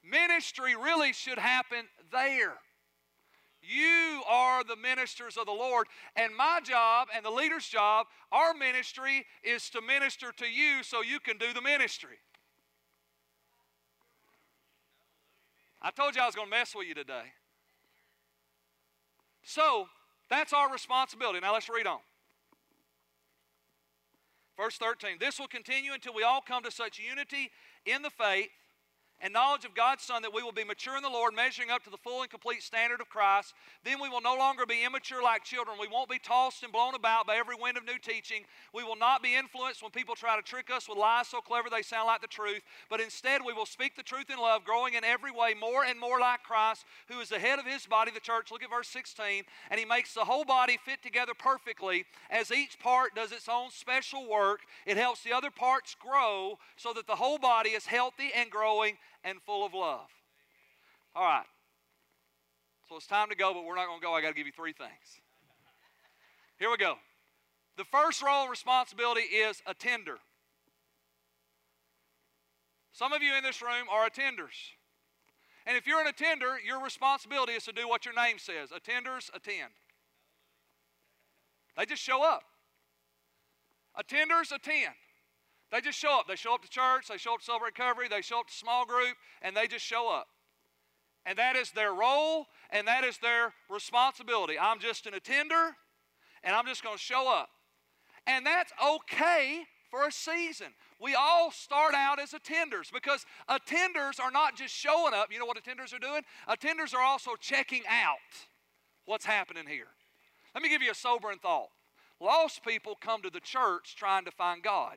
Ministry 0.02 0.74
really 0.76 1.12
should 1.12 1.38
happen 1.38 1.84
there. 2.10 2.54
You 3.66 4.22
are 4.28 4.64
the 4.64 4.76
ministers 4.76 5.36
of 5.36 5.46
the 5.46 5.52
Lord. 5.52 5.86
And 6.16 6.36
my 6.36 6.60
job 6.62 7.08
and 7.14 7.24
the 7.24 7.30
leader's 7.30 7.66
job, 7.66 8.06
our 8.32 8.54
ministry 8.54 9.24
is 9.42 9.70
to 9.70 9.80
minister 9.80 10.32
to 10.38 10.46
you 10.46 10.82
so 10.82 11.02
you 11.02 11.20
can 11.20 11.38
do 11.38 11.52
the 11.52 11.62
ministry. 11.62 12.18
I 15.80 15.90
told 15.90 16.16
you 16.16 16.22
I 16.22 16.26
was 16.26 16.34
going 16.34 16.48
to 16.48 16.56
mess 16.56 16.74
with 16.74 16.88
you 16.88 16.94
today. 16.94 17.32
So, 19.42 19.88
that's 20.30 20.54
our 20.54 20.72
responsibility. 20.72 21.40
Now 21.40 21.52
let's 21.52 21.68
read 21.68 21.86
on. 21.86 21.98
Verse 24.56 24.76
13 24.76 25.16
This 25.20 25.38
will 25.38 25.48
continue 25.48 25.92
until 25.92 26.14
we 26.14 26.22
all 26.22 26.40
come 26.40 26.62
to 26.62 26.70
such 26.70 26.98
unity 26.98 27.50
in 27.84 28.02
the 28.02 28.10
faith 28.10 28.48
and 29.20 29.32
knowledge 29.32 29.64
of 29.64 29.74
God's 29.74 30.02
Son, 30.02 30.22
that 30.22 30.34
we 30.34 30.42
will 30.42 30.52
be 30.52 30.64
mature 30.64 30.96
in 30.96 31.02
the 31.02 31.08
Lord, 31.08 31.34
measuring 31.34 31.70
up 31.70 31.82
to 31.84 31.90
the 31.90 31.96
full 31.96 32.20
and 32.20 32.30
complete 32.30 32.62
standard 32.62 33.00
of 33.00 33.08
Christ. 33.08 33.54
Then 33.82 34.00
we 34.00 34.08
will 34.08 34.20
no 34.20 34.36
longer 34.36 34.66
be 34.66 34.84
immature 34.84 35.22
like 35.22 35.44
children. 35.44 35.78
We 35.80 35.88
won't 35.88 36.10
be 36.10 36.18
tossed 36.18 36.62
and 36.62 36.72
blown 36.72 36.94
about 36.94 37.26
by 37.26 37.36
every 37.36 37.56
wind 37.56 37.78
of 37.78 37.86
new 37.86 37.98
teaching. 37.98 38.44
We 38.74 38.84
will 38.84 38.96
not 38.96 39.22
be 39.22 39.34
influenced 39.34 39.82
when 39.82 39.92
people 39.92 40.14
try 40.14 40.36
to 40.36 40.42
trick 40.42 40.70
us 40.70 40.88
with 40.88 40.98
lies 40.98 41.28
so 41.28 41.40
clever 41.40 41.70
they 41.70 41.82
sound 41.82 42.06
like 42.06 42.20
the 42.20 42.26
truth. 42.26 42.62
But 42.90 43.00
instead, 43.00 43.40
we 43.44 43.54
will 43.54 43.66
speak 43.66 43.96
the 43.96 44.02
truth 44.02 44.28
in 44.30 44.38
love, 44.38 44.64
growing 44.64 44.94
in 44.94 45.04
every 45.04 45.30
way 45.30 45.54
more 45.58 45.84
and 45.84 45.98
more 45.98 46.20
like 46.20 46.42
Christ, 46.42 46.84
who 47.08 47.20
is 47.20 47.30
the 47.30 47.38
head 47.38 47.58
of 47.58 47.64
his 47.64 47.86
body, 47.86 48.10
the 48.12 48.20
church. 48.20 48.50
Look 48.50 48.62
at 48.62 48.70
verse 48.70 48.88
16. 48.88 49.44
And 49.70 49.80
he 49.80 49.86
makes 49.86 50.12
the 50.12 50.24
whole 50.24 50.44
body 50.44 50.78
fit 50.84 51.02
together 51.02 51.32
perfectly. 51.38 52.04
As 52.30 52.50
each 52.50 52.78
part 52.78 53.14
does 53.14 53.32
its 53.32 53.48
own 53.48 53.70
special 53.70 54.28
work, 54.28 54.60
it 54.84 54.98
helps 54.98 55.22
the 55.22 55.32
other 55.32 55.50
parts 55.50 55.96
grow 55.98 56.58
so 56.76 56.92
that 56.92 57.06
the 57.06 57.16
whole 57.16 57.38
body 57.38 57.70
is 57.70 57.86
healthy 57.86 58.30
and 58.34 58.50
growing 58.50 58.98
and 59.24 59.40
full 59.42 59.64
of 59.64 59.74
love. 59.74 60.08
All 61.14 61.24
right. 61.24 61.46
So 62.88 62.96
it's 62.96 63.06
time 63.06 63.30
to 63.30 63.36
go, 63.36 63.54
but 63.54 63.64
we're 63.64 63.76
not 63.76 63.86
going 63.86 64.00
to 64.00 64.04
go. 64.04 64.12
I 64.12 64.20
got 64.20 64.28
to 64.28 64.34
give 64.34 64.46
you 64.46 64.52
three 64.52 64.72
things. 64.72 64.90
Here 66.58 66.70
we 66.70 66.76
go. 66.76 66.96
The 67.76 67.84
first 67.84 68.22
role 68.22 68.42
and 68.42 68.50
responsibility 68.50 69.22
is 69.22 69.62
attender. 69.66 70.18
Some 72.92 73.12
of 73.12 73.22
you 73.22 73.34
in 73.34 73.42
this 73.42 73.60
room 73.60 73.88
are 73.90 74.08
attenders. 74.08 74.74
And 75.66 75.76
if 75.76 75.86
you're 75.86 76.00
an 76.00 76.06
attender, 76.06 76.58
your 76.64 76.82
responsibility 76.82 77.54
is 77.54 77.64
to 77.64 77.72
do 77.72 77.88
what 77.88 78.04
your 78.04 78.14
name 78.14 78.38
says. 78.38 78.70
Attenders 78.70 79.30
attend. 79.34 79.72
They 81.76 81.86
just 81.86 82.02
show 82.02 82.22
up. 82.22 82.42
Attenders 83.98 84.52
attend. 84.52 84.94
They 85.72 85.80
just 85.80 85.98
show 85.98 86.18
up. 86.18 86.28
They 86.28 86.36
show 86.36 86.54
up 86.54 86.62
to 86.62 86.70
church, 86.70 87.08
they 87.08 87.16
show 87.16 87.34
up 87.34 87.40
to 87.40 87.44
celebrate 87.44 87.78
recovery, 87.78 88.08
they 88.08 88.22
show 88.22 88.40
up 88.40 88.48
to 88.48 88.54
small 88.54 88.86
group, 88.86 89.16
and 89.42 89.56
they 89.56 89.66
just 89.66 89.84
show 89.84 90.08
up. 90.12 90.28
And 91.26 91.38
that 91.38 91.56
is 91.56 91.70
their 91.70 91.92
role 91.92 92.46
and 92.70 92.86
that 92.86 93.04
is 93.04 93.18
their 93.18 93.54
responsibility. 93.70 94.58
I'm 94.58 94.78
just 94.78 95.06
an 95.06 95.14
attender 95.14 95.76
and 96.42 96.54
I'm 96.54 96.66
just 96.66 96.82
going 96.82 96.96
to 96.96 97.02
show 97.02 97.32
up. 97.32 97.48
And 98.26 98.44
that's 98.44 98.72
okay 98.84 99.62
for 99.90 100.06
a 100.06 100.12
season. 100.12 100.68
We 101.00 101.14
all 101.14 101.50
start 101.50 101.94
out 101.94 102.20
as 102.20 102.32
attenders 102.32 102.92
because 102.92 103.24
attenders 103.48 104.20
are 104.20 104.30
not 104.30 104.56
just 104.56 104.74
showing 104.74 105.14
up. 105.14 105.32
You 105.32 105.38
know 105.38 105.46
what 105.46 105.62
attenders 105.62 105.94
are 105.94 105.98
doing? 105.98 106.22
Attenders 106.48 106.94
are 106.94 107.02
also 107.02 107.32
checking 107.40 107.82
out 107.88 108.18
what's 109.06 109.24
happening 109.24 109.66
here. 109.66 109.88
Let 110.54 110.62
me 110.62 110.68
give 110.68 110.82
you 110.82 110.90
a 110.90 110.94
sobering 110.94 111.38
thought. 111.38 111.68
Lost 112.20 112.64
people 112.64 112.96
come 113.00 113.22
to 113.22 113.30
the 113.30 113.40
church 113.40 113.96
trying 113.96 114.24
to 114.24 114.30
find 114.30 114.62
God. 114.62 114.96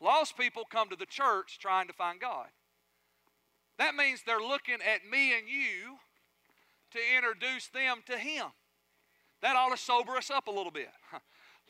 Lost 0.00 0.36
people 0.38 0.64
come 0.64 0.88
to 0.88 0.96
the 0.96 1.06
church 1.06 1.58
trying 1.58 1.86
to 1.86 1.92
find 1.92 2.20
God. 2.20 2.46
That 3.78 3.94
means 3.94 4.22
they're 4.24 4.40
looking 4.40 4.74
at 4.76 5.10
me 5.10 5.36
and 5.36 5.48
you 5.48 5.98
to 6.92 6.98
introduce 7.16 7.68
them 7.68 7.98
to 8.06 8.18
Him. 8.18 8.46
That 9.42 9.56
ought 9.56 9.70
to 9.70 9.76
sober 9.76 10.16
us 10.16 10.30
up 10.30 10.48
a 10.48 10.50
little 10.50 10.72
bit. 10.72 10.90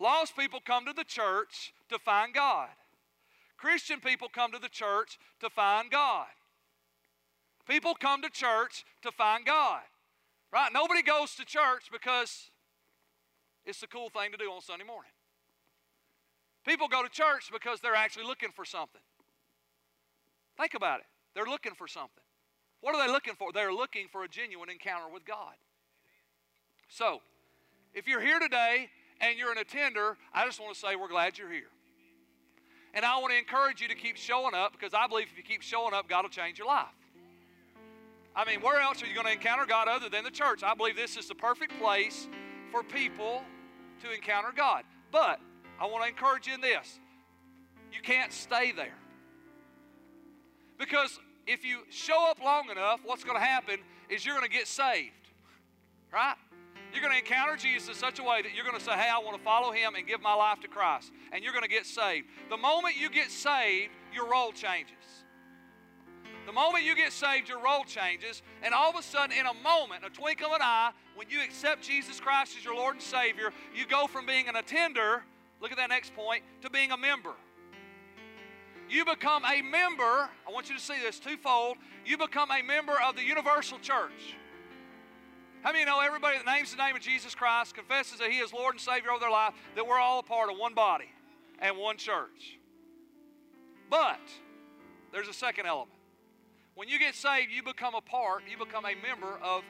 Lost 0.00 0.36
people 0.36 0.60
come 0.64 0.86
to 0.86 0.92
the 0.92 1.04
church 1.04 1.72
to 1.88 1.98
find 1.98 2.32
God. 2.34 2.68
Christian 3.56 4.00
people 4.00 4.28
come 4.28 4.52
to 4.52 4.58
the 4.58 4.68
church 4.68 5.18
to 5.40 5.50
find 5.50 5.90
God. 5.90 6.26
People 7.68 7.94
come 7.94 8.22
to 8.22 8.30
church 8.30 8.84
to 9.02 9.12
find 9.12 9.44
God. 9.44 9.82
Right? 10.52 10.70
Nobody 10.72 11.02
goes 11.02 11.34
to 11.36 11.44
church 11.44 11.90
because 11.92 12.50
it's 13.64 13.80
the 13.80 13.86
cool 13.86 14.08
thing 14.08 14.32
to 14.32 14.38
do 14.38 14.50
on 14.50 14.62
Sunday 14.62 14.84
morning. 14.84 15.12
People 16.66 16.88
go 16.88 17.02
to 17.02 17.08
church 17.08 17.50
because 17.52 17.80
they're 17.80 17.94
actually 17.94 18.24
looking 18.24 18.50
for 18.54 18.64
something. 18.64 19.00
Think 20.56 20.74
about 20.74 21.00
it. 21.00 21.06
They're 21.34 21.46
looking 21.46 21.74
for 21.74 21.88
something. 21.88 22.22
What 22.80 22.94
are 22.94 23.06
they 23.06 23.12
looking 23.12 23.34
for? 23.34 23.52
They're 23.52 23.72
looking 23.72 24.08
for 24.10 24.24
a 24.24 24.28
genuine 24.28 24.70
encounter 24.70 25.12
with 25.12 25.24
God. 25.24 25.54
So, 26.88 27.20
if 27.94 28.06
you're 28.06 28.20
here 28.20 28.38
today 28.38 28.88
and 29.20 29.38
you're 29.38 29.52
an 29.52 29.58
attender, 29.58 30.16
I 30.32 30.44
just 30.46 30.60
want 30.60 30.74
to 30.74 30.80
say 30.80 30.96
we're 30.96 31.08
glad 31.08 31.38
you're 31.38 31.52
here. 31.52 31.70
And 32.94 33.04
I 33.04 33.18
want 33.18 33.32
to 33.32 33.38
encourage 33.38 33.80
you 33.80 33.88
to 33.88 33.94
keep 33.94 34.16
showing 34.16 34.54
up 34.54 34.72
because 34.72 34.92
I 34.94 35.06
believe 35.06 35.28
if 35.30 35.36
you 35.36 35.44
keep 35.44 35.62
showing 35.62 35.94
up, 35.94 36.08
God 36.08 36.22
will 36.22 36.30
change 36.30 36.58
your 36.58 36.66
life. 36.66 36.88
I 38.34 38.44
mean, 38.44 38.60
where 38.60 38.80
else 38.80 39.02
are 39.02 39.06
you 39.06 39.14
going 39.14 39.26
to 39.26 39.32
encounter 39.32 39.66
God 39.66 39.88
other 39.88 40.08
than 40.08 40.24
the 40.24 40.30
church? 40.30 40.62
I 40.62 40.74
believe 40.74 40.96
this 40.96 41.16
is 41.16 41.28
the 41.28 41.34
perfect 41.34 41.78
place 41.80 42.28
for 42.70 42.82
people 42.82 43.42
to 44.02 44.12
encounter 44.12 44.52
God. 44.56 44.84
But 45.12 45.40
I 45.80 45.86
want 45.86 46.04
to 46.04 46.08
encourage 46.08 46.46
you 46.46 46.54
in 46.54 46.60
this 46.60 46.98
you 47.92 48.00
can't 48.02 48.32
stay 48.32 48.72
there. 48.72 48.94
Because 50.78 51.18
if 51.46 51.64
you 51.64 51.80
show 51.90 52.30
up 52.30 52.38
long 52.42 52.70
enough, 52.70 53.00
what's 53.04 53.24
going 53.24 53.36
to 53.36 53.44
happen 53.44 53.80
is 54.08 54.24
you're 54.24 54.36
going 54.36 54.48
to 54.48 54.56
get 54.56 54.68
saved. 54.68 55.12
Right? 56.12 56.36
You're 56.92 57.02
going 57.02 57.12
to 57.12 57.18
encounter 57.18 57.56
Jesus 57.56 57.88
in 57.88 57.94
such 57.94 58.18
a 58.18 58.22
way 58.22 58.42
that 58.42 58.54
you're 58.54 58.64
going 58.64 58.78
to 58.78 58.84
say, 58.84 58.92
Hey, 58.92 59.08
I 59.08 59.18
want 59.18 59.36
to 59.36 59.42
follow 59.42 59.72
him 59.72 59.94
and 59.94 60.06
give 60.06 60.20
my 60.20 60.34
life 60.34 60.60
to 60.60 60.68
Christ. 60.68 61.12
And 61.32 61.44
you're 61.44 61.52
going 61.52 61.64
to 61.64 61.68
get 61.68 61.86
saved. 61.86 62.26
The 62.48 62.56
moment 62.56 62.96
you 62.96 63.10
get 63.10 63.30
saved, 63.30 63.90
your 64.14 64.28
role 64.28 64.52
changes. 64.52 64.94
The 66.46 66.52
moment 66.52 66.84
you 66.84 66.96
get 66.96 67.12
saved, 67.12 67.48
your 67.48 67.62
role 67.62 67.84
changes. 67.84 68.42
And 68.62 68.74
all 68.74 68.90
of 68.90 68.96
a 68.96 69.02
sudden, 69.02 69.36
in 69.36 69.46
a 69.46 69.54
moment, 69.54 70.04
a 70.04 70.10
twinkle 70.10 70.48
of 70.48 70.54
an 70.54 70.62
eye, 70.62 70.90
when 71.14 71.28
you 71.28 71.42
accept 71.42 71.82
Jesus 71.82 72.18
Christ 72.18 72.56
as 72.56 72.64
your 72.64 72.74
Lord 72.74 72.94
and 72.94 73.02
Savior, 73.02 73.52
you 73.74 73.86
go 73.86 74.06
from 74.06 74.26
being 74.26 74.48
an 74.48 74.56
attender 74.56 75.22
Look 75.60 75.70
at 75.70 75.76
that 75.76 75.90
next 75.90 76.14
point 76.14 76.42
to 76.62 76.70
being 76.70 76.90
a 76.90 76.96
member. 76.96 77.34
you 78.88 79.04
become 79.04 79.44
a 79.44 79.62
member. 79.62 80.28
I 80.46 80.50
want 80.50 80.68
you 80.68 80.74
to 80.76 80.82
see 80.82 80.98
this 81.00 81.18
twofold. 81.18 81.76
You 82.04 82.18
become 82.18 82.50
a 82.50 82.62
member 82.62 83.00
of 83.00 83.14
the 83.14 83.22
universal 83.22 83.78
church. 83.78 84.36
How 85.62 85.72
many 85.72 85.84
know 85.84 86.00
everybody 86.00 86.38
that 86.38 86.46
names 86.46 86.70
the 86.70 86.82
name 86.82 86.96
of 86.96 87.02
Jesus 87.02 87.34
Christ, 87.34 87.74
confesses 87.74 88.18
that 88.18 88.30
He 88.30 88.38
is 88.38 88.52
Lord 88.52 88.74
and 88.74 88.80
Savior 88.80 89.12
of 89.12 89.20
their 89.20 89.30
life, 89.30 89.52
that 89.76 89.86
we're 89.86 89.98
all 89.98 90.18
a 90.18 90.22
part 90.22 90.50
of 90.50 90.56
one 90.58 90.74
body 90.74 91.10
and 91.58 91.76
one 91.76 91.98
church? 91.98 92.58
But 93.90 94.20
there's 95.12 95.28
a 95.28 95.34
second 95.34 95.66
element. 95.66 95.98
When 96.74 96.88
you 96.88 96.98
get 96.98 97.14
saved, 97.14 97.52
you 97.52 97.62
become 97.62 97.94
a 97.94 98.00
part, 98.00 98.44
you 98.50 98.56
become 98.56 98.86
a 98.86 98.94
member 99.06 99.38
of 99.42 99.62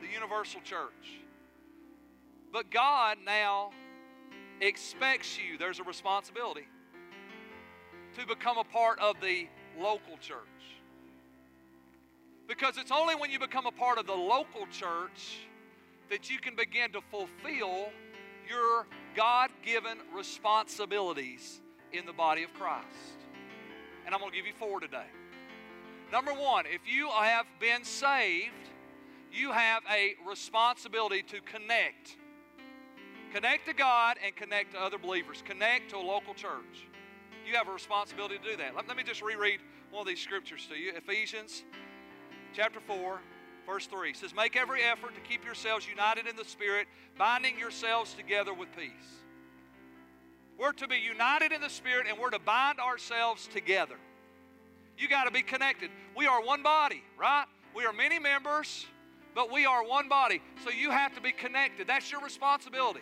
the 0.00 0.06
universal 0.06 0.60
church. 0.60 1.20
But 2.52 2.70
God 2.70 3.18
now 3.24 3.70
expects 4.62 5.38
you, 5.38 5.58
there's 5.58 5.80
a 5.80 5.84
responsibility, 5.84 6.66
to 8.18 8.26
become 8.26 8.58
a 8.58 8.64
part 8.64 8.98
of 9.00 9.16
the 9.20 9.48
local 9.78 10.16
church. 10.20 10.38
Because 12.46 12.78
it's 12.78 12.90
only 12.90 13.14
when 13.14 13.30
you 13.30 13.38
become 13.38 13.66
a 13.66 13.72
part 13.72 13.98
of 13.98 14.06
the 14.06 14.14
local 14.14 14.66
church 14.70 15.38
that 16.10 16.30
you 16.30 16.38
can 16.38 16.54
begin 16.54 16.92
to 16.92 17.00
fulfill 17.10 17.88
your 18.48 18.86
God 19.16 19.50
given 19.64 19.98
responsibilities 20.14 21.60
in 21.92 22.06
the 22.06 22.12
body 22.12 22.42
of 22.42 22.52
Christ. 22.54 22.86
And 24.04 24.14
I'm 24.14 24.20
going 24.20 24.32
to 24.32 24.36
give 24.36 24.46
you 24.46 24.52
four 24.58 24.80
today. 24.80 25.06
Number 26.10 26.32
one, 26.32 26.66
if 26.66 26.82
you 26.86 27.08
have 27.08 27.46
been 27.58 27.84
saved, 27.84 28.52
you 29.32 29.52
have 29.52 29.82
a 29.90 30.14
responsibility 30.28 31.22
to 31.22 31.40
connect. 31.40 32.16
Connect 33.32 33.66
to 33.66 33.72
God 33.72 34.18
and 34.24 34.36
connect 34.36 34.72
to 34.72 34.80
other 34.80 34.98
believers. 34.98 35.42
Connect 35.46 35.90
to 35.90 35.96
a 35.96 36.04
local 36.04 36.34
church. 36.34 36.86
You 37.46 37.54
have 37.56 37.66
a 37.66 37.72
responsibility 37.72 38.36
to 38.38 38.50
do 38.50 38.56
that. 38.58 38.76
Let, 38.76 38.94
me 38.96 39.02
just 39.02 39.22
reread 39.22 39.60
one 39.90 40.02
of 40.02 40.06
these 40.06 40.20
scriptures 40.20 40.66
to 40.70 40.76
you. 40.76 40.92
Ephesians 40.94 41.64
chapter 42.54 42.78
4, 42.80 43.20
verse 43.66 43.86
3 43.86 44.10
it 44.10 44.16
says, 44.16 44.34
Make 44.34 44.54
every 44.56 44.82
effort 44.82 45.14
to 45.14 45.20
keep 45.22 45.44
yourselves 45.44 45.88
united 45.88 46.26
in 46.26 46.36
the 46.36 46.44
Spirit, 46.44 46.86
binding 47.16 47.58
yourselves 47.58 48.12
together 48.12 48.52
with 48.52 48.68
peace. 48.76 48.90
We're 50.58 50.72
to 50.72 50.86
be 50.86 50.98
united 50.98 51.52
in 51.52 51.62
the 51.62 51.70
Spirit 51.70 52.06
and 52.08 52.18
we're 52.18 52.30
to 52.30 52.38
bind 52.38 52.80
ourselves 52.80 53.48
together. 53.48 53.96
You 54.98 55.08
got 55.08 55.24
to 55.24 55.30
be 55.30 55.42
connected. 55.42 55.90
We 56.14 56.26
are 56.26 56.44
one 56.44 56.62
body, 56.62 57.02
right? 57.18 57.46
We 57.74 57.86
are 57.86 57.94
many 57.94 58.18
members, 58.18 58.86
but 59.34 59.50
we 59.50 59.64
are 59.64 59.82
one 59.84 60.10
body. 60.10 60.42
So 60.62 60.70
you 60.70 60.90
have 60.90 61.14
to 61.14 61.22
be 61.22 61.32
connected. 61.32 61.88
That's 61.88 62.12
your 62.12 62.20
responsibility. 62.20 63.00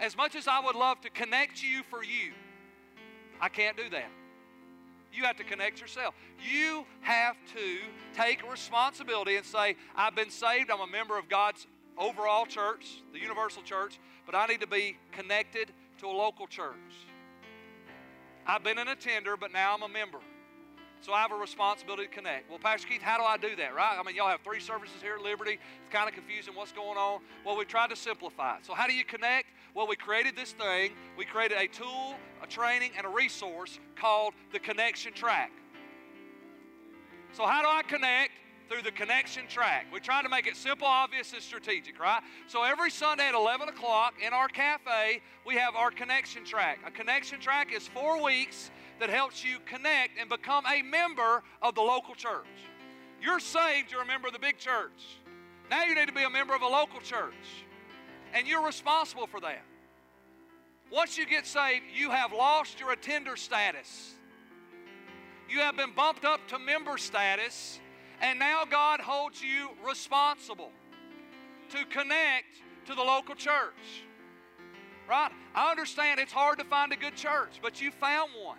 As 0.00 0.16
much 0.16 0.34
as 0.34 0.48
I 0.48 0.60
would 0.60 0.76
love 0.76 1.00
to 1.02 1.10
connect 1.10 1.62
you 1.62 1.82
for 1.82 2.02
you, 2.02 2.32
I 3.38 3.50
can't 3.50 3.76
do 3.76 3.88
that. 3.90 4.10
You 5.12 5.24
have 5.24 5.36
to 5.36 5.44
connect 5.44 5.80
yourself. 5.80 6.14
You 6.50 6.86
have 7.02 7.36
to 7.54 7.78
take 8.14 8.50
responsibility 8.50 9.36
and 9.36 9.44
say, 9.44 9.76
I've 9.94 10.14
been 10.14 10.30
saved. 10.30 10.70
I'm 10.70 10.80
a 10.80 10.86
member 10.86 11.18
of 11.18 11.28
God's 11.28 11.66
overall 11.98 12.46
church, 12.46 13.02
the 13.12 13.18
universal 13.18 13.62
church, 13.62 13.98
but 14.24 14.34
I 14.34 14.46
need 14.46 14.60
to 14.62 14.66
be 14.66 14.96
connected 15.12 15.72
to 15.98 16.06
a 16.06 16.12
local 16.12 16.46
church. 16.46 16.74
I've 18.46 18.64
been 18.64 18.78
an 18.78 18.88
attender, 18.88 19.36
but 19.36 19.52
now 19.52 19.74
I'm 19.74 19.82
a 19.82 19.88
member. 19.88 20.20
So 21.02 21.14
I 21.14 21.22
have 21.22 21.32
a 21.32 21.36
responsibility 21.36 22.04
to 22.04 22.10
connect. 22.10 22.50
Well, 22.50 22.58
Pastor 22.58 22.86
Keith, 22.86 23.00
how 23.00 23.16
do 23.16 23.24
I 23.24 23.38
do 23.38 23.56
that, 23.56 23.74
right? 23.74 23.96
I 23.98 24.02
mean, 24.02 24.16
y'all 24.16 24.28
have 24.28 24.42
three 24.42 24.60
services 24.60 24.96
here 25.00 25.14
at 25.14 25.22
Liberty. 25.22 25.52
It's 25.52 25.94
kind 25.94 26.06
of 26.06 26.14
confusing 26.14 26.54
what's 26.54 26.72
going 26.72 26.98
on. 26.98 27.22
Well, 27.44 27.56
we 27.56 27.64
tried 27.64 27.88
to 27.90 27.96
simplify 27.96 28.56
it. 28.56 28.66
So, 28.66 28.74
how 28.74 28.86
do 28.86 28.92
you 28.92 29.04
connect? 29.04 29.48
Well, 29.74 29.86
we 29.86 29.96
created 29.96 30.36
this 30.36 30.52
thing. 30.52 30.92
We 31.16 31.24
created 31.24 31.56
a 31.56 31.68
tool, 31.68 32.16
a 32.42 32.46
training, 32.46 32.90
and 32.98 33.06
a 33.06 33.08
resource 33.08 33.78
called 33.96 34.34
the 34.52 34.58
Connection 34.58 35.14
Track. 35.14 35.52
So, 37.32 37.46
how 37.46 37.62
do 37.62 37.68
I 37.68 37.82
connect? 37.82 38.32
Through 38.68 38.82
the 38.82 38.92
connection 38.92 39.48
track. 39.48 39.86
We 39.92 39.98
try 39.98 40.22
to 40.22 40.28
make 40.28 40.46
it 40.46 40.54
simple, 40.54 40.86
obvious, 40.86 41.32
and 41.32 41.42
strategic, 41.42 41.98
right? 41.98 42.22
So 42.46 42.62
every 42.62 42.92
Sunday 42.92 43.26
at 43.26 43.34
11 43.34 43.68
o'clock 43.68 44.14
in 44.24 44.32
our 44.32 44.46
cafe, 44.46 45.22
we 45.44 45.56
have 45.56 45.74
our 45.74 45.90
connection 45.90 46.44
track. 46.44 46.78
A 46.86 46.90
connection 46.92 47.40
track 47.40 47.72
is 47.74 47.88
four 47.88 48.22
weeks 48.22 48.70
that 49.00 49.10
helps 49.10 49.44
you 49.44 49.56
connect 49.66 50.18
and 50.18 50.28
become 50.28 50.64
a 50.66 50.82
member 50.82 51.42
of 51.62 51.74
the 51.74 51.80
local 51.80 52.14
church. 52.14 52.46
You're 53.20 53.40
saved, 53.40 53.90
you're 53.90 54.02
a 54.02 54.06
member 54.06 54.28
of 54.28 54.32
the 54.32 54.38
big 54.38 54.58
church. 54.58 55.18
Now 55.70 55.84
you 55.84 55.94
need 55.94 56.08
to 56.08 56.14
be 56.14 56.22
a 56.22 56.30
member 56.30 56.54
of 56.54 56.62
a 56.62 56.66
local 56.66 57.00
church. 57.00 57.34
And 58.34 58.46
you're 58.46 58.64
responsible 58.64 59.26
for 59.26 59.40
that. 59.40 59.62
Once 60.92 61.16
you 61.16 61.26
get 61.26 61.46
saved, 61.46 61.84
you 61.94 62.10
have 62.10 62.32
lost 62.32 62.80
your 62.80 62.92
attender 62.92 63.36
status. 63.36 64.14
You 65.48 65.60
have 65.60 65.76
been 65.76 65.92
bumped 65.92 66.24
up 66.24 66.46
to 66.48 66.58
member 66.58 66.98
status, 66.98 67.80
and 68.20 68.38
now 68.38 68.64
God 68.68 69.00
holds 69.00 69.42
you 69.42 69.70
responsible 69.86 70.70
to 71.70 71.84
connect 71.86 72.62
to 72.86 72.94
the 72.94 73.02
local 73.02 73.34
church. 73.34 74.04
Right? 75.08 75.30
I 75.54 75.70
understand 75.70 76.20
it's 76.20 76.32
hard 76.32 76.58
to 76.58 76.64
find 76.64 76.92
a 76.92 76.96
good 76.96 77.16
church, 77.16 77.60
but 77.62 77.80
you 77.80 77.90
found 77.90 78.30
one. 78.44 78.58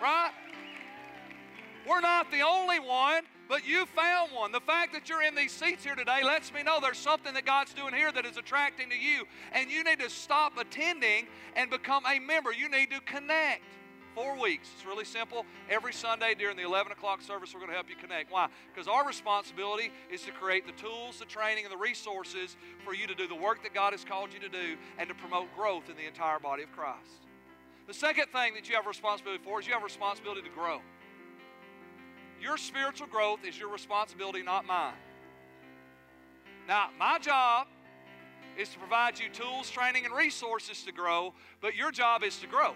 Right? 0.00 0.32
We're 1.88 2.00
not 2.00 2.30
the 2.30 2.42
only 2.42 2.78
one, 2.78 3.24
but 3.48 3.66
you 3.66 3.86
found 3.86 4.32
one. 4.32 4.52
The 4.52 4.60
fact 4.60 4.92
that 4.92 5.08
you're 5.08 5.22
in 5.22 5.34
these 5.34 5.52
seats 5.52 5.82
here 5.82 5.94
today 5.94 6.22
lets 6.22 6.52
me 6.52 6.62
know 6.62 6.78
there's 6.80 6.98
something 6.98 7.34
that 7.34 7.44
God's 7.44 7.74
doing 7.74 7.94
here 7.94 8.12
that 8.12 8.24
is 8.24 8.36
attracting 8.36 8.90
to 8.90 8.96
you. 8.96 9.24
And 9.52 9.70
you 9.70 9.82
need 9.82 9.98
to 10.00 10.10
stop 10.10 10.56
attending 10.58 11.26
and 11.56 11.70
become 11.70 12.04
a 12.06 12.18
member. 12.18 12.52
You 12.52 12.68
need 12.68 12.90
to 12.90 13.00
connect. 13.00 13.62
Four 14.14 14.38
weeks. 14.40 14.68
It's 14.74 14.84
really 14.84 15.04
simple. 15.04 15.46
Every 15.68 15.92
Sunday 15.92 16.34
during 16.36 16.56
the 16.56 16.64
11 16.64 16.90
o'clock 16.90 17.22
service, 17.22 17.54
we're 17.54 17.60
going 17.60 17.70
to 17.70 17.76
help 17.76 17.88
you 17.88 17.94
connect. 17.94 18.32
Why? 18.32 18.48
Because 18.74 18.88
our 18.88 19.06
responsibility 19.06 19.92
is 20.12 20.22
to 20.22 20.32
create 20.32 20.66
the 20.66 20.72
tools, 20.72 21.20
the 21.20 21.26
training, 21.26 21.64
and 21.64 21.72
the 21.72 21.78
resources 21.78 22.56
for 22.84 22.92
you 22.92 23.06
to 23.06 23.14
do 23.14 23.28
the 23.28 23.36
work 23.36 23.62
that 23.62 23.72
God 23.72 23.92
has 23.92 24.04
called 24.04 24.34
you 24.34 24.40
to 24.40 24.48
do 24.48 24.76
and 24.98 25.08
to 25.08 25.14
promote 25.14 25.46
growth 25.56 25.88
in 25.88 25.96
the 25.96 26.06
entire 26.06 26.40
body 26.40 26.64
of 26.64 26.72
Christ. 26.72 27.29
The 27.90 27.94
second 27.94 28.28
thing 28.28 28.54
that 28.54 28.68
you 28.68 28.76
have 28.76 28.86
responsibility 28.86 29.42
for 29.42 29.58
is 29.58 29.66
you 29.66 29.72
have 29.72 29.82
a 29.82 29.84
responsibility 29.84 30.42
to 30.42 30.48
grow. 30.50 30.80
Your 32.40 32.56
spiritual 32.56 33.08
growth 33.08 33.40
is 33.44 33.58
your 33.58 33.68
responsibility, 33.68 34.44
not 34.44 34.64
mine. 34.64 34.94
Now, 36.68 36.90
my 37.00 37.18
job 37.18 37.66
is 38.56 38.68
to 38.68 38.78
provide 38.78 39.18
you 39.18 39.28
tools, 39.28 39.68
training, 39.70 40.04
and 40.04 40.14
resources 40.14 40.84
to 40.84 40.92
grow, 40.92 41.34
but 41.60 41.74
your 41.74 41.90
job 41.90 42.22
is 42.22 42.38
to 42.38 42.46
grow. 42.46 42.74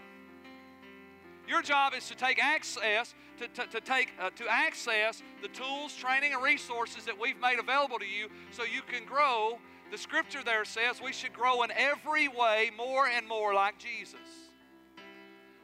Your 1.46 1.62
job 1.62 1.92
is 1.96 2.08
to 2.08 2.16
take 2.16 2.42
access 2.42 3.14
to, 3.38 3.46
to, 3.46 3.68
to 3.68 3.80
take 3.80 4.10
uh, 4.20 4.30
to 4.34 4.48
access 4.48 5.22
the 5.42 5.48
tools, 5.48 5.94
training, 5.94 6.32
and 6.32 6.42
resources 6.42 7.04
that 7.04 7.20
we've 7.20 7.40
made 7.40 7.60
available 7.60 8.00
to 8.00 8.04
you 8.04 8.30
so 8.50 8.64
you 8.64 8.82
can 8.82 9.06
grow. 9.06 9.60
The 9.92 9.98
scripture 9.98 10.42
there 10.42 10.64
says 10.64 11.00
we 11.00 11.12
should 11.12 11.32
grow 11.32 11.62
in 11.62 11.70
every 11.70 12.26
way 12.26 12.72
more 12.76 13.06
and 13.06 13.28
more 13.28 13.54
like 13.54 13.78
Jesus. 13.78 14.43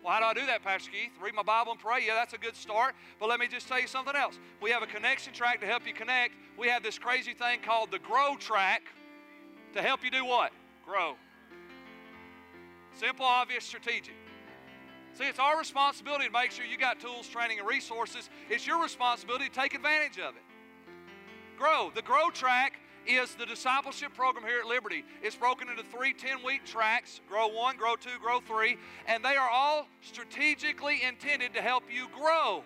Well, 0.03 0.15
how 0.15 0.21
do 0.21 0.27
I 0.27 0.35
do 0.35 0.47
that, 0.47 0.63
Pastor 0.63 0.91
Keith? 0.91 1.11
Read 1.23 1.35
my 1.35 1.43
Bible 1.43 1.73
and 1.73 1.81
pray. 1.81 2.07
Yeah, 2.07 2.15
that's 2.15 2.33
a 2.33 2.39
good 2.39 2.57
start. 2.57 2.95
But 3.19 3.29
let 3.29 3.39
me 3.39 3.49
just 3.49 3.69
tell 3.69 3.79
you 3.79 3.87
something 3.87 4.17
else. 4.17 4.39
We 4.63 4.71
have 4.71 4.83
a 4.83 4.87
connection 4.87 5.35
track 5.35 5.61
to 5.61 5.67
help 5.67 5.87
you 5.87 5.93
connect. 5.93 6.35
We 6.59 6.69
have 6.69 6.83
this 6.83 6.99
crazy 6.99 7.35
thing 7.35 7.61
called 7.65 7.91
the 7.91 7.99
Grow 7.99 8.37
Track 8.39 8.83
to 9.75 9.83
help 9.83 10.03
you 10.03 10.11
do 10.11 10.25
what? 10.25 10.53
Grow. 10.87 11.17
Simple, 12.99 13.27
obvious, 13.27 13.65
strategic. 13.65 14.15
See, 15.15 15.25
it's 15.25 15.39
our 15.39 15.59
responsibility 15.59 16.27
to 16.27 16.33
make 16.33 16.51
sure 16.51 16.65
you 16.65 16.79
got 16.79 16.99
tools, 16.99 17.29
training, 17.29 17.59
and 17.59 17.69
resources. 17.69 18.31
It's 18.49 18.67
your 18.67 18.83
responsibility 18.83 19.49
to 19.49 19.55
take 19.55 19.75
advantage 19.75 20.19
of 20.19 20.35
it. 20.35 20.43
Grow. 21.59 21.91
The 21.95 22.03
Grow 22.03 22.31
Track 22.31 22.80
is 23.07 23.35
the 23.35 23.47
discipleship 23.47 24.15
program 24.15 24.45
here 24.45 24.61
at 24.61 24.67
Liberty. 24.67 25.05
It's 25.23 25.37
broken 25.37 25.69
into 25.69 25.83
three 25.83 26.13
10 26.13 26.45
week 26.45 26.65
tracks 26.65 27.21
grow 27.29 27.49
one, 27.49 27.77
grow 27.77 27.97
two, 27.97 28.19
grow 28.21 28.41
three, 28.41 28.77
and 29.07 29.25
they 29.25 29.37
are 29.37 29.49
all 29.49 29.87
strategically 30.03 31.03
intended 31.03 31.55
to 31.55 31.63
help 31.63 31.85
you 31.93 32.07
grow 32.17 32.65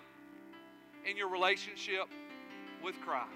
in 1.08 1.16
your 1.16 1.28
relationship 1.28 2.08
with 2.82 3.00
Christ. 3.00 3.30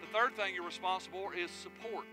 The 0.00 0.18
third 0.18 0.36
thing 0.36 0.54
you're 0.54 0.64
responsible 0.64 1.20
for 1.20 1.34
is 1.34 1.50
support. 1.50 2.06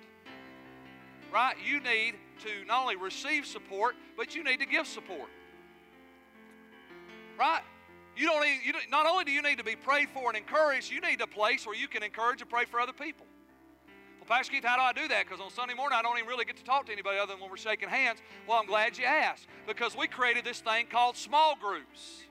Right? 1.34 1.56
You 1.66 1.80
need 1.80 2.16
to 2.44 2.66
not 2.68 2.82
only 2.82 2.98
receive 2.98 3.46
support, 3.46 3.96
but 4.18 4.36
you 4.36 4.44
need 4.44 4.60
to 4.60 4.66
give 4.66 4.86
support. 4.86 5.30
Right? 7.40 7.62
You 8.16 8.26
don't 8.26 8.44
need, 8.44 8.60
you 8.66 8.74
not 8.90 9.06
only 9.06 9.24
do 9.24 9.32
you 9.32 9.42
need 9.42 9.58
to 9.58 9.64
be 9.64 9.76
prayed 9.76 10.10
for 10.10 10.30
and 10.30 10.38
encouraged, 10.38 10.92
you 10.92 11.02
need 11.02 11.22
a 11.22 11.28
place 11.28 11.66
where 11.66 11.76
you 11.76 11.88
can 11.88 12.04
encourage 12.04 12.42
and 12.42 12.50
pray 12.50 12.66
for 12.66 12.80
other 12.80 12.94
people. 12.94 13.26
Well, 14.20 14.28
Pastor 14.28 14.52
Keith, 14.52 14.66
how 14.66 14.76
do 14.76 14.82
I 14.82 14.94
do 14.94 15.08
that? 15.08 15.26
Because 15.26 15.42
on 15.42 15.50
Sunday 15.50 15.74
morning, 15.74 15.98
I 15.98 16.02
don't 16.02 16.18
even 16.18 16.30
really 16.30 16.46
get 16.46 16.58
to 16.58 16.64
talk 16.64 16.86
to 16.88 16.92
anybody 16.92 17.18
other 17.18 17.34
than 17.34 17.42
when 17.42 17.50
we're 17.50 17.58
shaking 17.58 17.90
hands. 17.90 18.20
Well, 18.48 18.60
I'm 18.60 18.68
glad 18.68 18.98
you 18.98 19.06
asked 19.06 19.48
because 19.66 19.96
we 19.98 20.08
created 20.08 20.44
this 20.44 20.60
thing 20.60 20.86
called 20.92 21.16
small 21.16 21.56
groups. 21.56 22.24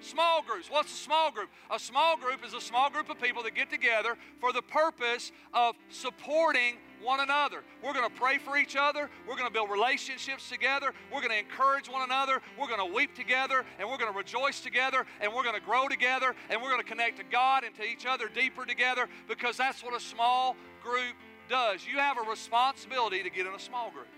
Small 0.00 0.42
groups. 0.42 0.70
What's 0.70 0.92
a 0.92 0.96
small 0.96 1.30
group? 1.30 1.48
A 1.70 1.78
small 1.78 2.16
group 2.16 2.44
is 2.44 2.54
a 2.54 2.60
small 2.60 2.90
group 2.90 3.10
of 3.10 3.20
people 3.20 3.42
that 3.44 3.54
get 3.54 3.70
together 3.70 4.16
for 4.40 4.52
the 4.52 4.62
purpose 4.62 5.32
of 5.52 5.74
supporting 5.88 6.76
one 7.02 7.20
another. 7.20 7.62
We're 7.82 7.92
going 7.92 8.08
to 8.08 8.14
pray 8.14 8.38
for 8.38 8.56
each 8.56 8.76
other. 8.76 9.08
We're 9.26 9.36
going 9.36 9.46
to 9.46 9.52
build 9.52 9.70
relationships 9.70 10.48
together. 10.48 10.92
We're 11.12 11.20
going 11.20 11.32
to 11.32 11.38
encourage 11.38 11.88
one 11.88 12.02
another. 12.02 12.40
We're 12.58 12.68
going 12.68 12.86
to 12.86 12.94
weep 12.94 13.14
together 13.14 13.64
and 13.78 13.88
we're 13.88 13.98
going 13.98 14.12
to 14.12 14.16
rejoice 14.16 14.60
together 14.60 15.06
and 15.20 15.32
we're 15.32 15.42
going 15.42 15.54
to 15.54 15.64
grow 15.64 15.88
together 15.88 16.34
and 16.50 16.60
we're 16.60 16.70
going 16.70 16.82
to 16.82 16.88
connect 16.88 17.18
to 17.18 17.24
God 17.24 17.64
and 17.64 17.74
to 17.76 17.84
each 17.84 18.06
other 18.06 18.28
deeper 18.28 18.64
together 18.64 19.08
because 19.28 19.56
that's 19.56 19.82
what 19.82 19.94
a 19.94 20.00
small 20.00 20.56
group 20.82 21.14
does. 21.48 21.86
You 21.86 21.98
have 21.98 22.18
a 22.18 22.28
responsibility 22.28 23.22
to 23.22 23.30
get 23.30 23.46
in 23.46 23.54
a 23.54 23.60
small 23.60 23.90
group 23.90 24.08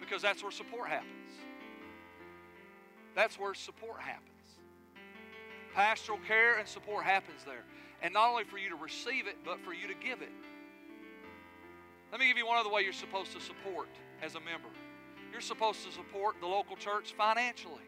because 0.00 0.22
that's 0.22 0.42
where 0.42 0.52
support 0.52 0.88
happens. 0.88 1.08
That's 3.14 3.38
where 3.38 3.54
support 3.54 4.00
happens. 4.00 4.28
Pastoral 5.74 6.18
care 6.26 6.58
and 6.58 6.68
support 6.68 7.04
happens 7.04 7.44
there. 7.44 7.64
And 8.02 8.12
not 8.12 8.30
only 8.30 8.44
for 8.44 8.58
you 8.58 8.68
to 8.70 8.74
receive 8.76 9.26
it, 9.26 9.36
but 9.44 9.60
for 9.60 9.72
you 9.72 9.86
to 9.86 9.94
give 9.94 10.22
it. 10.22 10.32
Let 12.12 12.20
me 12.20 12.28
give 12.28 12.36
you 12.36 12.46
one 12.46 12.58
other 12.58 12.68
way 12.68 12.82
you're 12.82 12.92
supposed 12.92 13.32
to 13.32 13.40
support 13.40 13.88
as 14.22 14.34
a 14.34 14.40
member. 14.40 14.68
You're 15.32 15.40
supposed 15.40 15.84
to 15.86 15.92
support 15.92 16.36
the 16.40 16.46
local 16.46 16.76
church 16.76 17.14
financially. 17.16 17.82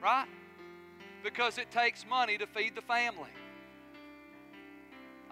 Right? 0.00 0.26
Because 1.24 1.58
it 1.58 1.72
takes 1.72 2.06
money 2.06 2.38
to 2.38 2.46
feed 2.46 2.76
the 2.76 2.82
family. 2.82 3.30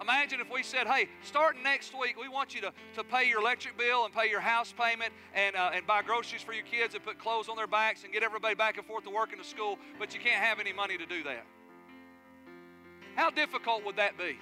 Imagine 0.01 0.41
if 0.41 0.51
we 0.51 0.61
said, 0.61 0.87
hey, 0.87 1.07
starting 1.23 1.63
next 1.63 1.97
week, 1.97 2.19
we 2.19 2.27
want 2.27 2.53
you 2.53 2.61
to, 2.61 2.73
to 2.95 3.03
pay 3.03 3.27
your 3.27 3.39
electric 3.39 3.77
bill 3.77 4.05
and 4.05 4.13
pay 4.13 4.29
your 4.29 4.41
house 4.41 4.73
payment 4.77 5.11
and, 5.33 5.55
uh, 5.55 5.71
and 5.73 5.87
buy 5.87 6.01
groceries 6.01 6.43
for 6.43 6.53
your 6.53 6.65
kids 6.65 6.93
and 6.93 7.03
put 7.03 7.17
clothes 7.17 7.49
on 7.49 7.55
their 7.55 7.65
backs 7.65 8.03
and 8.03 8.13
get 8.13 8.21
everybody 8.23 8.53
back 8.53 8.77
and 8.77 8.85
forth 8.85 9.05
to 9.05 9.09
work 9.09 9.31
and 9.31 9.41
to 9.41 9.47
school, 9.47 9.79
but 9.97 10.13
you 10.13 10.19
can't 10.19 10.43
have 10.43 10.59
any 10.59 10.73
money 10.73 10.97
to 10.97 11.05
do 11.05 11.23
that. 11.23 11.45
How 13.15 13.31
difficult 13.31 13.85
would 13.85 13.95
that 13.95 14.17
be? 14.17 14.37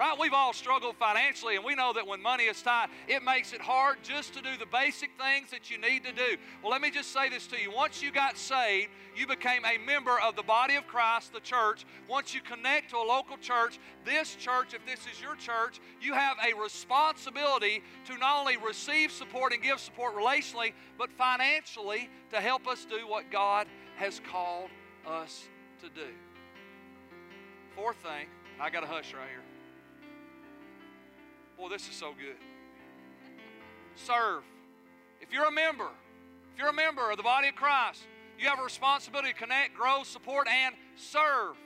Right? 0.00 0.18
We've 0.18 0.32
all 0.32 0.54
struggled 0.54 0.96
financially, 0.96 1.56
and 1.56 1.64
we 1.64 1.74
know 1.74 1.92
that 1.92 2.06
when 2.06 2.22
money 2.22 2.44
is 2.44 2.62
tight, 2.62 2.88
it 3.06 3.22
makes 3.22 3.52
it 3.52 3.60
hard 3.60 3.98
just 4.02 4.32
to 4.32 4.40
do 4.40 4.48
the 4.58 4.64
basic 4.64 5.10
things 5.20 5.50
that 5.50 5.70
you 5.70 5.76
need 5.76 6.04
to 6.04 6.12
do. 6.12 6.38
Well, 6.62 6.72
let 6.72 6.80
me 6.80 6.90
just 6.90 7.12
say 7.12 7.28
this 7.28 7.46
to 7.48 7.60
you. 7.60 7.70
Once 7.70 8.02
you 8.02 8.10
got 8.10 8.38
saved, 8.38 8.88
you 9.14 9.26
became 9.26 9.62
a 9.66 9.76
member 9.76 10.18
of 10.18 10.36
the 10.36 10.42
body 10.42 10.76
of 10.76 10.86
Christ, 10.86 11.34
the 11.34 11.40
church. 11.40 11.84
Once 12.08 12.34
you 12.34 12.40
connect 12.40 12.88
to 12.92 12.96
a 12.96 13.04
local 13.04 13.36
church, 13.36 13.78
this 14.06 14.36
church, 14.36 14.72
if 14.72 14.86
this 14.86 15.00
is 15.00 15.20
your 15.20 15.36
church, 15.36 15.82
you 16.00 16.14
have 16.14 16.38
a 16.50 16.58
responsibility 16.58 17.82
to 18.06 18.16
not 18.16 18.40
only 18.40 18.56
receive 18.56 19.12
support 19.12 19.52
and 19.52 19.62
give 19.62 19.80
support 19.80 20.16
relationally, 20.16 20.72
but 20.96 21.12
financially 21.12 22.08
to 22.30 22.40
help 22.40 22.66
us 22.66 22.86
do 22.86 23.06
what 23.06 23.30
God 23.30 23.66
has 23.96 24.18
called 24.32 24.70
us 25.06 25.46
to 25.82 25.90
do. 25.90 26.08
Fourth 27.76 27.98
thing, 27.98 28.28
I 28.58 28.70
got 28.70 28.82
a 28.82 28.86
hush 28.86 29.12
right 29.12 29.28
here. 29.28 29.49
Boy, 31.60 31.68
this 31.68 31.88
is 31.88 31.94
so 31.94 32.12
good. 32.12 32.36
Serve. 33.94 34.42
If 35.20 35.30
you're 35.30 35.44
a 35.44 35.52
member, 35.52 35.88
if 36.54 36.58
you're 36.58 36.68
a 36.68 36.72
member 36.72 37.10
of 37.10 37.18
the 37.18 37.22
body 37.22 37.48
of 37.48 37.54
Christ, 37.54 38.06
you 38.38 38.48
have 38.48 38.58
a 38.58 38.62
responsibility 38.62 39.32
to 39.32 39.38
connect, 39.38 39.74
grow, 39.74 40.02
support, 40.02 40.48
and 40.48 40.74
serve. 40.96 41.56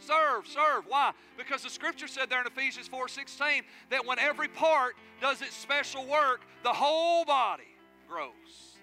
Serve, 0.00 0.46
serve. 0.46 0.84
Why? 0.88 1.12
Because 1.36 1.62
the 1.62 1.70
scripture 1.70 2.08
said 2.08 2.30
there 2.30 2.40
in 2.40 2.46
Ephesians 2.48 2.88
4:16 2.88 3.62
that 3.90 4.04
when 4.04 4.18
every 4.18 4.48
part 4.48 4.96
does 5.20 5.40
its 5.40 5.54
special 5.54 6.04
work, 6.06 6.42
the 6.64 6.72
whole 6.72 7.24
body 7.24 7.76
grows. 8.08 8.78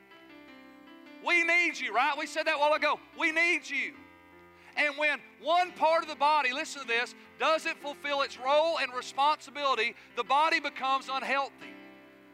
We 1.25 1.43
need 1.43 1.77
you, 1.77 1.93
right? 1.93 2.17
We 2.17 2.27
said 2.27 2.47
that 2.47 2.55
a 2.55 2.59
while 2.59 2.73
ago. 2.73 2.99
We 3.19 3.31
need 3.31 3.69
you. 3.69 3.93
And 4.77 4.97
when 4.97 5.19
one 5.41 5.71
part 5.73 6.03
of 6.03 6.09
the 6.09 6.15
body, 6.15 6.51
listen 6.51 6.81
to 6.81 6.87
this, 6.87 7.15
doesn't 7.39 7.81
fulfill 7.81 8.21
its 8.21 8.37
role 8.39 8.77
and 8.79 8.93
responsibility, 8.93 9.95
the 10.15 10.23
body 10.23 10.59
becomes 10.59 11.07
unhealthy. 11.11 11.73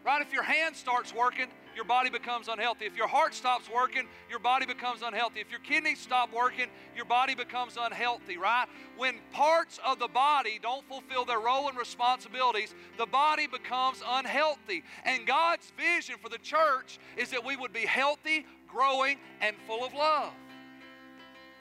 Right? 0.04 0.22
If 0.22 0.34
your 0.34 0.44
hand 0.44 0.76
starts 0.76 1.14
working, 1.14 1.48
your 1.76 1.86
body 1.86 2.10
becomes 2.10 2.48
unhealthy. 2.48 2.86
If 2.86 2.98
your 2.98 3.08
heart 3.08 3.34
stops 3.34 3.70
working, 3.74 4.08
your 4.30 4.40
body 4.40 4.66
becomes 4.66 5.02
unhealthy. 5.04 5.40
If 5.40 5.52
your 5.52 5.60
kidneys 5.60 6.00
stop 6.00 6.34
working, 6.34 6.68
your 6.96 7.06
body 7.06 7.36
becomes 7.36 7.78
unhealthy, 7.80 8.38
right? 8.38 8.66
When 8.98 9.20
parts 9.32 9.80
of 9.86 10.00
the 10.00 10.08
body 10.08 10.60
don't 10.62 10.86
fulfill 10.88 11.24
their 11.24 11.40
role 11.40 11.70
and 11.70 11.78
responsibilities, 11.78 12.74
the 12.98 13.06
body 13.06 13.48
becomes 13.48 14.02
unhealthy. 14.06 14.84
And 15.06 15.26
God's 15.26 15.72
vision 15.78 16.16
for 16.22 16.30
the 16.30 16.40
church 16.40 17.00
is 17.16 17.30
that 17.30 17.46
we 17.46 17.56
would 17.56 17.72
be 17.72 17.86
healthy, 17.86 18.46
growing, 18.68 19.18
and 19.40 19.56
full 19.68 19.86
of 19.86 19.94
love. 19.94 20.34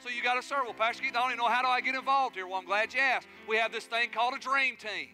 So 0.03 0.09
you 0.09 0.23
got 0.23 0.35
to 0.35 0.43
serve. 0.43 0.65
Well, 0.65 0.73
Pastor 0.73 1.03
Keith, 1.03 1.15
I 1.15 1.21
don't 1.21 1.31
even 1.33 1.39
know 1.39 1.49
how 1.49 1.61
do 1.61 1.69
I 1.69 1.83
get 1.83 1.95
involved 1.95 2.35
here. 2.35 2.47
Well, 2.47 2.57
I'm 2.57 2.65
glad 2.65 2.95
you 2.95 3.01
asked. 3.01 3.29
We 3.47 3.59
have 3.59 3.71
this 3.71 3.85
thing 3.85 4.09
called 4.11 4.33
a 4.35 4.39
dream 4.39 4.77
team. 4.77 5.09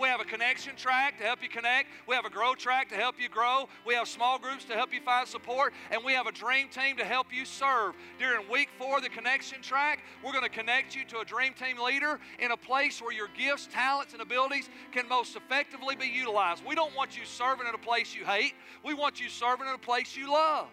We 0.00 0.08
have 0.08 0.20
a 0.20 0.24
connection 0.24 0.74
track 0.74 1.18
to 1.18 1.24
help 1.24 1.42
you 1.42 1.48
connect. 1.50 1.90
We 2.08 2.16
have 2.16 2.24
a 2.24 2.30
grow 2.30 2.54
track 2.54 2.88
to 2.88 2.94
help 2.96 3.20
you 3.20 3.28
grow. 3.28 3.68
We 3.86 3.94
have 3.94 4.08
small 4.08 4.38
groups 4.38 4.64
to 4.64 4.72
help 4.72 4.92
you 4.92 5.00
find 5.02 5.28
support. 5.28 5.74
And 5.92 6.02
we 6.02 6.14
have 6.14 6.26
a 6.26 6.32
dream 6.32 6.68
team 6.68 6.96
to 6.96 7.04
help 7.04 7.26
you 7.32 7.44
serve. 7.44 7.94
During 8.18 8.48
week 8.48 8.70
four, 8.78 9.02
the 9.02 9.10
connection 9.10 9.60
track, 9.60 10.00
we're 10.24 10.32
going 10.32 10.42
to 10.42 10.48
connect 10.48 10.96
you 10.96 11.04
to 11.08 11.18
a 11.20 11.24
dream 11.24 11.52
team 11.52 11.78
leader 11.78 12.18
in 12.38 12.52
a 12.52 12.56
place 12.56 13.02
where 13.02 13.12
your 13.12 13.28
gifts, 13.36 13.68
talents, 13.70 14.14
and 14.14 14.22
abilities 14.22 14.70
can 14.92 15.06
most 15.08 15.36
effectively 15.36 15.94
be 15.94 16.06
utilized. 16.06 16.64
We 16.66 16.74
don't 16.74 16.96
want 16.96 17.16
you 17.16 17.26
serving 17.26 17.68
in 17.68 17.74
a 17.74 17.78
place 17.78 18.16
you 18.16 18.24
hate, 18.24 18.54
we 18.82 18.94
want 18.94 19.20
you 19.20 19.28
serving 19.28 19.68
in 19.68 19.74
a 19.74 19.78
place 19.78 20.16
you 20.16 20.32
love 20.32 20.68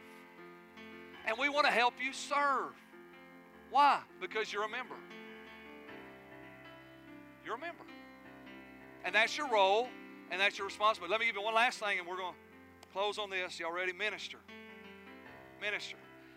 and 1.25 1.37
we 1.39 1.49
want 1.49 1.65
to 1.65 1.71
help 1.71 1.93
you 2.03 2.13
serve. 2.13 2.73
Why? 3.69 3.99
Because 4.19 4.51
you're 4.51 4.63
a 4.63 4.69
member. 4.69 4.95
You're 7.45 7.55
a 7.55 7.59
member. 7.59 7.83
And 9.03 9.15
that's 9.15 9.37
your 9.37 9.49
role, 9.49 9.87
and 10.29 10.39
that's 10.39 10.57
your 10.57 10.67
responsibility. 10.67 11.11
Let 11.11 11.19
me 11.19 11.25
give 11.25 11.35
you 11.35 11.41
one 11.41 11.55
last 11.55 11.79
thing, 11.79 11.99
and 11.99 12.07
we're 12.07 12.17
going 12.17 12.33
to 12.33 12.87
close 12.89 13.17
on 13.17 13.29
this. 13.29 13.59
Y'all 13.59 13.71
ready? 13.71 13.93
Minister. 13.93 14.37
Minister. 15.59 15.95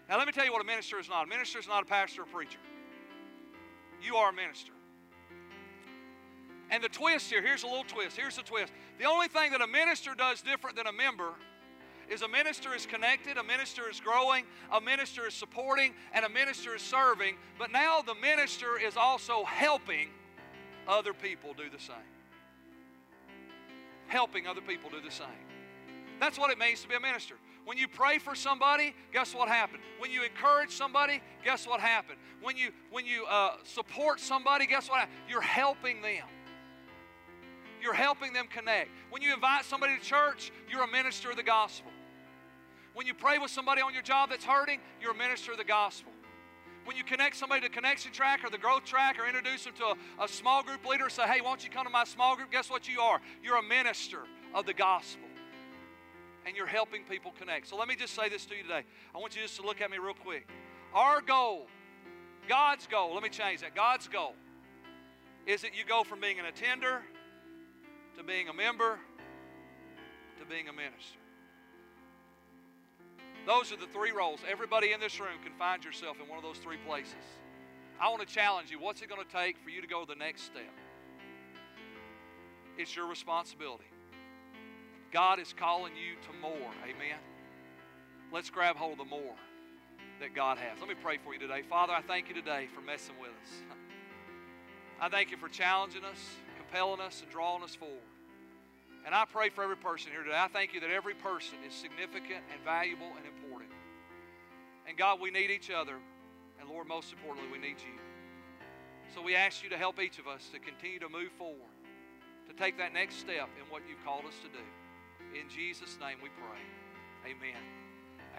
Now, 0.08 0.18
let 0.18 0.26
me 0.26 0.32
tell 0.32 0.44
you 0.44 0.52
what 0.52 0.62
a 0.62 0.66
minister 0.66 0.98
is 0.98 1.08
not. 1.08 1.26
A 1.26 1.28
minister 1.28 1.58
is 1.58 1.68
not 1.68 1.82
a 1.82 1.86
pastor 1.86 2.22
or 2.22 2.26
preacher. 2.26 2.58
You 4.02 4.16
are 4.16 4.30
a 4.30 4.32
minister. 4.32 4.72
And 6.70 6.82
the 6.82 6.88
twist 6.88 7.30
here, 7.30 7.42
here's 7.42 7.62
a 7.62 7.66
little 7.66 7.84
twist. 7.84 8.16
Here's 8.16 8.36
the 8.36 8.42
twist. 8.42 8.72
The 8.98 9.04
only 9.04 9.28
thing 9.28 9.52
that 9.52 9.60
a 9.60 9.66
minister 9.66 10.14
does 10.14 10.42
different 10.42 10.76
than 10.76 10.86
a 10.86 10.92
member 10.92 11.34
is 12.10 12.22
a 12.22 12.28
minister 12.28 12.74
is 12.74 12.86
connected, 12.86 13.36
a 13.36 13.42
minister 13.42 13.88
is 13.90 14.00
growing, 14.00 14.44
a 14.72 14.80
minister 14.80 15.26
is 15.26 15.34
supporting, 15.34 15.94
and 16.12 16.24
a 16.24 16.28
minister 16.28 16.74
is 16.74 16.82
serving. 16.82 17.36
But 17.58 17.72
now 17.72 18.02
the 18.02 18.14
minister 18.14 18.78
is 18.78 18.96
also 18.96 19.44
helping 19.44 20.08
other 20.86 21.12
people 21.12 21.54
do 21.54 21.70
the 21.70 21.82
same. 21.82 21.96
Helping 24.06 24.46
other 24.46 24.60
people 24.60 24.90
do 24.90 25.00
the 25.00 25.10
same. 25.10 25.26
That's 26.20 26.38
what 26.38 26.50
it 26.50 26.58
means 26.58 26.82
to 26.82 26.88
be 26.88 26.94
a 26.94 27.00
minister. 27.00 27.34
When 27.64 27.78
you 27.78 27.88
pray 27.88 28.18
for 28.18 28.34
somebody, 28.34 28.94
guess 29.12 29.34
what 29.34 29.48
happened? 29.48 29.82
When 29.98 30.10
you 30.10 30.22
encourage 30.22 30.70
somebody, 30.70 31.22
guess 31.44 31.66
what 31.66 31.80
happened? 31.80 32.18
When 32.42 32.56
you 32.56 32.70
when 32.90 33.06
you 33.06 33.24
uh, 33.24 33.56
support 33.64 34.20
somebody, 34.20 34.66
guess 34.66 34.88
what? 34.88 35.00
Happened? 35.00 35.16
You're 35.28 35.40
helping 35.40 36.02
them. 36.02 36.26
You're 37.82 37.94
helping 37.94 38.32
them 38.32 38.46
connect. 38.48 38.90
When 39.10 39.22
you 39.22 39.32
invite 39.34 39.64
somebody 39.64 39.96
to 39.98 40.02
church, 40.02 40.52
you're 40.70 40.82
a 40.82 40.90
minister 40.90 41.30
of 41.30 41.36
the 41.36 41.42
gospel. 41.42 41.90
When 42.94 43.06
you 43.06 43.14
pray 43.14 43.38
with 43.38 43.50
somebody 43.50 43.82
on 43.82 43.92
your 43.92 44.02
job 44.02 44.30
that's 44.30 44.44
hurting, 44.44 44.80
you're 45.00 45.10
a 45.10 45.16
minister 45.16 45.52
of 45.52 45.58
the 45.58 45.64
gospel. 45.64 46.12
When 46.84 46.96
you 46.96 47.02
connect 47.02 47.36
somebody 47.36 47.62
to 47.62 47.68
connection 47.68 48.12
track 48.12 48.44
or 48.44 48.50
the 48.50 48.58
growth 48.58 48.84
track 48.84 49.18
or 49.18 49.26
introduce 49.26 49.64
them 49.64 49.72
to 49.78 49.94
a, 50.20 50.24
a 50.24 50.28
small 50.28 50.62
group 50.62 50.86
leader 50.86 51.08
say, 51.08 51.22
hey, 51.22 51.40
won't 51.40 51.64
you 51.64 51.70
come 51.70 51.84
to 51.84 51.90
my 51.90 52.04
small 52.04 52.36
group? 52.36 52.52
Guess 52.52 52.70
what 52.70 52.88
you 52.88 53.00
are? 53.00 53.20
You're 53.42 53.56
a 53.56 53.62
minister 53.62 54.20
of 54.54 54.64
the 54.66 54.74
gospel. 54.74 55.26
And 56.46 56.54
you're 56.54 56.66
helping 56.66 57.02
people 57.04 57.32
connect. 57.38 57.68
So 57.68 57.76
let 57.76 57.88
me 57.88 57.96
just 57.96 58.14
say 58.14 58.28
this 58.28 58.44
to 58.46 58.54
you 58.54 58.62
today. 58.62 58.84
I 59.14 59.18
want 59.18 59.34
you 59.34 59.42
just 59.42 59.56
to 59.56 59.66
look 59.66 59.80
at 59.80 59.90
me 59.90 59.98
real 59.98 60.14
quick. 60.14 60.46
Our 60.92 61.20
goal, 61.20 61.66
God's 62.48 62.86
goal, 62.86 63.14
let 63.14 63.22
me 63.22 63.30
change 63.30 63.62
that. 63.62 63.74
God's 63.74 64.06
goal 64.06 64.34
is 65.46 65.62
that 65.62 65.76
you 65.76 65.84
go 65.88 66.04
from 66.04 66.20
being 66.20 66.38
an 66.38 66.44
attender 66.44 67.02
to 68.16 68.22
being 68.22 68.48
a 68.48 68.54
member 68.54 68.98
to 70.38 70.44
being 70.44 70.68
a 70.68 70.72
minister. 70.72 71.23
Those 73.46 73.72
are 73.72 73.76
the 73.76 73.86
three 73.86 74.10
roles. 74.10 74.40
Everybody 74.50 74.92
in 74.92 75.00
this 75.00 75.20
room 75.20 75.38
can 75.42 75.52
find 75.58 75.84
yourself 75.84 76.16
in 76.22 76.28
one 76.28 76.38
of 76.38 76.44
those 76.44 76.58
three 76.58 76.78
places. 76.86 77.14
I 78.00 78.08
want 78.08 78.26
to 78.26 78.32
challenge 78.32 78.70
you. 78.70 78.80
What's 78.80 79.02
it 79.02 79.08
going 79.08 79.24
to 79.24 79.32
take 79.32 79.58
for 79.58 79.70
you 79.70 79.80
to 79.80 79.86
go 79.86 80.00
to 80.00 80.06
the 80.06 80.18
next 80.18 80.42
step? 80.42 80.72
It's 82.76 82.94
your 82.96 83.06
responsibility. 83.06 83.84
God 85.12 85.38
is 85.38 85.52
calling 85.52 85.92
you 85.94 86.16
to 86.26 86.40
more. 86.40 86.70
Amen. 86.82 87.18
Let's 88.32 88.50
grab 88.50 88.76
hold 88.76 88.92
of 88.92 88.98
the 88.98 89.04
more 89.04 89.36
that 90.20 90.34
God 90.34 90.58
has. 90.58 90.80
Let 90.80 90.88
me 90.88 90.96
pray 91.00 91.18
for 91.18 91.34
you 91.34 91.38
today. 91.38 91.62
Father, 91.62 91.92
I 91.92 92.02
thank 92.02 92.28
you 92.28 92.34
today 92.34 92.68
for 92.74 92.80
messing 92.80 93.14
with 93.20 93.30
us. 93.30 93.52
I 95.00 95.08
thank 95.08 95.30
you 95.30 95.36
for 95.36 95.48
challenging 95.48 96.04
us, 96.04 96.18
compelling 96.56 97.00
us, 97.00 97.20
and 97.20 97.30
drawing 97.30 97.62
us 97.62 97.74
forward. 97.74 98.00
And 99.04 99.14
I 99.14 99.24
pray 99.30 99.50
for 99.50 99.62
every 99.62 99.76
person 99.76 100.12
here 100.12 100.22
today. 100.22 100.36
I 100.36 100.48
thank 100.48 100.72
you 100.72 100.80
that 100.80 100.90
every 100.90 101.14
person 101.14 101.58
is 101.66 101.74
significant 101.74 102.40
and 102.52 102.60
valuable 102.64 103.12
and 103.16 103.26
important. 103.26 103.70
And 104.88 104.96
God, 104.96 105.20
we 105.20 105.30
need 105.30 105.50
each 105.50 105.70
other. 105.70 105.96
And 106.60 106.68
Lord, 106.68 106.88
most 106.88 107.12
importantly, 107.12 107.50
we 107.52 107.58
need 107.58 107.76
you. 107.80 107.98
So 109.14 109.22
we 109.22 109.36
ask 109.36 109.62
you 109.62 109.68
to 109.70 109.76
help 109.76 110.00
each 110.00 110.18
of 110.18 110.26
us 110.26 110.48
to 110.52 110.58
continue 110.58 110.98
to 111.00 111.08
move 111.08 111.30
forward, 111.38 111.74
to 112.48 112.54
take 112.54 112.78
that 112.78 112.92
next 112.94 113.16
step 113.16 113.48
in 113.60 113.70
what 113.70 113.82
you've 113.88 114.02
called 114.04 114.24
us 114.24 114.34
to 114.42 114.48
do. 114.48 115.38
In 115.38 115.48
Jesus' 115.48 115.98
name 116.00 116.18
we 116.22 116.30
pray. 116.30 117.30
Amen. 117.30 117.60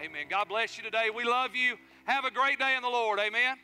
Amen. 0.00 0.26
God 0.28 0.48
bless 0.48 0.76
you 0.76 0.84
today. 0.84 1.10
We 1.14 1.24
love 1.24 1.54
you. 1.54 1.76
Have 2.04 2.24
a 2.24 2.30
great 2.30 2.58
day 2.58 2.76
in 2.76 2.82
the 2.82 2.88
Lord. 2.88 3.18
Amen. 3.18 3.56